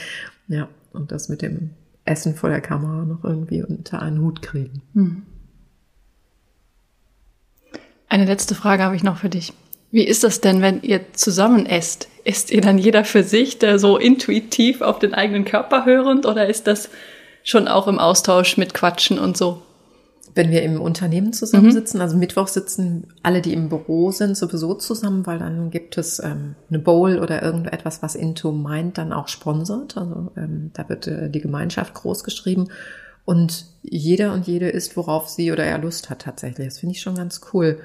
Ja, 0.48 0.70
und 0.94 1.12
das 1.12 1.30
mit 1.30 1.42
dem 1.42 1.72
Essen 2.06 2.36
vor 2.36 2.50
der 2.50 2.62
Kamera 2.62 3.06
noch 3.06 3.24
irgendwie 3.24 3.64
unter 3.64 4.02
einen 4.02 4.22
Hut 4.22 4.42
kriegen. 4.42 4.82
Mhm. 4.94 5.24
Eine 8.08 8.26
letzte 8.26 8.56
Frage 8.56 8.84
habe 8.84 8.96
ich 8.96 9.04
noch 9.04 9.18
für 9.18 9.30
dich. 9.30 9.54
Wie 9.92 10.04
ist 10.04 10.24
das 10.24 10.42
denn, 10.42 10.62
wenn 10.62 10.82
ihr 10.82 11.14
zusammen 11.14 11.66
esst? 11.66 12.08
Ist 12.24 12.52
ihr 12.52 12.62
dann 12.62 12.78
jeder 12.78 13.04
für 13.06 13.24
sich, 13.24 13.60
der 13.60 13.80
so 13.80 13.98
intuitiv 13.98 14.82
auf 14.82 15.00
den 15.00 15.14
eigenen 15.14 15.46
Körper 15.46 15.86
hörend 15.86 16.26
oder 16.26 16.48
ist 16.48 16.68
das 16.68 16.90
schon 17.44 17.68
auch 17.68 17.88
im 17.88 18.00
Austausch 18.00 18.58
mit 18.58 18.74
Quatschen 18.74 19.20
und 19.20 19.36
so? 19.36 19.62
Wenn 20.36 20.52
wir 20.52 20.64
im 20.64 20.82
Unternehmen 20.82 21.32
zusammensitzen, 21.32 22.00
mhm. 22.00 22.02
also 22.02 22.18
Mittwoch 22.18 22.48
sitzen 22.48 23.08
alle, 23.22 23.42
die 23.42 23.54
im 23.54 23.70
Büro 23.70 24.12
sind, 24.12 24.36
sowieso 24.36 24.74
zusammen, 24.74 25.26
weil 25.26 25.40
dann 25.40 25.70
gibt 25.70 25.98
es 25.98 26.20
ähm, 26.20 26.56
eine 26.70 26.80
Bowl 26.80 27.20
oder 27.20 27.44
irgendetwas, 27.44 28.02
was 28.02 28.16
Into 28.16 28.52
Mind 28.52 28.98
dann 28.98 29.14
auch 29.14 29.28
sponsert. 29.28 29.98
Also 29.98 30.32
ähm, 30.36 30.72
da 30.74 30.90
wird 30.90 31.08
äh, 31.08 31.30
die 31.30 31.42
Gemeinschaft 31.42 31.94
groß 31.94 32.24
geschrieben. 32.24 32.70
Und 33.26 33.68
jeder 33.82 34.34
und 34.34 34.48
jede 34.48 34.70
isst, 34.70 34.98
worauf 34.98 35.30
sie 35.30 35.52
oder 35.52 35.64
er 35.64 35.78
Lust 35.78 36.10
hat 36.10 36.24
tatsächlich. 36.24 36.68
Das 36.68 36.80
finde 36.80 36.96
ich 36.96 37.02
schon 37.02 37.16
ganz 37.16 37.42
cool. 37.54 37.80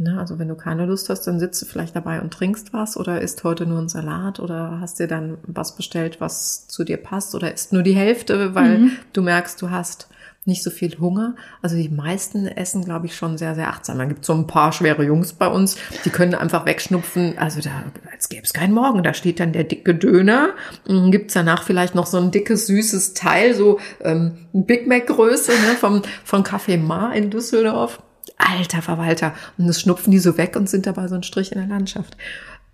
Ne, 0.00 0.16
also 0.16 0.38
wenn 0.38 0.46
du 0.46 0.54
keine 0.54 0.86
Lust 0.86 1.10
hast, 1.10 1.26
dann 1.26 1.40
sitzt 1.40 1.60
du 1.60 1.66
vielleicht 1.66 1.96
dabei 1.96 2.20
und 2.20 2.32
trinkst 2.32 2.72
was 2.72 2.96
oder 2.96 3.20
isst 3.20 3.42
heute 3.42 3.66
nur 3.66 3.80
einen 3.80 3.88
Salat 3.88 4.38
oder 4.38 4.78
hast 4.80 5.00
dir 5.00 5.08
dann 5.08 5.38
was 5.42 5.74
bestellt, 5.74 6.20
was 6.20 6.68
zu 6.68 6.84
dir 6.84 6.98
passt 6.98 7.34
oder 7.34 7.52
isst 7.52 7.72
nur 7.72 7.82
die 7.82 7.96
Hälfte, 7.96 8.54
weil 8.54 8.78
mhm. 8.78 8.90
du 9.12 9.22
merkst, 9.22 9.60
du 9.60 9.70
hast 9.70 10.08
nicht 10.48 10.64
so 10.64 10.70
viel 10.70 10.98
Hunger. 10.98 11.36
Also 11.62 11.76
die 11.76 11.88
meisten 11.88 12.46
essen, 12.46 12.84
glaube 12.84 13.06
ich, 13.06 13.14
schon 13.14 13.38
sehr, 13.38 13.54
sehr 13.54 13.68
achtsam. 13.68 13.98
Dann 13.98 14.08
gibt 14.08 14.24
so 14.24 14.32
ein 14.32 14.48
paar 14.48 14.72
schwere 14.72 15.04
Jungs 15.04 15.34
bei 15.34 15.46
uns, 15.46 15.76
die 16.04 16.10
können 16.10 16.34
einfach 16.34 16.66
wegschnupfen. 16.66 17.38
Also 17.38 17.60
da, 17.60 17.70
als 18.12 18.28
gäbe 18.28 18.42
es 18.42 18.52
keinen 18.52 18.74
Morgen. 18.74 19.04
Da 19.04 19.14
steht 19.14 19.38
dann 19.38 19.52
der 19.52 19.64
dicke 19.64 19.94
Döner. 19.94 20.50
Dann 20.86 21.12
gibt's 21.12 21.34
danach 21.34 21.62
vielleicht 21.62 21.94
noch 21.94 22.06
so 22.06 22.18
ein 22.18 22.32
dickes, 22.32 22.66
süßes 22.66 23.14
Teil, 23.14 23.54
so 23.54 23.78
ähm, 24.02 24.48
Big 24.52 24.88
Mac-Größe 24.88 25.52
ne, 25.52 25.76
vom, 25.78 26.02
von 26.24 26.42
Café 26.42 26.78
Mar 26.78 27.14
in 27.14 27.30
Düsseldorf 27.30 28.02
alter 28.38 28.82
Verwalter. 28.82 29.34
Und 29.58 29.66
das 29.66 29.80
schnupfen 29.80 30.10
die 30.10 30.18
so 30.18 30.36
weg 30.38 30.56
und 30.56 30.68
sind 30.68 30.86
dabei 30.86 31.08
so 31.08 31.14
ein 31.14 31.22
Strich 31.22 31.52
in 31.52 31.58
der 31.58 31.68
Landschaft. 31.68 32.16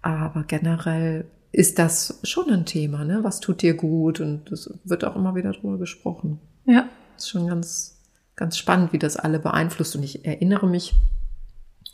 Aber 0.03 0.45
generell 0.47 1.27
ist 1.53 1.79
das 1.79 2.21
schon 2.25 2.51
ein 2.51 2.67
Thema, 2.67 3.05
ne? 3.05 3.21
Was 3.23 3.41
tut 3.41 3.63
dir 3.63 3.75
gut? 3.75 4.21
Und 4.21 4.51
es 4.51 4.73
wird 4.85 5.05
auch 5.05 5.17
immer 5.17 5.35
wieder 5.35 5.53
drüber 5.53 5.79
gesprochen. 5.79 6.41
Ja. 6.67 6.89
Das 7.15 7.25
ist 7.25 7.31
schon 7.31 7.47
ganz, 7.47 8.01
ganz 8.37 8.57
spannend, 8.57 8.93
wie 8.93 8.99
das 8.99 9.17
alle 9.17 9.39
beeinflusst. 9.39 9.97
Und 9.97 10.03
ich 10.03 10.25
erinnere 10.25 10.67
mich, 10.67 10.95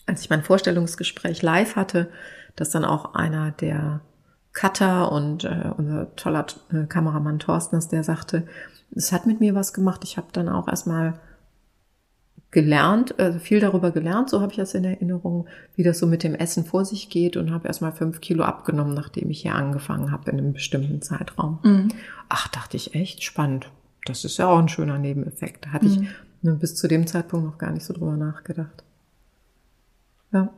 als 0.07 0.23
ich 0.23 0.31
mein 0.31 0.43
Vorstellungsgespräch 0.43 1.43
live 1.43 1.77
hatte, 1.77 2.11
dass 2.57 2.71
dann 2.71 2.85
auch 2.85 3.15
einer 3.15 3.53
der 3.53 4.01
Cutter 4.53 5.13
und 5.13 5.45
äh, 5.45 5.71
unser 5.77 6.15
toller 6.17 6.47
äh, 6.73 6.87
Kameramann 6.87 7.39
Thorsten, 7.39 7.81
der 7.91 8.03
sagte, 8.03 8.47
es 8.95 9.13
hat 9.13 9.27
mit 9.27 9.41
mir 9.41 9.55
was 9.55 9.73
gemacht. 9.73 10.03
Ich 10.03 10.17
habe 10.17 10.29
dann 10.33 10.49
auch 10.49 10.67
erstmal 10.67 11.21
gelernt, 12.51 13.19
also 13.19 13.39
viel 13.39 13.61
darüber 13.61 13.93
gelernt, 13.93 14.29
so 14.29 14.41
habe 14.41 14.51
ich 14.51 14.59
das 14.59 14.75
in 14.75 14.85
Erinnerung, 14.85 15.47
wie 15.77 15.85
das 15.85 15.99
so 15.99 16.07
mit 16.07 16.25
dem 16.25 16.35
Essen 16.35 16.65
vor 16.65 16.85
sich 16.85 17.09
geht 17.09 17.37
und 17.37 17.53
habe 17.53 17.69
erstmal 17.69 17.93
fünf 17.93 18.21
Kilo 18.21 18.43
abgenommen, 18.43 18.95
nachdem 18.95 19.31
ich 19.31 19.43
hier 19.43 19.55
angefangen 19.55 20.11
habe 20.11 20.31
in 20.31 20.39
einem 20.39 20.53
bestimmten 20.53 21.01
Zeitraum. 21.01 21.61
Mhm. 21.63 21.89
Ach, 22.29 22.49
dachte 22.49 22.77
ich 22.77 22.95
echt 22.95 23.23
spannend. 23.23 23.71
Das 24.05 24.25
ist 24.25 24.39
ja 24.39 24.49
auch 24.49 24.59
ein 24.59 24.69
schöner 24.69 24.99
Nebeneffekt. 24.99 25.67
Da 25.67 25.71
hatte 25.71 25.87
mhm. 25.87 26.09
ich 26.43 26.59
bis 26.59 26.75
zu 26.77 26.89
dem 26.89 27.07
Zeitpunkt 27.07 27.47
noch 27.47 27.59
gar 27.59 27.71
nicht 27.71 27.85
so 27.85 27.93
drüber 27.93 28.17
nachgedacht. 28.17 28.85
Ja. 30.33 30.49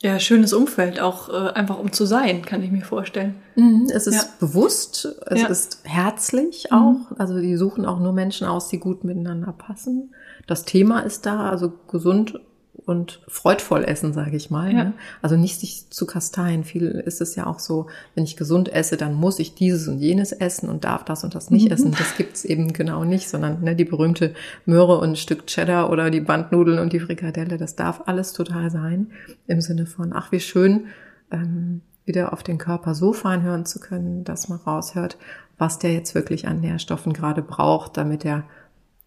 Ja, 0.00 0.20
schönes 0.20 0.52
Umfeld, 0.52 1.00
auch 1.00 1.28
äh, 1.28 1.50
einfach 1.54 1.76
um 1.80 1.90
zu 1.90 2.06
sein, 2.06 2.42
kann 2.42 2.62
ich 2.62 2.70
mir 2.70 2.84
vorstellen. 2.84 3.34
Mhm, 3.56 3.88
es 3.92 4.06
ist 4.06 4.14
ja. 4.14 4.28
bewusst, 4.38 5.08
es 5.26 5.40
ja. 5.40 5.48
ist 5.48 5.80
herzlich 5.82 6.70
auch. 6.70 7.10
Mhm. 7.10 7.16
Also 7.18 7.40
die 7.40 7.56
suchen 7.56 7.84
auch 7.84 7.98
nur 7.98 8.12
Menschen 8.12 8.46
aus, 8.46 8.68
die 8.68 8.78
gut 8.78 9.02
miteinander 9.02 9.52
passen 9.52 10.10
das 10.48 10.64
Thema 10.64 11.00
ist 11.00 11.26
da, 11.26 11.50
also 11.50 11.72
gesund 11.88 12.40
und 12.86 13.20
freudvoll 13.28 13.84
essen, 13.84 14.12
sage 14.12 14.36
ich 14.36 14.50
mal. 14.50 14.72
Ja. 14.72 14.84
Ne? 14.84 14.92
Also 15.22 15.36
nicht 15.36 15.60
sich 15.60 15.90
zu 15.90 16.06
kasteien. 16.06 16.64
Viel 16.64 16.86
ist 16.86 17.20
es 17.20 17.34
ja 17.36 17.46
auch 17.46 17.58
so, 17.58 17.86
wenn 18.14 18.24
ich 18.24 18.36
gesund 18.36 18.72
esse, 18.72 18.96
dann 18.96 19.14
muss 19.14 19.38
ich 19.38 19.54
dieses 19.54 19.88
und 19.88 19.98
jenes 19.98 20.32
essen 20.32 20.68
und 20.68 20.84
darf 20.84 21.04
das 21.04 21.24
und 21.24 21.34
das 21.34 21.50
nicht 21.50 21.66
mhm. 21.66 21.72
essen. 21.72 21.90
Das 21.98 22.16
gibt's 22.16 22.44
eben 22.44 22.72
genau 22.72 23.04
nicht, 23.04 23.28
sondern 23.28 23.62
ne, 23.62 23.76
die 23.76 23.84
berühmte 23.84 24.34
Möhre 24.66 24.98
und 24.98 25.10
ein 25.10 25.16
Stück 25.16 25.46
Cheddar 25.46 25.90
oder 25.90 26.10
die 26.10 26.20
Bandnudeln 26.20 26.78
und 26.78 26.92
die 26.92 27.00
Frikadelle, 27.00 27.58
das 27.58 27.76
darf 27.76 28.02
alles 28.06 28.32
total 28.32 28.70
sein. 28.70 29.10
Im 29.46 29.60
Sinne 29.60 29.86
von, 29.86 30.12
ach 30.12 30.32
wie 30.32 30.40
schön, 30.40 30.86
ähm, 31.30 31.82
wieder 32.04 32.32
auf 32.32 32.42
den 32.42 32.58
Körper 32.58 32.94
so 32.94 33.12
fein 33.12 33.42
hören 33.42 33.66
zu 33.66 33.80
können, 33.80 34.24
dass 34.24 34.48
man 34.48 34.58
raushört, 34.58 35.18
was 35.58 35.78
der 35.78 35.92
jetzt 35.92 36.14
wirklich 36.14 36.48
an 36.48 36.60
Nährstoffen 36.60 37.12
gerade 37.12 37.42
braucht, 37.42 37.96
damit 37.96 38.24
er 38.24 38.44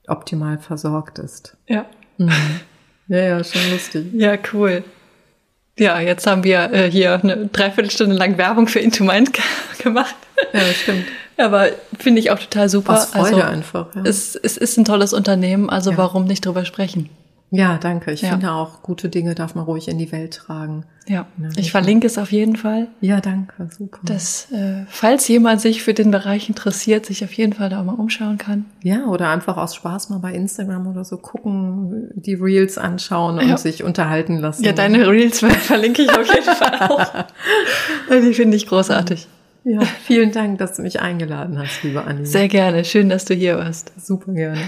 optimal 0.07 0.59
versorgt 0.59 1.19
ist. 1.19 1.57
Ja. 1.67 1.85
Mhm. 2.17 2.31
Ja, 3.07 3.17
ja, 3.17 3.43
schon 3.43 3.61
lustig. 3.71 4.05
Ja, 4.13 4.37
cool. 4.53 4.83
Ja, 5.77 5.99
jetzt 5.99 6.27
haben 6.27 6.43
wir 6.43 6.71
äh, 6.71 6.91
hier 6.91 7.19
eine 7.21 7.47
Dreiviertelstunde 7.47 8.15
lang 8.15 8.37
Werbung 8.37 8.67
für 8.67 8.79
Into 8.79 9.03
Mind 9.03 9.31
gemacht. 9.79 10.15
Ja, 10.53 10.61
stimmt. 10.73 11.05
Aber 11.37 11.69
finde 11.99 12.19
ich 12.19 12.29
auch 12.29 12.39
total 12.39 12.69
super. 12.69 12.93
Aus 12.93 13.05
Freude 13.07 13.35
also, 13.35 13.41
einfach. 13.41 13.95
Ja. 13.95 14.03
Es, 14.05 14.35
es 14.35 14.57
ist 14.57 14.77
ein 14.77 14.85
tolles 14.85 15.13
Unternehmen, 15.13 15.69
also 15.69 15.91
ja. 15.91 15.97
warum 15.97 16.25
nicht 16.25 16.45
drüber 16.45 16.65
sprechen? 16.65 17.09
Ja, 17.53 17.77
danke. 17.77 18.11
Ich 18.13 18.21
ja. 18.21 18.29
finde 18.29 18.53
auch, 18.53 18.81
gute 18.81 19.09
Dinge 19.09 19.35
darf 19.35 19.55
man 19.55 19.65
ruhig 19.65 19.89
in 19.89 19.97
die 19.97 20.09
Welt 20.13 20.33
tragen. 20.33 20.85
Ja, 21.05 21.27
ja 21.37 21.49
ich 21.57 21.71
verlinke 21.71 22.07
es 22.07 22.17
auf 22.17 22.31
jeden 22.31 22.55
Fall. 22.55 22.87
Ja, 23.01 23.19
danke, 23.19 23.69
super. 23.77 23.99
Dass, 24.03 24.49
äh, 24.51 24.85
falls 24.87 25.27
jemand 25.27 25.59
sich 25.59 25.83
für 25.83 25.93
den 25.93 26.11
Bereich 26.11 26.47
interessiert, 26.47 27.05
sich 27.05 27.25
auf 27.25 27.33
jeden 27.33 27.51
Fall 27.51 27.69
da 27.69 27.81
auch 27.81 27.83
mal 27.83 27.95
umschauen 27.95 28.37
kann. 28.37 28.65
Ja, 28.83 29.05
oder 29.07 29.29
einfach 29.29 29.57
aus 29.57 29.75
Spaß 29.75 30.09
mal 30.09 30.19
bei 30.19 30.33
Instagram 30.33 30.87
oder 30.87 31.03
so 31.03 31.17
gucken, 31.17 32.09
die 32.15 32.35
Reels 32.35 32.77
anschauen 32.77 33.37
und 33.37 33.49
ja. 33.49 33.57
sich 33.57 33.83
unterhalten 33.83 34.37
lassen. 34.37 34.63
Ja, 34.63 34.71
deine 34.71 35.09
Reels 35.09 35.39
verlinke 35.59 36.03
ich 36.03 36.09
auf 36.09 36.33
jeden 36.33 36.55
Fall 36.55 36.89
auch. 36.89 37.25
Die 38.23 38.33
finde 38.33 38.55
ich 38.55 38.65
großartig. 38.67 39.27
Ja, 39.63 39.81
vielen 39.81 40.31
Dank, 40.31 40.57
dass 40.57 40.77
du 40.77 40.81
mich 40.81 41.01
eingeladen 41.01 41.59
hast, 41.59 41.83
liebe 41.83 42.03
Anni. 42.03 42.25
Sehr 42.25 42.47
gerne. 42.47 42.83
Schön, 42.85 43.09
dass 43.09 43.25
du 43.25 43.33
hier 43.33 43.57
warst. 43.57 43.91
Super 43.97 44.31
gerne. 44.33 44.61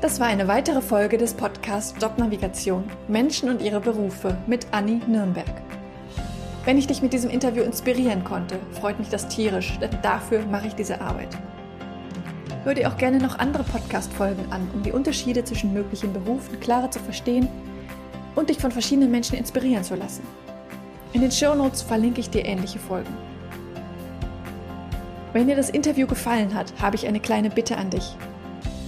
Das 0.00 0.18
war 0.18 0.28
eine 0.28 0.48
weitere 0.48 0.80
Folge 0.80 1.18
des 1.18 1.34
Podcasts 1.34 1.94
Jobnavigation 2.00 2.84
Menschen 3.06 3.50
und 3.50 3.60
ihre 3.60 3.80
Berufe 3.80 4.34
mit 4.46 4.66
Anni 4.70 5.02
Nürnberg. 5.06 5.52
Wenn 6.64 6.78
ich 6.78 6.86
dich 6.86 7.02
mit 7.02 7.12
diesem 7.12 7.28
Interview 7.28 7.62
inspirieren 7.62 8.24
konnte, 8.24 8.58
freut 8.80 8.98
mich 8.98 9.10
das 9.10 9.28
tierisch, 9.28 9.78
denn 9.78 9.90
dafür 10.00 10.46
mache 10.46 10.68
ich 10.68 10.74
diese 10.74 11.02
Arbeit. 11.02 11.36
Hör 12.64 12.72
dir 12.72 12.88
auch 12.88 12.96
gerne 12.96 13.18
noch 13.18 13.38
andere 13.38 13.62
Podcast-Folgen 13.62 14.50
an, 14.50 14.70
um 14.72 14.82
die 14.82 14.92
Unterschiede 14.92 15.44
zwischen 15.44 15.74
möglichen 15.74 16.14
Berufen 16.14 16.58
klarer 16.60 16.90
zu 16.90 16.98
verstehen 16.98 17.46
und 18.36 18.48
dich 18.48 18.58
von 18.58 18.72
verschiedenen 18.72 19.10
Menschen 19.10 19.36
inspirieren 19.36 19.84
zu 19.84 19.96
lassen. 19.96 20.22
In 21.12 21.20
den 21.20 21.30
Show 21.30 21.54
Notes 21.54 21.82
verlinke 21.82 22.20
ich 22.20 22.30
dir 22.30 22.46
ähnliche 22.46 22.78
Folgen. 22.78 23.14
Wenn 25.34 25.46
dir 25.46 25.56
das 25.56 25.68
Interview 25.68 26.06
gefallen 26.06 26.54
hat, 26.54 26.72
habe 26.80 26.96
ich 26.96 27.06
eine 27.06 27.20
kleine 27.20 27.50
Bitte 27.50 27.76
an 27.76 27.90
dich. 27.90 28.16